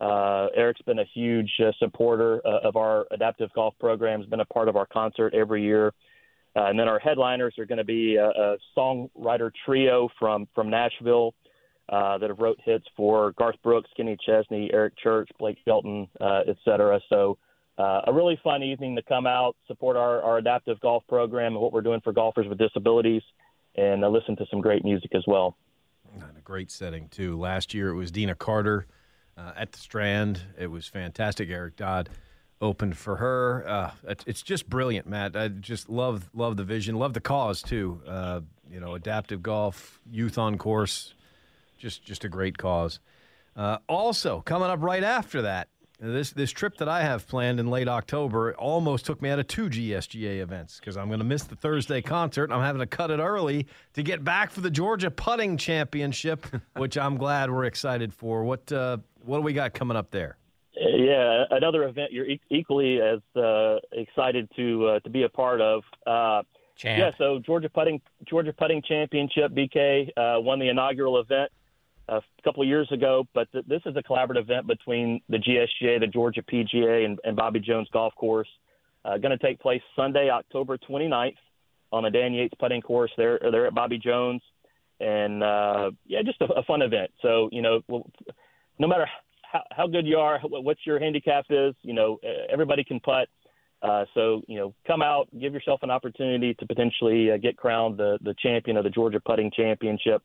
Uh, 0.00 0.46
Eric's 0.56 0.82
been 0.82 0.98
a 0.98 1.04
huge 1.14 1.50
uh, 1.60 1.72
supporter 1.78 2.40
uh, 2.46 2.68
of 2.68 2.76
our 2.76 3.06
adaptive 3.10 3.50
golf 3.54 3.74
program. 3.78 4.20
Has 4.20 4.28
been 4.28 4.40
a 4.40 4.46
part 4.46 4.68
of 4.68 4.76
our 4.76 4.86
concert 4.86 5.34
every 5.34 5.62
year. 5.62 5.92
Uh, 6.56 6.66
and 6.66 6.78
then 6.78 6.88
our 6.88 6.98
headliners 6.98 7.54
are 7.58 7.66
going 7.66 7.78
to 7.78 7.84
be 7.84 8.16
a, 8.16 8.28
a 8.28 8.56
songwriter 8.76 9.52
trio 9.64 10.08
from 10.18 10.48
from 10.54 10.68
Nashville 10.68 11.34
uh, 11.90 12.18
that 12.18 12.28
have 12.28 12.38
wrote 12.38 12.58
hits 12.64 12.86
for 12.96 13.32
Garth 13.32 13.56
Brooks, 13.62 13.90
Kenny 13.96 14.16
Chesney, 14.24 14.70
Eric 14.72 14.94
Church, 14.98 15.28
Blake 15.38 15.58
Shelton, 15.64 16.08
uh, 16.20 16.40
et 16.48 16.56
cetera. 16.64 17.00
So 17.08 17.38
uh, 17.78 18.02
a 18.06 18.12
really 18.12 18.38
fun 18.42 18.62
evening 18.62 18.96
to 18.96 19.02
come 19.02 19.26
out, 19.26 19.54
support 19.66 19.96
our, 19.96 20.22
our 20.22 20.38
adaptive 20.38 20.80
golf 20.80 21.02
program 21.08 21.52
and 21.52 21.60
what 21.62 21.72
we're 21.72 21.82
doing 21.82 22.00
for 22.02 22.12
golfers 22.12 22.46
with 22.48 22.58
disabilities, 22.58 23.22
and 23.76 24.04
uh, 24.04 24.08
listen 24.08 24.36
to 24.36 24.46
some 24.50 24.60
great 24.60 24.84
music 24.84 25.14
as 25.14 25.24
well. 25.26 25.56
And 26.12 26.22
a 26.36 26.40
great 26.40 26.70
setting 26.70 27.08
too. 27.08 27.38
Last 27.38 27.72
year 27.74 27.90
it 27.90 27.94
was 27.94 28.10
Deana 28.10 28.34
Carter 28.34 28.86
uh, 29.36 29.52
at 29.56 29.72
the 29.72 29.78
Strand. 29.78 30.40
It 30.58 30.66
was 30.68 30.86
fantastic. 30.86 31.48
Eric 31.50 31.76
Dodd 31.76 32.08
opened 32.60 32.96
for 32.96 33.16
her. 33.16 33.64
Uh, 33.66 33.90
it's 34.26 34.42
just 34.42 34.68
brilliant, 34.68 35.06
Matt. 35.06 35.36
I 35.36 35.48
just 35.48 35.88
love 35.88 36.28
love 36.34 36.56
the 36.56 36.64
vision, 36.64 36.96
love 36.96 37.14
the 37.14 37.20
cause 37.20 37.62
too. 37.62 38.02
Uh, 38.06 38.40
you 38.70 38.80
know, 38.80 38.94
adaptive 38.94 39.42
golf, 39.42 40.00
youth 40.10 40.38
on 40.38 40.58
course, 40.58 41.14
just 41.78 42.04
just 42.04 42.24
a 42.24 42.28
great 42.28 42.58
cause. 42.58 43.00
Uh, 43.56 43.78
also, 43.88 44.40
coming 44.42 44.68
up 44.68 44.82
right 44.82 45.02
after 45.02 45.42
that, 45.42 45.68
this 46.00 46.30
this 46.30 46.50
trip 46.50 46.78
that 46.78 46.88
I 46.88 47.02
have 47.02 47.28
planned 47.28 47.60
in 47.60 47.68
late 47.68 47.88
October 47.88 48.54
almost 48.54 49.04
took 49.06 49.20
me 49.20 49.28
out 49.30 49.38
of 49.38 49.46
two 49.46 49.68
GSGA 49.68 50.40
events 50.40 50.80
because 50.80 50.96
I'm 50.96 51.08
going 51.08 51.18
to 51.20 51.24
miss 51.26 51.44
the 51.44 51.56
Thursday 51.56 52.00
concert. 52.00 52.50
I'm 52.50 52.62
having 52.62 52.80
to 52.80 52.86
cut 52.86 53.10
it 53.10 53.18
early 53.20 53.66
to 53.94 54.02
get 54.02 54.24
back 54.24 54.50
for 54.50 54.60
the 54.62 54.70
Georgia 54.70 55.10
Putting 55.10 55.56
Championship, 55.58 56.46
which 56.76 56.96
I'm 56.96 57.16
glad 57.16 57.50
we're 57.50 57.64
excited 57.66 58.14
for. 58.14 58.44
What 58.44 58.70
uh, 58.72 58.98
what 59.24 59.38
do 59.38 59.42
we 59.42 59.52
got 59.52 59.74
coming 59.74 59.96
up 59.96 60.10
there? 60.10 60.36
Uh, 60.76 60.88
Yeah, 60.96 61.44
another 61.50 61.84
event 61.84 62.12
you're 62.12 62.26
e- 62.26 62.40
equally 62.48 63.00
as 63.00 63.20
uh, 63.36 63.76
excited 63.92 64.48
to 64.56 64.86
uh, 64.86 65.00
to 65.00 65.10
be 65.10 65.24
a 65.24 65.28
part 65.28 65.60
of. 65.60 65.82
Uh, 66.06 66.42
Champ. 66.76 66.98
yeah, 66.98 67.10
so 67.18 67.38
Georgia 67.38 67.68
putting 67.68 68.00
Georgia 68.26 68.54
putting 68.54 68.80
championship. 68.80 69.52
BK 69.52 70.08
uh, 70.16 70.40
won 70.40 70.58
the 70.58 70.70
inaugural 70.70 71.18
event 71.20 71.50
a 72.16 72.42
couple 72.42 72.62
of 72.62 72.68
years 72.68 72.88
ago, 72.92 73.26
but 73.34 73.50
th- 73.52 73.64
this 73.66 73.82
is 73.86 73.96
a 73.96 74.02
collaborative 74.02 74.42
event 74.42 74.66
between 74.66 75.20
the 75.28 75.38
GSGA, 75.38 76.00
the 76.00 76.06
Georgia 76.06 76.42
PGA, 76.42 77.04
and, 77.04 77.18
and 77.24 77.36
Bobby 77.36 77.60
Jones 77.60 77.88
Golf 77.92 78.14
Course. 78.16 78.48
Uh, 79.04 79.16
going 79.16 79.36
to 79.36 79.44
take 79.44 79.60
place 79.60 79.80
Sunday, 79.96 80.28
October 80.30 80.76
29th, 80.76 81.36
on 81.92 82.04
the 82.04 82.10
Dan 82.10 82.34
Yates 82.34 82.54
putting 82.58 82.82
course. 82.82 83.10
There, 83.16 83.38
there 83.50 83.66
at 83.66 83.74
Bobby 83.74 83.98
Jones, 83.98 84.42
and 85.00 85.42
uh, 85.42 85.90
yeah, 86.06 86.22
just 86.22 86.40
a, 86.40 86.44
a 86.52 86.62
fun 86.64 86.82
event. 86.82 87.10
So 87.22 87.48
you 87.52 87.62
know, 87.62 87.80
no 88.78 88.86
matter 88.86 89.06
how, 89.42 89.62
how 89.70 89.86
good 89.86 90.06
you 90.06 90.18
are, 90.18 90.38
what 90.40 90.76
your 90.84 91.00
handicap 91.00 91.46
is, 91.50 91.74
you 91.82 91.94
know, 91.94 92.18
everybody 92.50 92.84
can 92.84 93.00
putt. 93.00 93.28
Uh, 93.82 94.04
so 94.12 94.42
you 94.46 94.58
know, 94.58 94.74
come 94.86 95.00
out, 95.00 95.28
give 95.40 95.54
yourself 95.54 95.80
an 95.82 95.90
opportunity 95.90 96.52
to 96.54 96.66
potentially 96.66 97.30
uh, 97.30 97.38
get 97.38 97.56
crowned 97.56 97.96
the 97.96 98.18
the 98.22 98.34
champion 98.42 98.76
of 98.76 98.84
the 98.84 98.90
Georgia 98.90 99.20
Putting 99.20 99.50
Championship. 99.50 100.22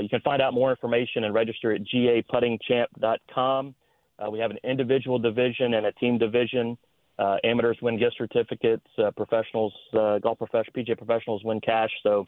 You 0.00 0.08
can 0.08 0.20
find 0.20 0.42
out 0.42 0.54
more 0.54 0.70
information 0.70 1.24
and 1.24 1.34
register 1.34 1.72
at 1.72 1.82
gaputtingchamp.com. 1.82 3.74
Uh, 4.18 4.30
we 4.30 4.38
have 4.38 4.50
an 4.50 4.58
individual 4.64 5.18
division 5.18 5.74
and 5.74 5.86
a 5.86 5.92
team 5.92 6.18
division. 6.18 6.76
Uh, 7.18 7.36
amateurs 7.44 7.78
win 7.82 7.98
gift 7.98 8.14
certificates. 8.16 8.86
Uh, 8.96 9.10
professionals, 9.10 9.72
uh, 9.94 10.18
golf 10.18 10.38
professionals, 10.38 10.74
PGA 10.76 10.96
professionals 10.96 11.42
win 11.44 11.60
cash. 11.60 11.90
So, 12.02 12.24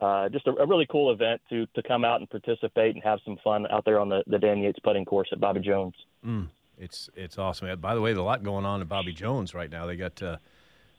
uh, 0.00 0.30
just 0.30 0.46
a, 0.46 0.52
a 0.52 0.66
really 0.66 0.86
cool 0.90 1.12
event 1.12 1.42
to 1.50 1.66
to 1.74 1.82
come 1.82 2.04
out 2.04 2.20
and 2.20 2.30
participate 2.30 2.94
and 2.94 3.04
have 3.04 3.18
some 3.24 3.36
fun 3.44 3.66
out 3.70 3.84
there 3.84 4.00
on 4.00 4.08
the, 4.08 4.22
the 4.26 4.38
Dan 4.38 4.58
Yates 4.58 4.78
putting 4.82 5.04
course 5.04 5.28
at 5.32 5.40
Bobby 5.40 5.60
Jones. 5.60 5.94
Mm, 6.26 6.48
it's 6.78 7.10
it's 7.14 7.38
awesome. 7.38 7.78
By 7.80 7.94
the 7.94 8.00
way, 8.00 8.10
there's 8.10 8.20
a 8.20 8.22
lot 8.22 8.42
going 8.42 8.64
on 8.64 8.80
at 8.80 8.88
Bobby 8.88 9.12
Jones 9.12 9.52
right 9.52 9.70
now. 9.70 9.84
They 9.84 9.96
got 9.96 10.22
uh, 10.22 10.38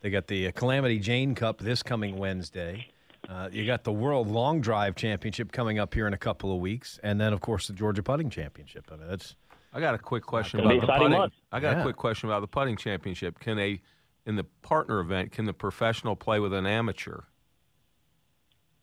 they 0.02 0.12
got 0.12 0.28
the 0.28 0.52
Calamity 0.52 1.00
Jane 1.00 1.34
Cup 1.34 1.60
this 1.60 1.82
coming 1.82 2.18
Wednesday. 2.18 2.90
Uh, 3.32 3.48
you 3.50 3.66
got 3.66 3.86
the 3.86 3.92
World 3.94 4.28
Long 4.28 4.60
Drive 4.60 4.96
Championship 4.96 5.54
coming 5.54 5.80
up 5.80 5.94
here 5.94 6.06
in 6.06 6.14
a 6.14 6.18
couple 6.18 6.54
of 6.54 6.60
weeks, 6.60 7.00
and 7.02 7.20
then 7.22 7.32
of 7.32 7.40
course 7.40 7.68
the 7.68 7.74
Georgia 7.74 8.04
Putting 8.04 8.30
Championship. 8.30 8.90
I 8.92 8.98
mean, 8.98 9.08
that's 9.08 9.36
I 9.74 9.80
got 9.80 9.96
a 9.96 9.98
quick 9.98 10.26
question 10.26 10.60
about 10.60 10.82
the 10.82 10.88
putting. 10.88 11.12
month. 11.12 11.34
I 11.52 11.62
got 11.62 11.78
Yeah. 11.78 11.80
a 11.80 11.84
quick 11.84 11.96
question 11.96 12.28
about 12.28 12.42
the 12.42 12.48
putting 12.48 12.76
championship. 12.76 13.40
Can 13.40 13.58
a 13.58 13.80
in 14.26 14.36
the 14.36 14.44
partner 14.62 15.00
event, 15.00 15.32
can 15.32 15.46
the 15.46 15.54
professional 15.54 16.16
play 16.18 16.40
with 16.42 16.54
an 16.54 16.66
amateur? 16.66 17.22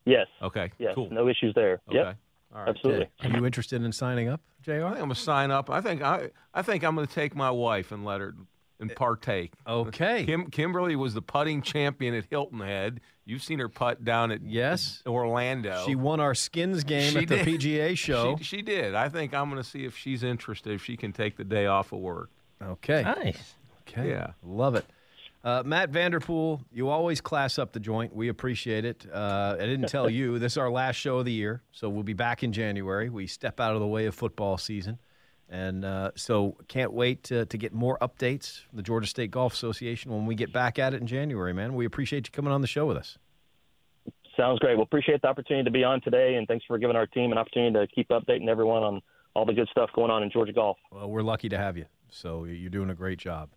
Yes. 0.06 0.26
Okay. 0.40 0.72
Yes. 0.78 0.94
Cool. 0.94 1.10
No 1.10 1.28
issues 1.28 1.52
there. 1.54 1.80
Okay. 1.88 1.98
Yep. 1.98 2.16
All 2.54 2.60
right. 2.62 2.68
Absolutely. 2.70 3.08
Are 3.22 3.28
you 3.38 3.44
interested 3.44 3.82
in 3.82 3.92
signing 3.92 4.28
up, 4.28 4.40
Jr.? 4.62 4.72
I 4.72 4.76
think 4.76 4.84
I'm 4.94 4.98
gonna 5.00 5.14
sign 5.14 5.50
up. 5.50 5.68
I 5.68 5.82
think 5.82 6.00
I 6.00 6.30
I 6.54 6.62
think 6.62 6.84
I'm 6.84 6.94
gonna 6.94 7.06
take 7.06 7.36
my 7.36 7.50
wife 7.50 7.92
and 7.92 8.02
let 8.02 8.22
her 8.22 8.34
and 8.80 8.94
partake. 8.94 9.52
Okay. 9.66 10.24
Kim 10.24 10.50
Kimberly 10.50 10.96
was 10.96 11.14
the 11.14 11.22
putting 11.22 11.62
champion 11.62 12.14
at 12.14 12.24
Hilton 12.30 12.60
Head. 12.60 13.00
You've 13.24 13.42
seen 13.42 13.58
her 13.58 13.68
putt 13.68 14.04
down 14.04 14.30
at 14.30 14.42
Yes. 14.42 15.02
Orlando. 15.06 15.82
She 15.84 15.94
won 15.94 16.20
our 16.20 16.34
skins 16.34 16.84
game 16.84 17.12
She 17.12 17.18
at 17.18 17.28
the. 17.28 17.36
PGA 17.38 17.96
show. 17.98 18.36
She, 18.38 18.44
she 18.44 18.62
did. 18.62 18.94
I 18.94 19.08
think 19.08 19.34
I'm 19.34 19.50
going 19.50 19.62
to 19.62 19.68
see 19.68 19.84
if 19.84 19.96
she's 19.96 20.22
interested. 20.22 20.72
If 20.72 20.84
she 20.84 20.96
can 20.96 21.12
take 21.12 21.36
the 21.36 21.44
day 21.44 21.66
off 21.66 21.92
of 21.92 21.98
work. 21.98 22.30
Okay. 22.62 23.02
Nice. 23.02 23.54
Okay. 23.88 24.08
Yeah. 24.10 24.32
Love 24.42 24.74
it. 24.76 24.86
Uh, 25.44 25.62
Matt 25.64 25.90
Vanderpool, 25.90 26.62
you 26.72 26.88
always 26.88 27.20
class 27.20 27.58
up 27.58 27.72
the 27.72 27.78
joint. 27.80 28.14
We 28.14 28.28
appreciate 28.28 28.84
it. 28.84 29.06
Uh, 29.12 29.54
I 29.58 29.66
didn't 29.66 29.88
tell 29.88 30.10
you, 30.18 30.38
this 30.38 30.54
is 30.54 30.58
our 30.58 30.70
last 30.70 30.96
show 30.96 31.18
of 31.18 31.24
the 31.26 31.32
year, 31.32 31.62
so 31.70 31.88
we'll 31.88 32.02
be 32.02 32.12
back 32.12 32.42
in 32.42 32.52
January. 32.52 33.08
We 33.08 33.26
step 33.28 33.60
out 33.60 33.74
of 33.74 33.80
the 33.80 33.86
way 33.86 34.06
of 34.06 34.14
football 34.14 34.58
season. 34.58 34.98
And 35.50 35.84
uh, 35.84 36.10
so 36.14 36.56
can't 36.68 36.92
wait 36.92 37.24
to, 37.24 37.46
to 37.46 37.58
get 37.58 37.72
more 37.72 37.98
updates 38.02 38.60
from 38.68 38.76
the 38.76 38.82
Georgia 38.82 39.06
State 39.06 39.30
Golf 39.30 39.54
Association 39.54 40.12
when 40.12 40.26
we 40.26 40.34
get 40.34 40.52
back 40.52 40.78
at 40.78 40.92
it 40.92 41.00
in 41.00 41.06
January, 41.06 41.54
man. 41.54 41.74
We 41.74 41.86
appreciate 41.86 42.26
you 42.26 42.32
coming 42.32 42.52
on 42.52 42.60
the 42.60 42.66
show 42.66 42.84
with 42.86 42.98
us. 42.98 43.16
Sounds 44.36 44.58
great. 44.60 44.76
Well, 44.76 44.84
appreciate 44.84 45.22
the 45.22 45.28
opportunity 45.28 45.64
to 45.64 45.70
be 45.70 45.82
on 45.84 46.00
today, 46.00 46.34
and 46.36 46.46
thanks 46.46 46.64
for 46.66 46.78
giving 46.78 46.96
our 46.96 47.06
team 47.06 47.32
an 47.32 47.38
opportunity 47.38 47.72
to 47.74 47.86
keep 47.92 48.08
updating 48.10 48.48
everyone 48.48 48.82
on 48.82 49.00
all 49.34 49.46
the 49.46 49.52
good 49.52 49.68
stuff 49.70 49.90
going 49.94 50.10
on 50.10 50.22
in 50.22 50.30
Georgia 50.30 50.52
golf. 50.52 50.76
Well, 50.92 51.08
we're 51.10 51.22
lucky 51.22 51.48
to 51.48 51.58
have 51.58 51.76
you. 51.76 51.86
So 52.10 52.44
you're 52.44 52.70
doing 52.70 52.90
a 52.90 52.94
great 52.94 53.18
job. 53.18 53.50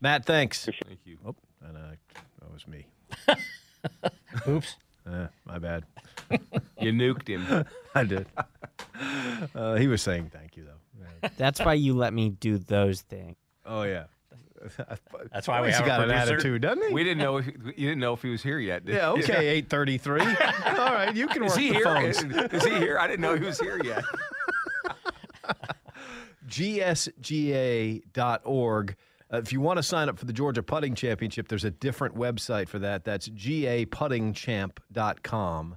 Matt, 0.00 0.24
thanks. 0.24 0.64
Thank 0.64 1.00
you. 1.04 1.18
Oh, 1.26 1.34
and 1.66 1.76
uh, 1.76 1.80
that 2.40 2.52
was 2.52 2.66
me. 2.66 2.86
Oops. 4.48 4.76
Uh, 5.06 5.26
my 5.44 5.58
bad. 5.58 5.84
You 6.80 6.92
nuked 6.92 7.28
him. 7.28 7.64
I 7.94 8.02
did. 8.04 8.26
Uh, 9.54 9.74
he 9.76 9.86
was 9.86 10.02
saying 10.02 10.30
thank 10.32 10.56
you, 10.56 10.64
though. 10.64 11.28
That's 11.36 11.60
why 11.60 11.74
you 11.74 11.94
let 11.94 12.12
me 12.12 12.30
do 12.30 12.58
those 12.58 13.02
things. 13.02 13.36
Oh, 13.64 13.84
yeah. 13.84 14.04
That's 15.32 15.46
why 15.46 15.60
we 15.60 15.68
He's 15.68 15.76
have 15.76 15.86
got 15.86 16.00
a 16.00 16.04
an 16.04 16.10
attitude, 16.10 16.62
doesn't 16.62 16.88
he? 16.88 16.92
We 16.94 17.04
didn't 17.04 17.18
know. 17.18 17.36
If, 17.36 17.46
you 17.46 17.86
didn't 17.88 18.00
know 18.00 18.14
if 18.14 18.22
he 18.22 18.30
was 18.30 18.42
here 18.42 18.58
yet. 18.58 18.84
Did 18.84 18.96
Yeah, 18.96 19.10
okay, 19.10 19.46
eight 19.48 19.68
thirty-three. 19.68 20.20
All 20.20 20.92
right, 20.92 21.14
you 21.14 21.28
can 21.28 21.44
Is 21.44 21.52
work 21.52 21.60
he 21.60 21.68
the 21.68 21.74
here? 21.74 21.84
phones. 21.84 22.22
Is, 22.22 22.52
is 22.52 22.64
he 22.64 22.74
here? 22.76 22.98
I 22.98 23.06
didn't 23.06 23.20
know 23.20 23.36
he 23.36 23.44
was 23.44 23.60
here 23.60 23.80
yet. 23.84 24.02
GSGA.org. 26.48 28.02
Uh, 29.32 29.38
if 29.38 29.52
you 29.52 29.60
want 29.60 29.78
to 29.78 29.82
sign 29.82 30.08
up 30.08 30.18
for 30.18 30.26
the 30.26 30.32
Georgia 30.32 30.62
Putting 30.62 30.94
Championship, 30.94 31.48
there's 31.48 31.64
a 31.64 31.70
different 31.70 32.16
website 32.16 32.68
for 32.68 32.78
that. 32.80 33.04
That's 33.04 33.28
gaputtingchamp.com. 33.28 35.76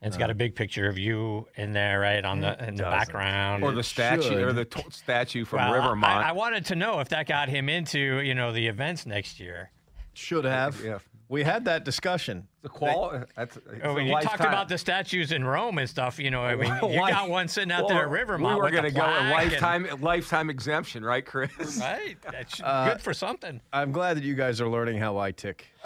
And 0.00 0.08
it's 0.08 0.16
got 0.16 0.30
a 0.30 0.34
big 0.34 0.54
picture 0.54 0.88
of 0.88 0.96
you 0.96 1.48
in 1.56 1.72
there, 1.72 1.98
right 1.98 2.24
on 2.24 2.40
the 2.40 2.52
in 2.64 2.76
the 2.76 2.84
doesn't. 2.84 2.98
background. 3.00 3.64
Or 3.64 3.72
the 3.72 3.82
statue, 3.82 4.46
or 4.46 4.52
the 4.52 4.64
t- 4.64 4.80
statue 4.90 5.44
from 5.44 5.58
Well, 5.58 5.72
Rivermont. 5.72 6.24
I, 6.24 6.28
I 6.28 6.32
wanted 6.32 6.66
to 6.66 6.76
know 6.76 7.00
if 7.00 7.08
that 7.08 7.26
got 7.26 7.48
him 7.48 7.68
into 7.68 8.20
you 8.20 8.32
know 8.32 8.52
the 8.52 8.68
events 8.68 9.06
next 9.06 9.40
year. 9.40 9.72
Should 10.14 10.44
have. 10.44 10.80
Yeah. 10.84 10.98
We 11.30 11.42
had 11.44 11.66
that 11.66 11.84
discussion. 11.84 12.48
the 12.62 12.70
qual. 12.70 13.22
That's. 13.36 13.56
It's 13.58 13.66
Oh, 13.84 13.98
a 13.98 14.02
you 14.02 14.12
talked 14.12 14.24
lifetime- 14.26 14.48
about 14.48 14.68
the 14.70 14.78
statues 14.78 15.30
in 15.30 15.44
Rome 15.44 15.76
and 15.78 15.88
stuff, 15.88 16.18
you 16.18 16.30
know, 16.30 16.40
I 16.42 16.54
mean, 16.56 16.72
you 16.82 16.98
Life- 17.00 17.12
got 17.12 17.28
one 17.28 17.48
sitting 17.48 17.70
out 17.70 17.80
Well, 17.84 17.88
there 17.90 18.02
at 18.04 18.08
Rivermont. 18.10 18.54
We 18.54 18.58
were 18.58 18.64
with 18.64 18.72
the 18.72 18.76
gonna 18.78 18.90
go 18.92 19.00
a 19.00 19.04
plaque 19.30 19.42
and- 19.44 19.52
lifetime 19.52 20.00
lifetime 20.00 20.48
exemption, 20.50 21.04
right, 21.04 21.24
Chris? 21.24 21.78
right? 21.80 22.16
That's 22.32 22.60
Uh, 22.62 22.88
good 22.94 23.02
for 23.02 23.12
something. 23.12 23.60
I'm 23.74 23.92
glad 23.92 24.16
that 24.16 24.24
you 24.24 24.34
guys 24.34 24.60
are 24.62 24.68
learning 24.68 24.98
how 24.98 25.18
I 25.18 25.32
tick. 25.32 25.66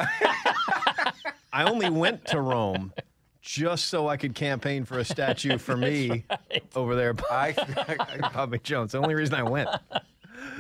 I 1.53 1.65
only 1.65 1.91
went 1.91 2.25
to 2.27 2.41
Rome 2.41 2.93
just 3.41 3.87
so 3.89 4.09
I 4.09 4.17
could 4.17 4.35
campaign 4.35 4.85
for 4.85 5.01
a 5.01 5.05
statue 5.05 5.59
for 5.59 5.77
me 5.77 6.25
over 6.77 6.95
there 6.95 7.13
by 7.13 7.55
Bobby 8.33 8.59
Jones. 8.61 8.93
The 8.93 8.99
only 8.99 9.15
reason 9.15 9.35
I 9.35 9.43
went. 9.43 9.69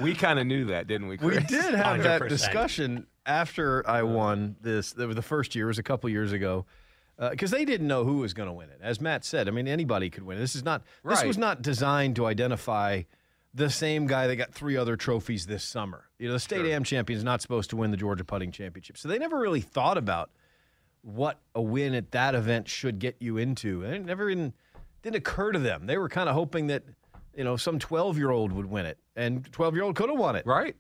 We 0.01 0.15
kind 0.15 0.39
of 0.39 0.47
knew 0.47 0.67
that, 0.67 0.87
didn't 0.87 1.09
we? 1.09 1.17
Chris? 1.19 1.39
We 1.39 1.45
did 1.45 1.75
have 1.75 2.03
that 2.03 2.23
100%. 2.23 2.29
discussion 2.29 3.07
after 3.27 3.89
I 3.89 4.03
uh-huh. 4.03 4.07
won 4.07 4.57
this. 4.61 4.93
The, 4.93 5.23
first 5.23 5.55
year 5.55 5.67
was 5.67 5.79
a 5.79 5.83
couple 5.83 6.11
years 6.11 6.33
ago. 6.33 6.67
Uh, 7.19 7.31
because 7.31 7.51
they 7.51 7.65
didn't 7.65 7.87
know 7.87 8.05
who 8.05 8.17
was 8.17 8.33
going 8.33 8.49
to 8.49 8.53
win 8.53 8.71
it. 8.71 8.81
As 8.83 9.01
Matt 9.01 9.25
said, 9.25 9.47
I 9.47 9.51
mean, 9.51 9.69
anybody 9.69 10.09
could 10.09 10.25
win. 10.25 10.39
This 10.39 10.57
is 10.57 10.65
not. 10.65 10.83
This 11.05 11.23
was 11.23 11.37
not 11.37 11.61
designed 11.61 12.17
to 12.17 12.27
identify 12.27 13.03
the 13.55 13.71
same 13.71 14.07
guy 14.07 14.27
that 14.27 14.37
got 14.37 14.53
three 14.53 14.77
other 14.77 14.97
trophies 14.97 15.47
this 15.47 15.63
summer. 15.63 16.05
You 16.19 16.29
know, 16.29 16.35
the 16.35 16.41
state 16.41 16.65
am 16.65 16.85
champion 16.85 17.19
is 17.19 17.25
not 17.25 17.43
supposed 17.43 17.71
to 17.71 17.77
win 17.77 17.91
the 17.91 17.97
Georgia 17.97 18.25
putting 18.25 18.51
championship. 18.51 18.97
So 18.97 19.09
they 19.09 19.19
never 19.19 19.39
really 19.39 19.61
thought 19.61 19.99
about 19.99 20.31
what 21.03 21.39
a 21.55 21.61
win 21.61 21.95
at 21.95 22.13
that 22.13 22.35
event 22.35 22.69
should 22.69 22.99
get 22.99 23.17
you 23.21 23.37
into. 23.37 23.83
And 23.85 23.95
it 23.95 24.05
never 24.05 24.31
even 24.31 24.55
didn't 25.03 25.17
occur 25.17 25.53
to 25.53 25.59
them. 25.59 25.87
They 25.87 25.99
were 25.99 26.09
kind 26.09 26.29
of 26.29 26.35
hoping 26.35 26.69
that, 26.69 26.85
you 27.37 27.45
know, 27.45 27.57
some 27.57 27.79
12 27.79 28.17
year 28.17 28.31
old 28.31 28.53
would 28.53 28.67
win 28.67 28.87
it. 28.87 28.99
And 29.17 29.51
12 29.53 29.75
year 29.75 29.85
old 29.85 29.97
could 29.97 30.09
have 30.09 30.19
won 30.19 30.37
it. 30.37 30.47
Right. 30.47 30.77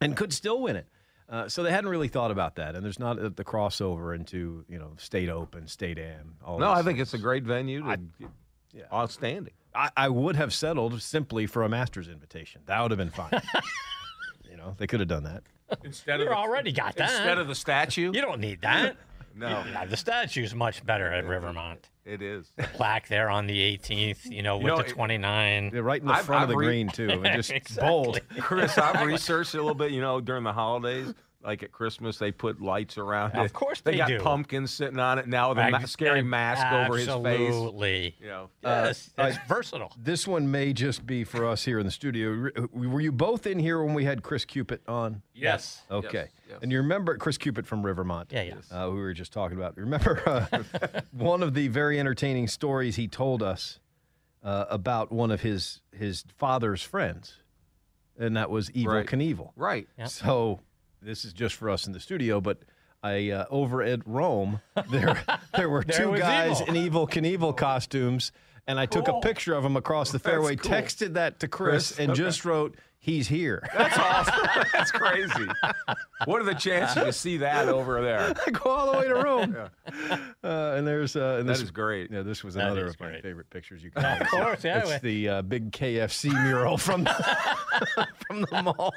And 0.00 0.16
could 0.16 0.32
still 0.32 0.62
win 0.62 0.76
it. 0.76 0.88
Uh, 1.28 1.48
so 1.48 1.62
they 1.62 1.70
hadn't 1.72 1.90
really 1.90 2.08
thought 2.08 2.30
about 2.30 2.56
that. 2.56 2.74
And 2.74 2.84
there's 2.84 2.98
not 2.98 3.18
uh, 3.18 3.30
the 3.34 3.44
crossover 3.44 4.14
into, 4.14 4.64
you 4.68 4.78
know, 4.78 4.92
state 4.96 5.28
open, 5.28 5.66
state 5.66 5.98
am. 5.98 6.36
All 6.44 6.58
No, 6.58 6.70
I 6.70 6.76
think 6.76 6.98
things. 6.98 7.00
it's 7.00 7.14
a 7.14 7.18
great 7.18 7.42
venue. 7.42 7.82
To, 7.82 7.98
Outstanding. 8.92 9.54
I, 9.74 9.90
I 9.96 10.08
would 10.08 10.36
have 10.36 10.52
settled 10.54 11.00
simply 11.02 11.46
for 11.46 11.62
a 11.62 11.68
master's 11.68 12.08
invitation. 12.08 12.60
That 12.66 12.80
would 12.80 12.90
have 12.90 12.98
been 12.98 13.10
fine. 13.10 13.30
you 14.50 14.56
know, 14.56 14.74
they 14.78 14.86
could 14.86 15.00
have 15.00 15.08
done 15.08 15.24
that. 15.24 15.42
Instead 15.84 16.20
You 16.20 16.28
already 16.28 16.72
got 16.72 16.96
that. 16.96 17.10
Instead 17.10 17.38
of 17.38 17.48
the 17.48 17.54
statue? 17.54 18.12
You 18.14 18.20
don't 18.20 18.40
need 18.40 18.60
that. 18.62 18.96
No. 19.38 19.48
Yeah, 19.48 19.84
the 19.84 19.98
statue's 19.98 20.54
much 20.54 20.82
better 20.86 21.12
at 21.12 21.26
Rivermont. 21.26 21.90
It 22.06 22.22
is. 22.22 22.52
The 22.56 22.62
plaque 22.62 23.08
there 23.08 23.28
on 23.28 23.48
the 23.48 23.58
18th, 23.76 24.30
you 24.30 24.40
know, 24.42 24.58
You 24.58 24.64
with 24.64 24.70
know, 24.74 24.78
the 24.78 24.84
it- 24.84 24.92
29. 24.92 25.70
They're 25.70 25.82
right 25.82 26.00
in 26.00 26.06
the 26.06 26.14
I've- 26.14 26.22
front 26.24 26.44
of 26.44 26.48
I've 26.50 26.52
the 26.52 26.56
re- 26.56 26.66
green, 26.66 26.88
too. 26.88 27.10
I 27.10 27.16
mean, 27.16 27.32
just 27.34 27.50
Exactly. 27.50 27.88
bold. 27.88 28.20
Chris, 28.38 28.78
I've 28.78 29.04
researched 29.04 29.54
it 29.54 29.58
a 29.58 29.60
little 29.60 29.74
bit. 29.74 29.90
You 29.90 30.00
know, 30.00 30.20
during 30.20 30.44
the 30.44 30.52
holidays, 30.52 31.12
like 31.46 31.62
at 31.62 31.70
Christmas, 31.72 32.18
they 32.18 32.32
put 32.32 32.60
lights 32.60 32.98
around 32.98 33.30
it. 33.34 33.38
Of 33.38 33.52
course 33.52 33.80
they, 33.80 33.92
they 33.92 33.96
got 33.98 34.08
do. 34.08 34.18
pumpkins 34.20 34.72
sitting 34.72 34.98
on 34.98 35.18
it 35.20 35.28
now 35.28 35.50
with 35.50 35.58
a 35.58 35.70
ma- 35.70 35.78
scary 35.86 36.20
mask 36.22 36.66
over 36.72 36.98
his 36.98 37.06
face. 37.06 37.16
Absolutely. 37.48 38.16
You 38.20 38.26
know, 38.26 38.50
Yes, 38.64 39.10
Uh, 39.16 39.22
it's 39.24 39.38
versatile. 39.48 39.92
This 39.96 40.26
one 40.26 40.50
may 40.50 40.72
just 40.72 41.06
be 41.06 41.22
for 41.24 41.46
us 41.46 41.64
here 41.64 41.78
in 41.78 41.86
the 41.86 41.92
studio. 41.92 42.50
Were 42.72 43.00
you 43.00 43.12
both 43.12 43.46
in 43.46 43.58
here 43.60 43.80
when 43.82 43.94
we 43.94 44.04
had 44.04 44.22
Chris 44.24 44.44
Cupid 44.44 44.80
on? 44.88 45.22
Yes. 45.34 45.82
Okay. 45.90 46.10
Yes, 46.12 46.28
yes. 46.48 46.58
And 46.62 46.72
you 46.72 46.78
remember 46.78 47.16
Chris 47.16 47.38
Cupid 47.38 47.66
from 47.66 47.86
Rivermont? 47.86 48.30
Yeah, 48.32 48.42
yeah. 48.42 48.54
Uh, 48.70 48.86
who 48.90 48.96
we 48.96 49.00
were 49.02 49.14
just 49.14 49.32
talking 49.32 49.56
about. 49.56 49.76
Remember 49.76 50.22
uh, 50.26 51.00
one 51.12 51.42
of 51.44 51.54
the 51.54 51.68
very 51.68 52.00
entertaining 52.00 52.48
stories 52.48 52.96
he 52.96 53.06
told 53.06 53.42
us 53.42 53.78
uh, 54.42 54.64
about 54.68 55.12
one 55.12 55.30
of 55.30 55.42
his 55.42 55.80
his 55.92 56.24
father's 56.36 56.82
friends, 56.82 57.38
and 58.18 58.36
that 58.36 58.50
was 58.50 58.68
Evel 58.70 58.86
Right. 58.88 59.06
Knievel. 59.06 59.50
right. 59.56 59.86
So 60.06 60.60
this 61.02 61.24
is 61.24 61.32
just 61.32 61.54
for 61.54 61.70
us 61.70 61.86
in 61.86 61.92
the 61.92 62.00
studio, 62.00 62.40
but 62.40 62.58
I 63.02 63.30
uh, 63.30 63.44
over 63.50 63.82
at 63.82 64.06
Rome 64.06 64.60
there 64.90 65.22
there 65.56 65.68
were 65.68 65.84
There 65.84 66.06
two 66.06 66.18
guys 66.18 66.60
Evel. 66.60 66.68
in 66.68 66.74
Evel 66.74 67.10
Knievel 67.10 67.56
costumes, 67.56 68.32
and 68.66 68.80
I 68.80 68.86
took 68.86 69.08
a 69.08 69.20
picture 69.20 69.54
of 69.54 69.62
them 69.62 69.76
across 69.76 70.10
the 70.10 70.18
fairway, 70.18 70.56
cool. 70.56 70.70
texted 70.70 71.14
that 71.14 71.40
to 71.40 71.48
Chris, 71.48 71.88
Chris, 71.88 71.98
and 71.98 72.10
okay. 72.10 72.18
just 72.18 72.44
wrote, 72.44 72.76
"He's 72.98 73.28
here." 73.28 73.62
That's 73.76 73.98
awesome. 73.98 74.64
That's 74.72 74.90
crazy. 74.90 75.46
What 76.24 76.40
are 76.40 76.44
the 76.44 76.54
chances 76.54 77.04
you 77.04 77.12
see 77.12 77.36
that 77.38 77.68
over 77.68 78.02
there? 78.02 78.34
I 78.46 78.50
go 78.50 78.70
all 78.70 78.92
the 78.92 78.98
way 78.98 79.08
to 79.08 79.14
Rome, 79.14 79.56
uh, 79.56 79.68
and 80.42 80.86
there's 80.86 81.14
uh, 81.14 81.36
and 81.38 81.48
That 81.48 81.52
this 81.52 81.62
is 81.62 81.70
great. 81.70 82.10
Yeah, 82.10 82.22
this 82.22 82.42
was 82.42 82.54
That 82.54 82.66
another 82.66 82.86
of 82.86 82.98
my 82.98 83.20
favorite 83.20 83.50
pictures 83.50 83.84
you 83.84 83.90
can. 83.92 84.20
Of 84.20 84.28
course, 84.28 84.64
yeah. 84.64 84.78
It's 84.78 85.00
the 85.02 85.28
uh, 85.28 85.42
big 85.42 85.70
KFC 85.70 86.32
mural 86.44 86.76
from 86.78 87.06
from 88.26 88.40
the 88.40 88.62
mall. 88.64 88.92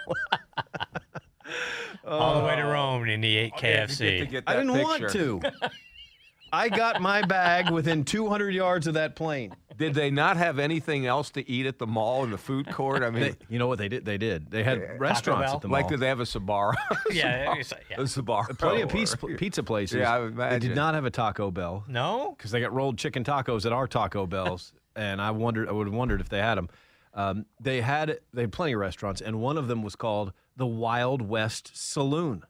All 2.20 2.40
the 2.40 2.46
way 2.46 2.56
to 2.56 2.64
Rome 2.64 3.08
in 3.08 3.22
the 3.22 3.38
8 3.38 3.44
You 3.44 3.50
get 3.62 3.90
to 3.90 3.94
KFC. 3.96 4.30
get 4.30 4.44
I 4.48 4.54
didn't 4.56 4.74
want 4.82 5.10
to. 5.12 5.42
I 6.52 6.70
got 6.70 7.00
my 7.00 7.22
bag 7.22 7.70
within 7.70 8.04
200 8.04 8.54
yards 8.56 8.88
of 8.88 8.96
that 8.96 9.16
plane. 9.16 9.54
Did 9.78 9.94
they 9.94 10.10
not 10.10 10.36
have 10.36 10.58
anything 10.58 11.06
else 11.06 11.30
to 11.32 11.48
eat 11.48 11.68
at 11.68 11.78
the 11.78 11.86
mall 11.86 12.24
in 12.24 12.32
the 12.32 12.40
food 12.40 12.70
court? 12.72 13.04
I 13.04 13.12
mean, 13.12 13.22
They, 13.22 13.36
you 13.50 13.60
know 13.60 13.68
what 13.68 13.78
they 13.78 13.88
did? 13.88 14.04
They 14.04 14.18
did. 14.18 14.50
They 14.50 14.64
had 14.64 15.00
restaurants 15.00 15.54
at 15.54 15.62
the 15.62 15.68
mall. 15.68 15.80
like 15.80 15.88
did 15.88 16.00
they 16.00 16.08
have 16.08 16.20
a 16.20 16.24
Sbarro? 16.24 16.74
Yeah, 17.12 17.52
it's- 17.56 17.72
yeah. 17.90 17.98
a 17.98 18.04
Sbarro. 18.04 18.58
Plenty 18.58 18.82
of 18.82 18.90
pizza, 18.90 19.16
pizza 19.38 19.62
places. 19.64 20.00
Yeah, 20.00 20.14
I 20.16 20.20
would 20.20 20.36
They 20.36 20.60
did 20.60 20.76
not 20.76 20.96
have 20.96 21.06
a 21.06 21.12
Taco 21.12 21.52
Bell 21.52 21.84
No? 21.88 22.34
because 22.36 22.50
they 22.52 22.60
got 22.60 22.74
rolled 22.74 22.98
chicken 22.98 23.24
tacos 23.24 23.66
at 23.68 23.72
our 23.72 23.88
Taco 23.88 24.26
Bells, 24.26 24.74
and 24.96 25.22
I 25.22 25.30
wondered, 25.32 25.70
I 25.70 25.72
would 25.72 25.86
have 25.88 25.94
wondered 25.94 26.20
if 26.20 26.30
they 26.30 26.40
had 26.40 26.56
them. 26.56 26.70
Um, 27.14 27.46
they 27.62 27.82
had 27.82 28.20
they 28.34 28.42
had 28.42 28.52
plenty 28.52 28.74
of 28.74 28.80
restaurants, 28.80 29.22
and 29.22 29.40
one 29.40 29.58
of 29.58 29.68
them 29.68 29.82
was 29.84 29.96
called 29.96 30.34
the 30.60 30.68
Wild 30.68 31.22
West 31.24 31.72
Saloon. 31.74 32.44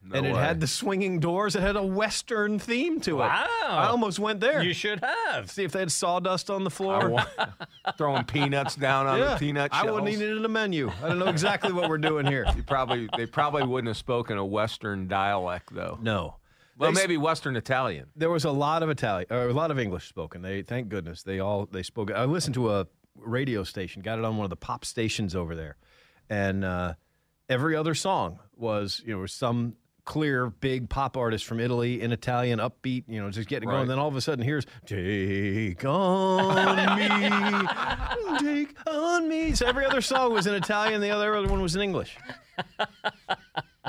No 0.00 0.16
and 0.16 0.26
it 0.26 0.32
way. 0.32 0.40
had 0.40 0.60
the 0.60 0.68
swinging 0.68 1.18
doors. 1.18 1.56
It 1.56 1.60
had 1.60 1.74
a 1.74 1.82
Western 1.82 2.60
theme 2.60 3.00
to 3.00 3.16
it. 3.16 3.24
Wow. 3.26 3.46
I 3.66 3.88
almost 3.88 4.20
went 4.20 4.38
there. 4.38 4.62
You 4.62 4.72
should 4.72 5.02
have. 5.02 5.50
See 5.50 5.64
if 5.64 5.72
they 5.72 5.80
had 5.80 5.90
sawdust 5.90 6.50
on 6.50 6.62
the 6.62 6.70
floor. 6.70 7.10
wa- 7.10 7.26
throwing 7.98 8.22
peanuts 8.24 8.76
down 8.76 9.08
on 9.08 9.18
yeah, 9.18 9.34
the 9.34 9.40
peanut 9.40 9.74
shells. 9.74 9.88
I 9.88 9.90
wouldn't 9.90 10.08
eat 10.10 10.22
it 10.22 10.36
in 10.36 10.44
a 10.44 10.48
menu. 10.48 10.90
I 11.02 11.08
don't 11.08 11.18
know 11.18 11.26
exactly 11.26 11.72
what 11.72 11.90
we're 11.90 11.98
doing 11.98 12.26
here. 12.26 12.46
You 12.56 12.62
probably 12.62 13.08
they 13.16 13.26
probably 13.26 13.64
wouldn't 13.64 13.88
have 13.88 13.96
spoken 13.96 14.38
a 14.38 14.46
Western 14.46 15.08
dialect 15.08 15.74
though. 15.74 15.98
No. 16.00 16.36
Well, 16.78 16.92
They 16.92 17.00
maybe 17.00 17.16
Western 17.16 17.56
Italian. 17.56 18.06
There 18.14 18.30
was 18.30 18.44
a 18.44 18.52
lot 18.52 18.84
of 18.84 18.90
Italian, 18.90 19.26
or 19.30 19.48
a 19.48 19.52
lot 19.52 19.72
of 19.72 19.80
English 19.80 20.08
spoken. 20.08 20.42
They, 20.42 20.62
thank 20.62 20.88
goodness, 20.88 21.24
they 21.24 21.40
all 21.40 21.66
they 21.66 21.82
spoke. 21.82 22.12
I 22.12 22.24
listened 22.24 22.54
to 22.54 22.70
a 22.72 22.86
radio 23.16 23.64
station, 23.64 24.00
got 24.00 24.20
it 24.20 24.24
on 24.24 24.36
one 24.36 24.44
of 24.44 24.50
the 24.50 24.56
pop 24.56 24.84
stations 24.84 25.34
over 25.34 25.56
there, 25.56 25.76
and 26.30 26.64
uh, 26.64 26.94
every 27.48 27.76
other 27.76 27.94
song 27.94 28.38
was 28.56 29.02
you 29.04 29.14
know 29.14 29.20
was 29.20 29.32
some 29.32 29.74
clear 30.04 30.48
big 30.48 30.88
pop 30.88 31.18
artist 31.18 31.44
from 31.44 31.60
Italy 31.60 32.00
in 32.00 32.12
Italian, 32.12 32.60
upbeat, 32.60 33.04
you 33.08 33.20
know, 33.20 33.30
just 33.30 33.46
getting 33.46 33.68
going. 33.68 33.86
Then 33.88 33.98
all 33.98 34.08
of 34.08 34.16
a 34.16 34.20
sudden, 34.22 34.42
here's 34.42 34.64
"Take 34.86 35.84
on 35.84 36.98
me, 36.98 37.68
take 38.38 38.88
on 38.88 39.28
me." 39.28 39.54
So 39.54 39.66
every 39.66 39.84
other 39.84 40.00
song 40.00 40.32
was 40.32 40.46
in 40.46 40.54
Italian, 40.54 41.00
the 41.00 41.10
other 41.10 41.32
one 41.46 41.60
was 41.60 41.76
in 41.76 41.82
English. 41.82 42.16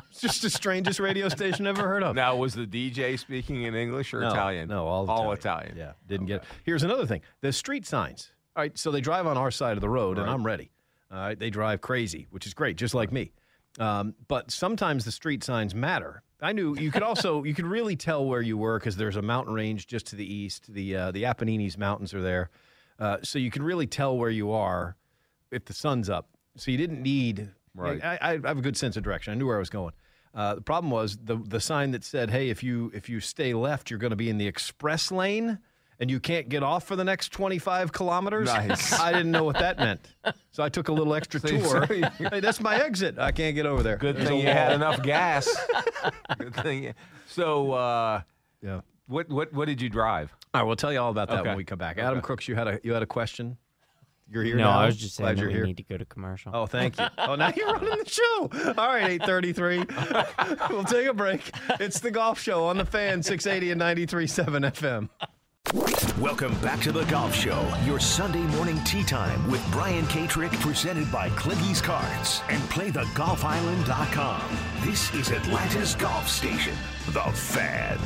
It's 0.10 0.22
just 0.22 0.42
the 0.42 0.50
strangest 0.50 1.00
radio 1.00 1.30
station 1.30 1.66
I've 1.68 1.78
ever 1.80 1.88
heard 1.88 2.04
of. 2.04 2.16
Now, 2.16 2.36
was 2.36 2.54
the 2.54 2.66
DJ 2.66 3.18
speaking 3.18 3.64
in 3.64 3.76
English 3.76 4.14
or 4.14 4.20
No, 4.22 4.30
Italian? 4.30 4.68
No, 4.70 4.88
all 4.88 5.10
all 5.10 5.32
Italian. 5.32 5.72
Italian. 5.72 5.78
Yeah, 5.78 5.92
didn't 6.08 6.28
get 6.28 6.38
it. 6.38 6.44
Here's 6.66 6.84
another 6.84 7.06
thing: 7.06 7.22
the 7.42 7.54
street 7.54 7.86
signs. 7.86 8.32
All 8.56 8.64
right, 8.64 8.78
so 8.78 8.92
they 8.92 9.00
drive 9.02 9.26
on 9.26 9.38
our 9.38 9.52
side 9.52 9.78
of 9.78 9.82
the 9.82 9.90
road, 9.90 10.18
and 10.18 10.30
I'm 10.30 10.46
ready. 10.46 10.72
All 11.12 11.18
right, 11.18 11.40
they 11.40 11.50
drive 11.50 11.80
crazy, 11.82 12.28
which 12.30 12.46
is 12.46 12.54
great, 12.54 12.76
just 12.76 12.94
like 12.94 13.12
me. 13.12 13.32
Um, 13.78 14.16
but 14.28 14.52
sometimes 14.52 15.06
the 15.06 15.12
street 15.12 15.44
signs 15.44 15.76
matter. 15.76 16.24
I 16.42 16.54
knew 16.54 16.76
you 16.78 16.92
could 16.92 17.04
also 17.04 17.44
you 17.44 17.54
could 17.54 17.66
really 17.66 17.96
tell 17.96 18.26
where 18.26 18.42
you 18.42 18.58
were 18.58 18.80
because 18.80 18.96
there's 18.96 19.18
a 19.18 19.22
mountain 19.22 19.54
range 19.54 19.88
just 19.88 20.08
to 20.08 20.16
the 20.16 20.34
east. 20.34 20.74
The 20.74 20.96
uh, 20.96 21.12
the 21.12 21.26
Apennines 21.26 21.78
Mountains 21.78 22.14
are 22.14 22.22
there, 22.22 22.50
uh, 22.98 23.18
so 23.24 23.40
you 23.40 23.52
can 23.52 23.62
really 23.62 23.88
tell 23.88 24.18
where 24.18 24.30
you 24.30 24.52
are 24.52 24.96
if 25.52 25.66
the 25.66 25.74
sun's 25.74 26.10
up. 26.10 26.30
So 26.56 26.72
you 26.72 26.78
didn't 26.78 27.02
need. 27.02 27.50
Right. 27.76 28.04
I, 28.04 28.18
I 28.22 28.32
have 28.32 28.58
a 28.58 28.62
good 28.62 28.78
sense 28.78 28.98
of 28.98 29.04
direction. 29.04 29.32
I 29.32 29.36
knew 29.36 29.48
where 29.48 29.56
I 29.56 29.60
was 29.60 29.70
going. 29.70 29.94
Uh, 30.34 30.56
the 30.56 30.62
problem 30.62 30.92
was 30.92 31.18
the 31.18 31.38
the 31.38 31.60
sign 31.60 31.92
that 31.92 32.04
said, 32.04 32.30
"Hey, 32.30 32.50
if 32.50 32.64
you 32.64 32.92
if 32.94 33.10
you 33.10 33.20
stay 33.20 33.54
left, 33.54 33.90
you're 33.90 34.00
going 34.00 34.12
to 34.12 34.18
be 34.18 34.30
in 34.30 34.38
the 34.38 34.48
express 34.48 35.12
lane." 35.12 35.60
And 36.02 36.10
you 36.10 36.22
can't 36.22 36.48
get 36.48 36.64
off 36.64 36.86
for 36.88 36.96
the 36.96 37.04
next 37.04 37.34
25 37.34 37.92
kilometers. 37.92 38.46
Nice. 38.48 38.98
I 38.98 39.12
didn't 39.12 39.32
know 39.32 39.44
what 39.44 39.60
that 39.60 39.78
meant, 39.78 40.00
so 40.52 40.64
I 40.64 40.70
took 40.70 40.88
a 40.88 40.94
little 40.94 41.14
extra 41.14 41.40
So 41.42 41.48
tour. 41.50 41.62
so 41.88 42.28
hey, 42.30 42.40
that's 42.40 42.62
my 42.62 42.82
exit. 42.82 43.20
I 43.20 43.34
can't 43.34 43.54
get 43.54 43.66
over 43.66 43.84
there. 43.84 43.98
Good 43.98 44.16
There's 44.16 44.30
thing 44.30 44.40
you 44.40 44.46
wall. 44.46 44.54
had 44.56 44.72
enough 44.74 45.02
gas. 45.04 45.50
Good 46.38 46.56
thing. 46.56 46.84
You, 46.86 46.94
so, 47.28 47.74
uh, 47.74 48.22
Yeah. 48.62 48.80
what 49.08 49.28
what 49.30 49.52
what 49.52 49.68
did 49.68 49.82
you 49.82 49.90
drive? 49.90 50.34
All 50.54 50.62
right, 50.62 50.68
we'll 50.68 50.78
tell 50.78 50.94
you 50.94 51.00
all 51.02 51.12
about 51.12 51.28
that 51.30 51.40
Okay. 51.42 51.50
when 51.50 51.58
we 51.58 51.66
come 51.66 51.78
back. 51.80 51.98
Adam 51.98 52.20
Okay. 52.20 52.26
Crooks, 52.26 52.48
you 52.48 52.56
had 52.56 52.68
a 52.70 52.80
you 52.82 52.94
had 52.94 53.04
a 53.04 53.06
question. 53.08 53.58
You're 54.32 54.44
here 54.44 54.56
no, 54.58 54.66
now. 54.66 54.80
I 54.80 54.86
was 54.86 54.96
just 54.96 55.18
Glad 55.18 55.36
that 55.38 55.42
you're 55.42 55.48
we 55.50 55.56
here. 55.56 55.66
need 55.66 55.78
to 55.78 55.84
go 55.84 55.98
to 55.98 56.06
commercial. 56.06 56.52
Oh, 56.56 56.66
thank 56.68 57.00
you. 57.00 57.08
Oh, 57.18 57.34
now 57.36 57.52
you're 57.56 57.74
running 57.74 58.04
the 58.04 58.10
show. 58.10 58.50
All 58.78 58.88
right, 58.88 59.20
833. 59.22 59.86
we'll 60.70 60.84
take 60.84 61.08
a 61.08 61.14
break. 61.16 61.50
It's 61.80 62.00
the 62.00 62.12
golf 62.12 62.40
show 62.40 62.66
on 62.68 62.78
the 62.78 62.86
fan, 62.86 63.24
680 63.24 63.72
and 63.72 63.82
93.7 63.82 64.72
FM. 64.72 65.10
Welcome 66.20 66.60
back 66.62 66.82
to 66.82 66.92
the 66.92 67.06
Golf 67.06 67.36
Show, 67.36 67.72
your 67.86 68.00
Sunday 68.00 68.42
morning 68.42 68.78
tea 68.84 69.04
time 69.04 69.50
with 69.52 69.64
Brian 69.72 70.04
Katrek, 70.08 70.52
presented 70.60 71.12
by 71.12 71.30
Cliggy's 71.30 71.80
Cards 71.80 72.42
and 72.50 72.62
PlayTheGolfIsland.com. 72.64 74.42
This 74.82 75.14
is 75.14 75.30
Atlanta's 75.30 75.96
golf 75.96 76.28
station, 76.28 76.74
The 77.12 77.22
Fan. 77.22 78.00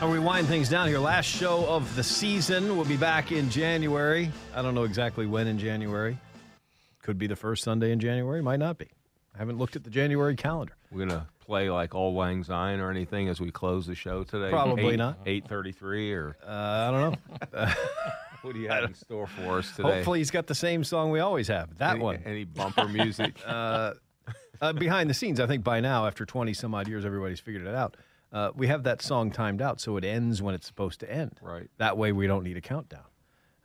I'll 0.00 0.08
rewind 0.08 0.48
things 0.48 0.68
down 0.68 0.88
here. 0.88 0.98
Last 0.98 1.26
show 1.26 1.66
of 1.66 1.94
the 1.94 2.02
season. 2.02 2.74
We'll 2.74 2.86
be 2.86 2.96
back 2.96 3.30
in 3.30 3.50
January. 3.50 4.32
I 4.56 4.62
don't 4.62 4.74
know 4.74 4.84
exactly 4.84 5.26
when 5.26 5.46
in 5.46 5.58
January. 5.58 6.18
Could 7.02 7.18
be 7.18 7.26
the 7.26 7.36
first 7.36 7.62
Sunday 7.62 7.92
in 7.92 8.00
January. 8.00 8.42
Might 8.42 8.58
not 8.58 8.78
be. 8.78 8.88
I 9.34 9.38
haven't 9.38 9.58
looked 9.58 9.76
at 9.76 9.84
the 9.84 9.90
January 9.90 10.36
calendar. 10.36 10.74
We're 10.90 11.06
gonna 11.06 11.26
play 11.40 11.70
like 11.70 11.94
Auld 11.94 12.14
Lang 12.14 12.44
Syne 12.44 12.80
or 12.80 12.90
anything 12.90 13.28
as 13.28 13.40
we 13.40 13.50
close 13.50 13.86
the 13.86 13.94
show 13.94 14.24
today. 14.24 14.50
Probably 14.50 14.88
Eight- 14.88 14.96
not. 14.98 15.18
Eight 15.26 15.48
thirty-three 15.48 16.12
or 16.12 16.36
Uh, 16.46 16.50
I 16.50 16.90
don't 16.90 17.52
know. 17.52 17.68
what 18.42 18.54
do 18.54 18.60
you 18.60 18.68
have 18.68 18.84
in 18.84 18.94
store 18.94 19.26
for 19.26 19.58
us 19.58 19.74
today? 19.74 19.96
Hopefully, 19.96 20.18
he's 20.18 20.30
got 20.30 20.46
the 20.46 20.54
same 20.54 20.84
song 20.84 21.10
we 21.10 21.20
always 21.20 21.48
have. 21.48 21.76
That 21.78 21.92
any, 21.92 22.00
one. 22.04 22.22
Any 22.24 22.44
bumper 22.44 22.88
music? 22.88 23.40
uh, 23.46 23.94
uh, 24.60 24.72
behind 24.74 25.08
the 25.10 25.14
scenes, 25.14 25.40
I 25.40 25.46
think 25.46 25.64
by 25.64 25.80
now, 25.80 26.06
after 26.06 26.24
20 26.24 26.52
some 26.54 26.74
odd 26.74 26.86
years, 26.86 27.04
everybody's 27.04 27.40
figured 27.40 27.66
it 27.66 27.74
out. 27.74 27.96
Uh, 28.32 28.50
we 28.54 28.66
have 28.66 28.84
that 28.84 29.02
song 29.02 29.30
timed 29.30 29.60
out 29.60 29.80
so 29.80 29.96
it 29.96 30.04
ends 30.04 30.40
when 30.40 30.54
it's 30.54 30.66
supposed 30.66 31.00
to 31.00 31.10
end. 31.12 31.38
Right. 31.42 31.68
That 31.78 31.98
way 31.98 32.12
we 32.12 32.26
don't 32.26 32.44
need 32.44 32.56
a 32.56 32.60
countdown. 32.62 33.02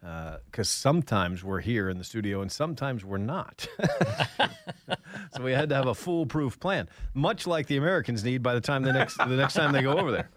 Because 0.02 0.70
sometimes 0.70 1.44
we're 1.44 1.60
here 1.60 1.90
in 1.90 1.98
the 1.98 2.04
studio 2.04 2.42
and 2.42 2.52
sometimes 2.52 3.04
we're 3.04 3.18
not. 3.18 3.68
so 5.36 5.44
we 5.44 5.52
had 5.52 5.70
to 5.70 5.76
have 5.76 5.88
a 5.88 5.96
foolproof 5.96 6.60
plan, 6.60 6.88
much 7.14 7.48
like 7.48 7.68
the 7.68 7.78
Americans 7.78 8.24
need 8.24 8.44
by 8.44 8.54
the 8.54 8.62
time 8.62 8.84
the 8.84 8.94
next 8.94 9.18
the 9.18 9.26
next 9.26 9.56
time 9.56 9.74
they 9.74 9.82
go 9.82 9.98
over 9.98 10.12
there. 10.12 10.30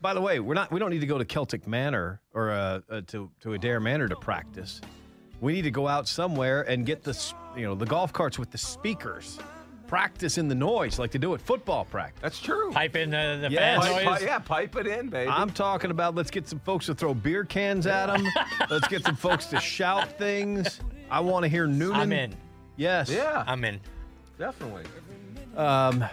By 0.00 0.14
the 0.14 0.20
way, 0.20 0.40
we're 0.40 0.54
not. 0.54 0.70
We 0.70 0.78
don't 0.78 0.90
need 0.90 1.00
to 1.00 1.06
go 1.06 1.18
to 1.18 1.24
Celtic 1.24 1.66
Manor 1.66 2.20
or 2.32 2.50
uh, 2.50 2.80
uh, 2.88 3.00
to 3.08 3.30
to 3.40 3.48
Adare 3.50 3.82
Manor 3.82 4.08
to 4.08 4.16
practice. 4.16 4.80
We 5.40 5.52
need 5.54 5.62
to 5.62 5.70
go 5.70 5.88
out 5.88 6.06
somewhere 6.06 6.62
and 6.62 6.86
get 6.86 7.02
the 7.02 7.18
you 7.56 7.64
know 7.64 7.74
the 7.74 7.86
golf 7.86 8.12
carts 8.12 8.38
with 8.38 8.50
the 8.50 8.58
speakers. 8.58 9.38
Practice 9.90 10.38
in 10.38 10.46
the 10.46 10.54
noise 10.54 11.00
like 11.00 11.10
they 11.10 11.18
do 11.18 11.34
at 11.34 11.40
football 11.40 11.84
practice. 11.84 12.22
That's 12.22 12.38
true. 12.38 12.70
Pipe 12.70 12.94
in 12.94 13.10
the, 13.10 13.38
the 13.42 13.50
Yes. 13.50 13.82
fan 13.84 13.92
Pipe- 13.92 14.04
noise. 14.04 14.18
pi- 14.20 14.24
yeah, 14.24 14.38
pipe 14.38 14.76
it 14.76 14.86
in, 14.86 15.08
baby. 15.08 15.28
I'm 15.28 15.50
talking 15.50 15.90
about 15.90 16.14
let's 16.14 16.30
get 16.30 16.46
some 16.46 16.60
folks 16.60 16.86
to 16.86 16.94
throw 16.94 17.12
beer 17.12 17.44
cans 17.44 17.88
at 17.88 18.06
them. 18.06 18.24
let's 18.70 18.86
get 18.86 19.02
some 19.04 19.16
folks 19.16 19.46
to 19.46 19.58
shout 19.58 20.16
things. 20.16 20.78
I 21.10 21.18
want 21.18 21.42
to 21.42 21.48
hear 21.48 21.66
Noonan. 21.66 22.00
I'm 22.00 22.12
in. 22.12 22.36
Yes. 22.76 23.10
yeah, 23.10 23.42
I'm 23.48 23.64
in. 23.64 23.80
definitely. 24.38 24.84
Um, 25.56 26.04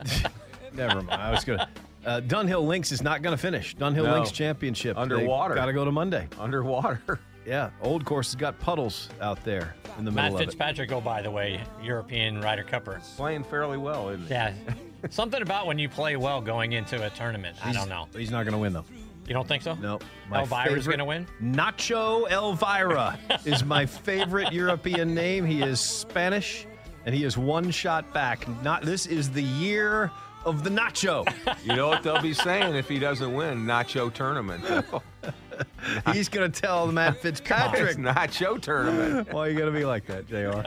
never 0.72 1.02
mind. 1.02 1.20
I 1.22 1.30
was 1.30 1.44
gonna. 1.44 1.68
Uh, 2.06 2.20
Dunhill 2.22 2.66
Links 2.66 2.92
is 2.92 3.02
not 3.02 3.20
going 3.20 3.36
to 3.36 3.40
finish. 3.42 3.76
Dunhill 3.76 4.04
No. 4.04 4.14
Links 4.14 4.30
Championship. 4.30 4.96
Underwater. 4.96 5.54
Got 5.54 5.66
to 5.66 5.74
go 5.74 5.84
to 5.84 5.92
Monday. 5.92 6.28
Underwater. 6.38 7.20
Yeah, 7.48 7.70
Old 7.80 8.04
Course 8.04 8.26
has 8.28 8.34
got 8.34 8.58
puddles 8.58 9.08
out 9.22 9.42
there 9.42 9.74
in 9.98 10.04
the 10.04 10.10
Matt 10.10 10.24
middle 10.24 10.36
of 10.36 10.42
it. 10.42 10.44
Matt 10.44 10.48
Fitzpatrick, 10.50 10.92
oh, 10.92 11.00
by 11.00 11.22
the 11.22 11.30
way, 11.30 11.62
European 11.82 12.42
Ryder 12.42 12.62
Cupper. 12.62 13.00
Playing 13.16 13.42
fairly 13.42 13.78
well, 13.78 14.10
isn't 14.10 14.26
he? 14.26 14.30
Yeah. 14.30 14.52
Something 15.10 15.40
about 15.40 15.66
when 15.66 15.78
you 15.78 15.88
play 15.88 16.16
well 16.16 16.42
going 16.42 16.72
into 16.72 17.02
a 17.06 17.08
tournament. 17.08 17.56
I 17.64 17.72
don't 17.72 17.88
know. 17.88 18.06
He's 18.14 18.30
not 18.30 18.44
going 18.44 18.52
to 18.52 18.58
win 18.58 18.74
though. 18.74 18.84
You 19.26 19.32
don't 19.32 19.48
think 19.48 19.62
so? 19.62 19.74
No. 19.74 19.98
My 20.28 20.40
Elvira's 20.40 20.86
going 20.86 20.98
to 20.98 21.06
win? 21.06 21.26
Nacho 21.42 22.30
Elvira 22.30 23.18
is 23.46 23.64
my 23.64 23.86
favorite 23.86 24.52
European 24.52 25.14
name. 25.14 25.46
He 25.46 25.62
is 25.62 25.80
Spanish, 25.80 26.66
and 27.06 27.14
he 27.14 27.24
is 27.24 27.38
one 27.38 27.70
shot 27.70 28.12
back. 28.12 28.46
Not 28.62 28.82
this 28.82 29.06
is 29.06 29.30
the 29.30 29.42
year 29.42 30.10
of 30.44 30.64
the 30.64 30.70
Nacho. 30.70 31.26
You 31.64 31.76
know 31.76 31.88
what 31.88 32.02
they'll 32.02 32.20
be 32.20 32.34
saying 32.34 32.74
if 32.74 32.88
he 32.88 32.98
doesn't 32.98 33.32
win? 33.32 33.64
Nacho 33.64 34.12
tournament. 34.12 34.64
He's 36.12 36.28
going 36.28 36.50
to 36.50 36.60
tell 36.60 36.86
the 36.86 36.92
Matt 36.92 37.14
It's 37.24 37.40
Fitzpatrick. 37.40 37.96
nacho 37.96 38.60
tournament. 38.60 39.28
Why 39.32 39.46
are 39.46 39.50
you 39.50 39.58
going 39.58 39.72
to 39.72 39.78
be 39.78 39.84
like 39.84 40.06
that, 40.06 40.26
Jr. 40.26 40.60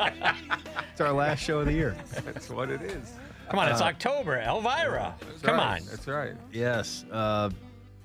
it's 0.92 1.02
our 1.02 1.12
last 1.14 1.40
show 1.40 1.60
of 1.60 1.66
the 1.68 1.74
year. 1.74 1.96
That's 2.26 2.50
what 2.50 2.70
it 2.70 2.82
is. 2.82 3.14
Come 3.50 3.60
on, 3.60 3.68
it's 3.70 3.82
Uh, 3.82 3.86
October. 3.86 4.38
Elvira. 4.40 5.16
Come 5.44 5.56
right. 5.56 5.82
on. 5.82 5.88
That's 5.88 6.08
right. 6.08 6.34
Yes. 6.54 7.06
Uh, 7.12 7.50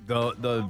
the 0.06 0.32
the 0.38 0.68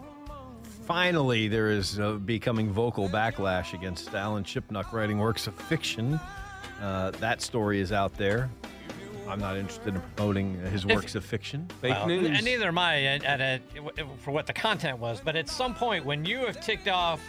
finally 0.86 1.48
there 1.48 1.70
is 1.70 1.98
uh, 1.98 2.12
becoming 2.12 2.70
vocal 2.70 3.08
backlash 3.08 3.72
against 3.74 4.14
Alan 4.14 4.44
Shipnuck 4.44 4.92
writing 4.92 5.18
works 5.18 5.46
of 5.46 5.54
fiction. 5.54 6.20
Uh, 6.80 7.10
that 7.12 7.40
story 7.40 7.80
is 7.80 7.90
out 7.92 8.14
there. 8.16 8.50
I'm 9.28 9.40
not 9.40 9.56
interested 9.56 9.94
in 9.94 10.00
promoting 10.16 10.54
his 10.66 10.84
If- 10.84 10.94
works 10.94 11.14
of 11.14 11.24
fiction. 11.24 11.68
Fake 11.80 11.92
Well, 11.92 12.06
news. 12.06 12.28
And 12.28 12.44
neither 12.44 12.68
am 12.68 12.78
I 12.78 13.02
at, 13.04 13.24
at 13.24 13.40
a, 13.40 13.60
for 14.18 14.30
what 14.30 14.46
the 14.46 14.52
content 14.52 14.98
was. 14.98 15.20
But 15.24 15.36
at 15.36 15.48
some 15.48 15.74
point, 15.74 16.04
when 16.04 16.24
you 16.24 16.46
have 16.46 16.60
ticked 16.60 16.88
off 16.88 17.20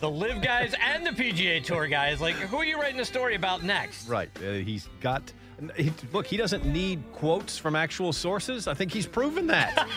the 0.00 0.10
LIV 0.10 0.42
guys 0.42 0.74
and 0.80 1.04
the 1.04 1.10
PGA 1.10 1.62
Tour 1.62 1.86
guys, 1.88 2.20
like 2.20 2.34
who 2.34 2.56
are 2.58 2.64
you 2.64 2.80
writing 2.80 3.00
a 3.00 3.04
story 3.04 3.34
about 3.34 3.62
next? 3.62 4.08
Right. 4.08 4.30
Uh, 4.38 4.52
he's 4.52 4.88
got. 5.00 5.32
He, 5.76 5.92
look, 6.12 6.24
he 6.26 6.36
doesn't 6.36 6.64
need 6.64 7.02
quotes 7.12 7.58
from 7.58 7.74
actual 7.74 8.12
sources. 8.12 8.68
I 8.68 8.74
think 8.74 8.92
he's 8.92 9.06
proven 9.08 9.48
that. 9.48 9.88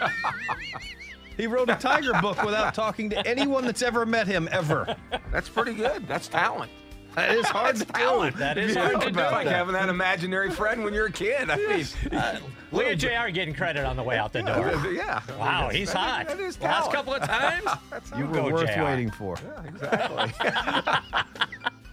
he 1.36 1.46
wrote 1.46 1.68
a 1.68 1.74
Tiger 1.74 2.14
book 2.22 2.42
without 2.42 2.72
talking 2.72 3.10
to 3.10 3.26
anyone 3.28 3.66
that's 3.66 3.82
ever 3.82 4.06
met 4.06 4.26
him 4.26 4.48
ever. 4.50 4.96
That's 5.30 5.48
pretty 5.50 5.74
good. 5.74 6.08
That's 6.08 6.26
talent. 6.26 6.70
That 7.16 7.34
is 7.36 7.46
hard 7.48 7.76
to 7.76 7.84
do. 7.84 8.30
That 8.38 8.56
if 8.58 8.70
is 8.70 8.76
you 8.76 8.82
hard 8.82 9.00
to 9.02 9.10
do. 9.10 9.18
like 9.18 9.46
having 9.48 9.74
that 9.74 9.88
imaginary 9.88 10.50
friend 10.50 10.84
when 10.84 10.94
you're 10.94 11.06
a 11.06 11.12
kid. 11.12 11.50
I 11.50 11.56
mean, 11.56 11.86
Look 12.72 12.86
at 12.86 12.98
JR 12.98 13.30
getting 13.32 13.52
credit 13.54 13.84
on 13.84 13.96
the 13.96 14.02
way 14.02 14.16
out 14.16 14.32
the 14.32 14.42
door. 14.42 14.70
yeah. 14.92 15.20
Wow, 15.38 15.66
I 15.66 15.68
mean, 15.68 15.76
he's 15.78 15.92
that's- 15.92 16.28
hot. 16.28 16.28
That 16.28 16.40
is 16.40 16.60
Last 16.60 16.92
couple 16.92 17.14
of 17.14 17.22
times. 17.28 17.66
You 18.16 18.26
were 18.26 18.34
Go, 18.34 18.50
worth 18.50 18.72
JR. 18.74 18.84
waiting 18.84 19.10
for. 19.10 19.36
Exactly. 19.66 20.32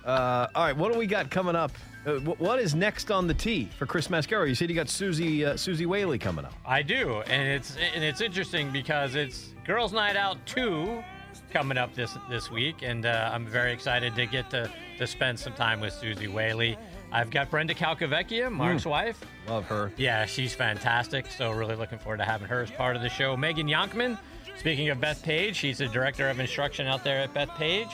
Uh, 0.06 0.48
all 0.56 0.64
right, 0.64 0.78
what 0.78 0.94
do 0.94 0.98
we 0.98 1.06
got 1.06 1.30
coming 1.30 1.54
up? 1.54 1.70
Uh, 2.06 2.14
what 2.20 2.60
is 2.62 2.74
next 2.74 3.12
on 3.12 3.28
the 3.28 3.34
tee 3.34 3.68
for 3.78 3.86
Chris 3.86 4.08
Mascaro? 4.08 4.48
You 4.48 4.56
said 4.56 4.70
you 4.70 4.76
got 4.76 4.88
Suzy 4.88 5.44
uh, 5.44 5.58
Suzy 5.58 5.86
Whaley 5.86 6.18
coming 6.18 6.46
up. 6.46 6.54
I 6.66 6.82
do, 6.82 7.22
and 7.28 7.46
it's 7.46 7.76
and 7.94 8.02
it's 8.02 8.22
interesting 8.22 8.72
because 8.72 9.16
it's 9.16 9.50
Girls' 9.66 9.92
Night 9.92 10.16
Out 10.16 10.38
two 10.46 11.04
coming 11.52 11.78
up 11.78 11.94
this 11.94 12.18
this 12.30 12.52
week, 12.52 12.78
and 12.82 13.06
uh, 13.06 13.32
I'm 13.34 13.46
very 13.46 13.74
excited 13.74 14.16
to 14.16 14.26
get 14.26 14.50
to 14.52 14.72
to 14.98 15.08
spend 15.08 15.40
some 15.40 15.54
time 15.54 15.80
with 15.80 15.94
Suzy 15.94 16.28
Whaley. 16.28 16.78
I've 17.12 17.30
got 17.30 17.50
Brenda 17.50 17.74
Calcavecchia, 17.74 18.52
Mark's 18.52 18.86
wife. 18.86 19.24
Love 19.48 19.66
her. 19.66 19.92
Yeah, 19.96 20.26
she's 20.26 20.54
fantastic. 20.54 21.28
So 21.32 21.52
really 21.52 21.76
looking 21.76 22.00
forward 22.00 22.18
to 22.18 22.26
having 22.26 22.48
her 22.48 22.62
as 22.62 22.72
part 22.72 22.96
of 22.96 23.02
the 23.02 23.10
show. 23.10 23.38
Megan 23.38 23.68
Yonkman. 23.68 24.18
Speaking 24.58 24.90
of 24.90 24.98
Bethpage, 24.98 25.54
she's 25.54 25.78
the 25.78 25.88
director 25.88 26.30
of 26.30 26.40
instruction 26.40 26.88
out 26.88 27.04
there 27.04 27.20
at 27.20 27.34
Bethpage. 27.34 27.94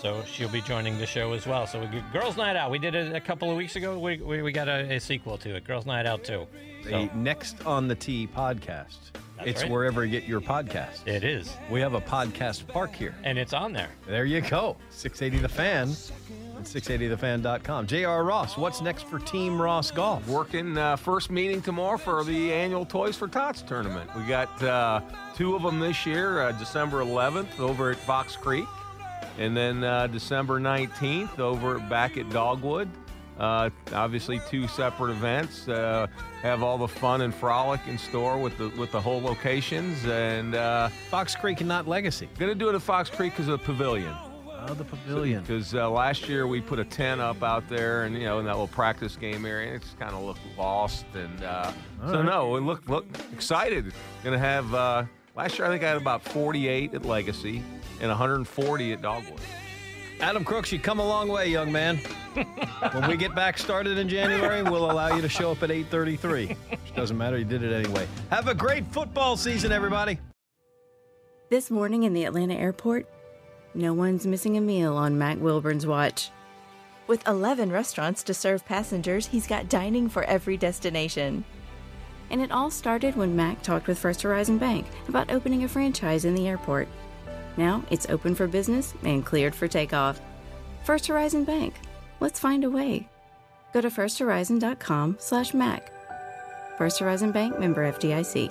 So 0.00 0.22
she'll 0.24 0.50
be 0.50 0.60
joining 0.60 0.98
the 0.98 1.06
show 1.06 1.32
as 1.32 1.46
well. 1.46 1.66
So 1.66 1.80
we 1.80 1.86
get 1.86 2.12
Girls 2.12 2.36
Night 2.36 2.56
Out. 2.56 2.70
We 2.70 2.78
did 2.78 2.94
it 2.94 3.14
a 3.14 3.20
couple 3.20 3.50
of 3.50 3.56
weeks 3.56 3.74
ago. 3.74 3.98
We, 3.98 4.18
we, 4.18 4.42
we 4.42 4.52
got 4.52 4.68
a, 4.68 4.96
a 4.96 5.00
sequel 5.00 5.38
to 5.38 5.56
it, 5.56 5.64
Girls 5.64 5.86
Night 5.86 6.04
Out 6.04 6.24
2. 6.24 6.46
The 6.84 7.08
next 7.14 7.64
on 7.64 7.88
the 7.88 7.94
tee 7.94 8.26
podcast. 8.26 8.98
That's 9.36 9.48
it's 9.48 9.62
right. 9.62 9.70
wherever 9.70 10.04
you 10.04 10.10
get 10.10 10.28
your 10.28 10.40
podcast. 10.40 11.06
it 11.06 11.24
is. 11.24 11.56
We 11.70 11.80
have 11.80 11.94
a 11.94 12.00
podcast 12.00 12.66
park 12.68 12.94
here. 12.94 13.14
And 13.24 13.38
it's 13.38 13.52
on 13.52 13.72
there. 13.72 13.90
There 14.06 14.24
you 14.24 14.40
go. 14.40 14.76
680 14.90 15.42
The 15.42 15.48
Fan 15.48 15.88
and 16.56 16.64
680thefan.com. 16.64 17.86
J.R. 17.86 18.24
Ross, 18.24 18.56
what's 18.56 18.80
next 18.80 19.06
for 19.06 19.18
Team 19.18 19.60
Ross 19.60 19.90
Golf? 19.90 20.26
Working 20.28 20.78
uh, 20.78 20.96
first 20.96 21.30
meeting 21.30 21.60
tomorrow 21.60 21.98
for 21.98 22.22
the 22.24 22.52
annual 22.52 22.84
Toys 22.86 23.16
for 23.16 23.28
Tots 23.28 23.62
tournament. 23.62 24.08
We 24.16 24.22
got 24.22 24.62
uh, 24.62 25.00
two 25.34 25.56
of 25.56 25.62
them 25.62 25.80
this 25.80 26.06
year, 26.06 26.40
uh, 26.42 26.52
December 26.52 27.02
11th 27.02 27.58
over 27.58 27.90
at 27.90 27.96
Fox 27.96 28.36
Creek, 28.36 28.66
and 29.38 29.56
then 29.56 29.82
uh, 29.82 30.06
December 30.06 30.60
19th 30.60 31.38
over 31.38 31.78
back 31.80 32.16
at 32.16 32.30
Dogwood. 32.30 32.88
Uh, 33.38 33.70
obviously, 33.92 34.40
two 34.48 34.68
separate 34.68 35.10
events. 35.10 35.68
Uh, 35.68 36.06
have 36.42 36.62
all 36.62 36.78
the 36.78 36.88
fun 36.88 37.22
and 37.22 37.34
frolic 37.34 37.80
in 37.88 37.98
store 37.98 38.38
with 38.38 38.56
the 38.58 38.68
with 38.70 38.92
the 38.92 39.00
whole 39.00 39.20
locations, 39.20 40.04
and 40.06 40.54
uh, 40.54 40.88
Fox 41.10 41.34
Creek 41.34 41.60
and 41.60 41.68
not 41.68 41.88
Legacy. 41.88 42.28
Gonna 42.38 42.54
do 42.54 42.68
it 42.68 42.74
at 42.74 42.82
Fox 42.82 43.10
Creek 43.10 43.32
because 43.32 43.48
of 43.48 43.58
the 43.58 43.64
pavilion. 43.64 44.14
Oh, 44.66 44.72
the 44.72 44.84
pavilion. 44.84 45.42
Because 45.42 45.74
uh, 45.74 45.90
last 45.90 46.28
year 46.28 46.46
we 46.46 46.60
put 46.60 46.78
a 46.78 46.84
tent 46.84 47.20
up 47.20 47.42
out 47.42 47.68
there, 47.68 48.04
and 48.04 48.14
you 48.14 48.24
know, 48.24 48.38
in 48.38 48.44
that 48.46 48.52
little 48.52 48.68
practice 48.68 49.16
game 49.16 49.44
area, 49.44 49.72
and 49.72 49.82
it's 49.82 49.94
kind 49.98 50.14
of 50.14 50.22
looked 50.22 50.40
lost. 50.56 51.04
And 51.14 51.42
uh, 51.42 51.72
so 52.06 52.16
right. 52.16 52.24
no, 52.24 52.50
we 52.50 52.60
look 52.60 52.88
look 52.88 53.06
excited. 53.32 53.92
Gonna 54.22 54.38
have 54.38 54.72
uh, 54.74 55.04
last 55.34 55.58
year 55.58 55.66
I 55.66 55.70
think 55.70 55.82
I 55.82 55.88
had 55.88 55.96
about 55.96 56.22
48 56.22 56.94
at 56.94 57.04
Legacy 57.04 57.62
and 58.00 58.08
140 58.08 58.92
at 58.92 59.02
Dogwood. 59.02 59.40
Adam 60.20 60.44
Crooks, 60.44 60.72
you 60.72 60.78
come 60.78 61.00
a 61.00 61.06
long 61.06 61.28
way, 61.28 61.48
young 61.48 61.72
man. 61.72 61.98
When 62.92 63.08
we 63.08 63.16
get 63.16 63.34
back 63.34 63.58
started 63.58 63.98
in 63.98 64.08
January, 64.08 64.62
we'll 64.62 64.90
allow 64.90 65.14
you 65.14 65.22
to 65.22 65.28
show 65.28 65.52
up 65.52 65.62
at 65.62 65.70
8:33. 65.70 66.56
Which 66.70 66.94
doesn't 66.94 67.16
matter, 67.16 67.38
you 67.38 67.44
did 67.44 67.62
it 67.62 67.72
anyway. 67.72 68.06
Have 68.30 68.48
a 68.48 68.54
great 68.54 68.86
football 68.92 69.36
season, 69.36 69.72
everybody. 69.72 70.18
This 71.50 71.70
morning 71.70 72.04
in 72.04 72.14
the 72.14 72.24
Atlanta 72.24 72.54
airport, 72.54 73.06
no 73.74 73.92
one's 73.92 74.26
missing 74.26 74.56
a 74.56 74.60
meal 74.60 74.96
on 74.96 75.18
Mac 75.18 75.38
Wilburn's 75.40 75.86
watch. 75.86 76.30
With 77.06 77.26
11 77.28 77.70
restaurants 77.70 78.22
to 78.24 78.34
serve 78.34 78.64
passengers, 78.64 79.26
he's 79.26 79.46
got 79.46 79.68
dining 79.68 80.08
for 80.08 80.24
every 80.24 80.56
destination. 80.56 81.44
And 82.30 82.40
it 82.40 82.50
all 82.50 82.70
started 82.70 83.14
when 83.14 83.36
Mac 83.36 83.62
talked 83.62 83.86
with 83.86 83.98
First 83.98 84.22
Horizon 84.22 84.56
Bank 84.58 84.86
about 85.08 85.30
opening 85.30 85.64
a 85.64 85.68
franchise 85.68 86.24
in 86.24 86.34
the 86.34 86.48
airport. 86.48 86.88
Now 87.56 87.84
it's 87.90 88.08
open 88.08 88.34
for 88.34 88.46
business 88.46 88.94
and 89.02 89.24
cleared 89.24 89.54
for 89.54 89.68
takeoff. 89.68 90.20
First 90.84 91.06
Horizon 91.06 91.44
Bank. 91.44 91.74
Let's 92.20 92.40
find 92.40 92.64
a 92.64 92.70
way. 92.70 93.08
Go 93.72 93.80
to 93.80 93.88
firsthorizon.com/mac. 93.88 95.90
First 96.78 96.98
Horizon 96.98 97.32
Bank 97.32 97.58
member 97.58 97.84
FDIC. 97.84 98.50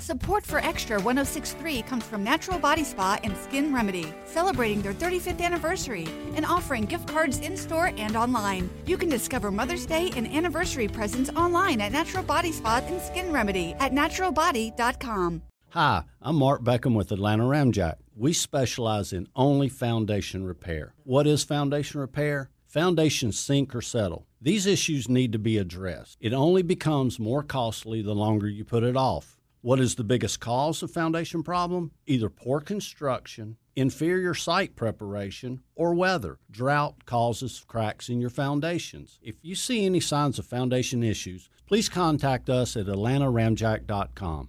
Support 0.00 0.46
for 0.46 0.58
Extra 0.60 1.00
1063 1.00 1.82
comes 1.82 2.04
from 2.04 2.24
Natural 2.24 2.58
Body 2.58 2.84
Spa 2.84 3.18
and 3.24 3.36
Skin 3.36 3.74
Remedy, 3.74 4.12
celebrating 4.24 4.80
their 4.80 4.94
35th 4.94 5.40
anniversary 5.40 6.06
and 6.34 6.46
offering 6.46 6.84
gift 6.84 7.08
cards 7.08 7.40
in 7.40 7.56
store 7.56 7.92
and 7.98 8.16
online. 8.16 8.70
You 8.86 8.96
can 8.96 9.08
discover 9.08 9.50
Mother's 9.50 9.86
Day 9.86 10.10
and 10.16 10.26
anniversary 10.26 10.88
presents 10.88 11.30
online 11.30 11.80
at 11.80 11.92
Natural 11.92 12.22
Body 12.22 12.52
Spa 12.52 12.80
and 12.86 13.02
Skin 13.02 13.32
Remedy 13.32 13.74
at 13.80 13.92
naturalbody.com. 13.92 15.42
Hi, 15.72 16.04
I'm 16.22 16.36
Mark 16.36 16.62
Beckham 16.64 16.94
with 16.94 17.12
Atlanta 17.12 17.42
Ramjack. 17.42 17.96
We 18.16 18.32
specialize 18.32 19.12
in 19.12 19.28
only 19.36 19.68
foundation 19.68 20.44
repair. 20.44 20.94
What 21.04 21.26
is 21.26 21.44
foundation 21.44 22.00
repair? 22.00 22.48
Foundations 22.66 23.38
sink 23.38 23.74
or 23.74 23.82
settle. 23.82 24.26
These 24.40 24.64
issues 24.64 25.10
need 25.10 25.30
to 25.32 25.38
be 25.38 25.58
addressed. 25.58 26.16
It 26.22 26.32
only 26.32 26.62
becomes 26.62 27.18
more 27.18 27.42
costly 27.42 28.00
the 28.00 28.14
longer 28.14 28.48
you 28.48 28.64
put 28.64 28.82
it 28.82 28.96
off. 28.96 29.36
What 29.60 29.78
is 29.78 29.96
the 29.96 30.04
biggest 30.04 30.40
cause 30.40 30.82
of 30.82 30.90
foundation 30.90 31.42
problem? 31.42 31.90
Either 32.06 32.30
poor 32.30 32.60
construction, 32.60 33.58
inferior 33.76 34.32
site 34.32 34.74
preparation, 34.74 35.60
or 35.74 35.92
weather. 35.92 36.38
Drought 36.50 37.04
causes 37.04 37.62
cracks 37.68 38.08
in 38.08 38.22
your 38.22 38.30
foundations. 38.30 39.18
If 39.22 39.34
you 39.42 39.54
see 39.54 39.84
any 39.84 40.00
signs 40.00 40.38
of 40.38 40.46
foundation 40.46 41.02
issues, 41.02 41.50
please 41.66 41.90
contact 41.90 42.48
us 42.48 42.74
at 42.74 42.86
atlantaramjack.com. 42.86 44.48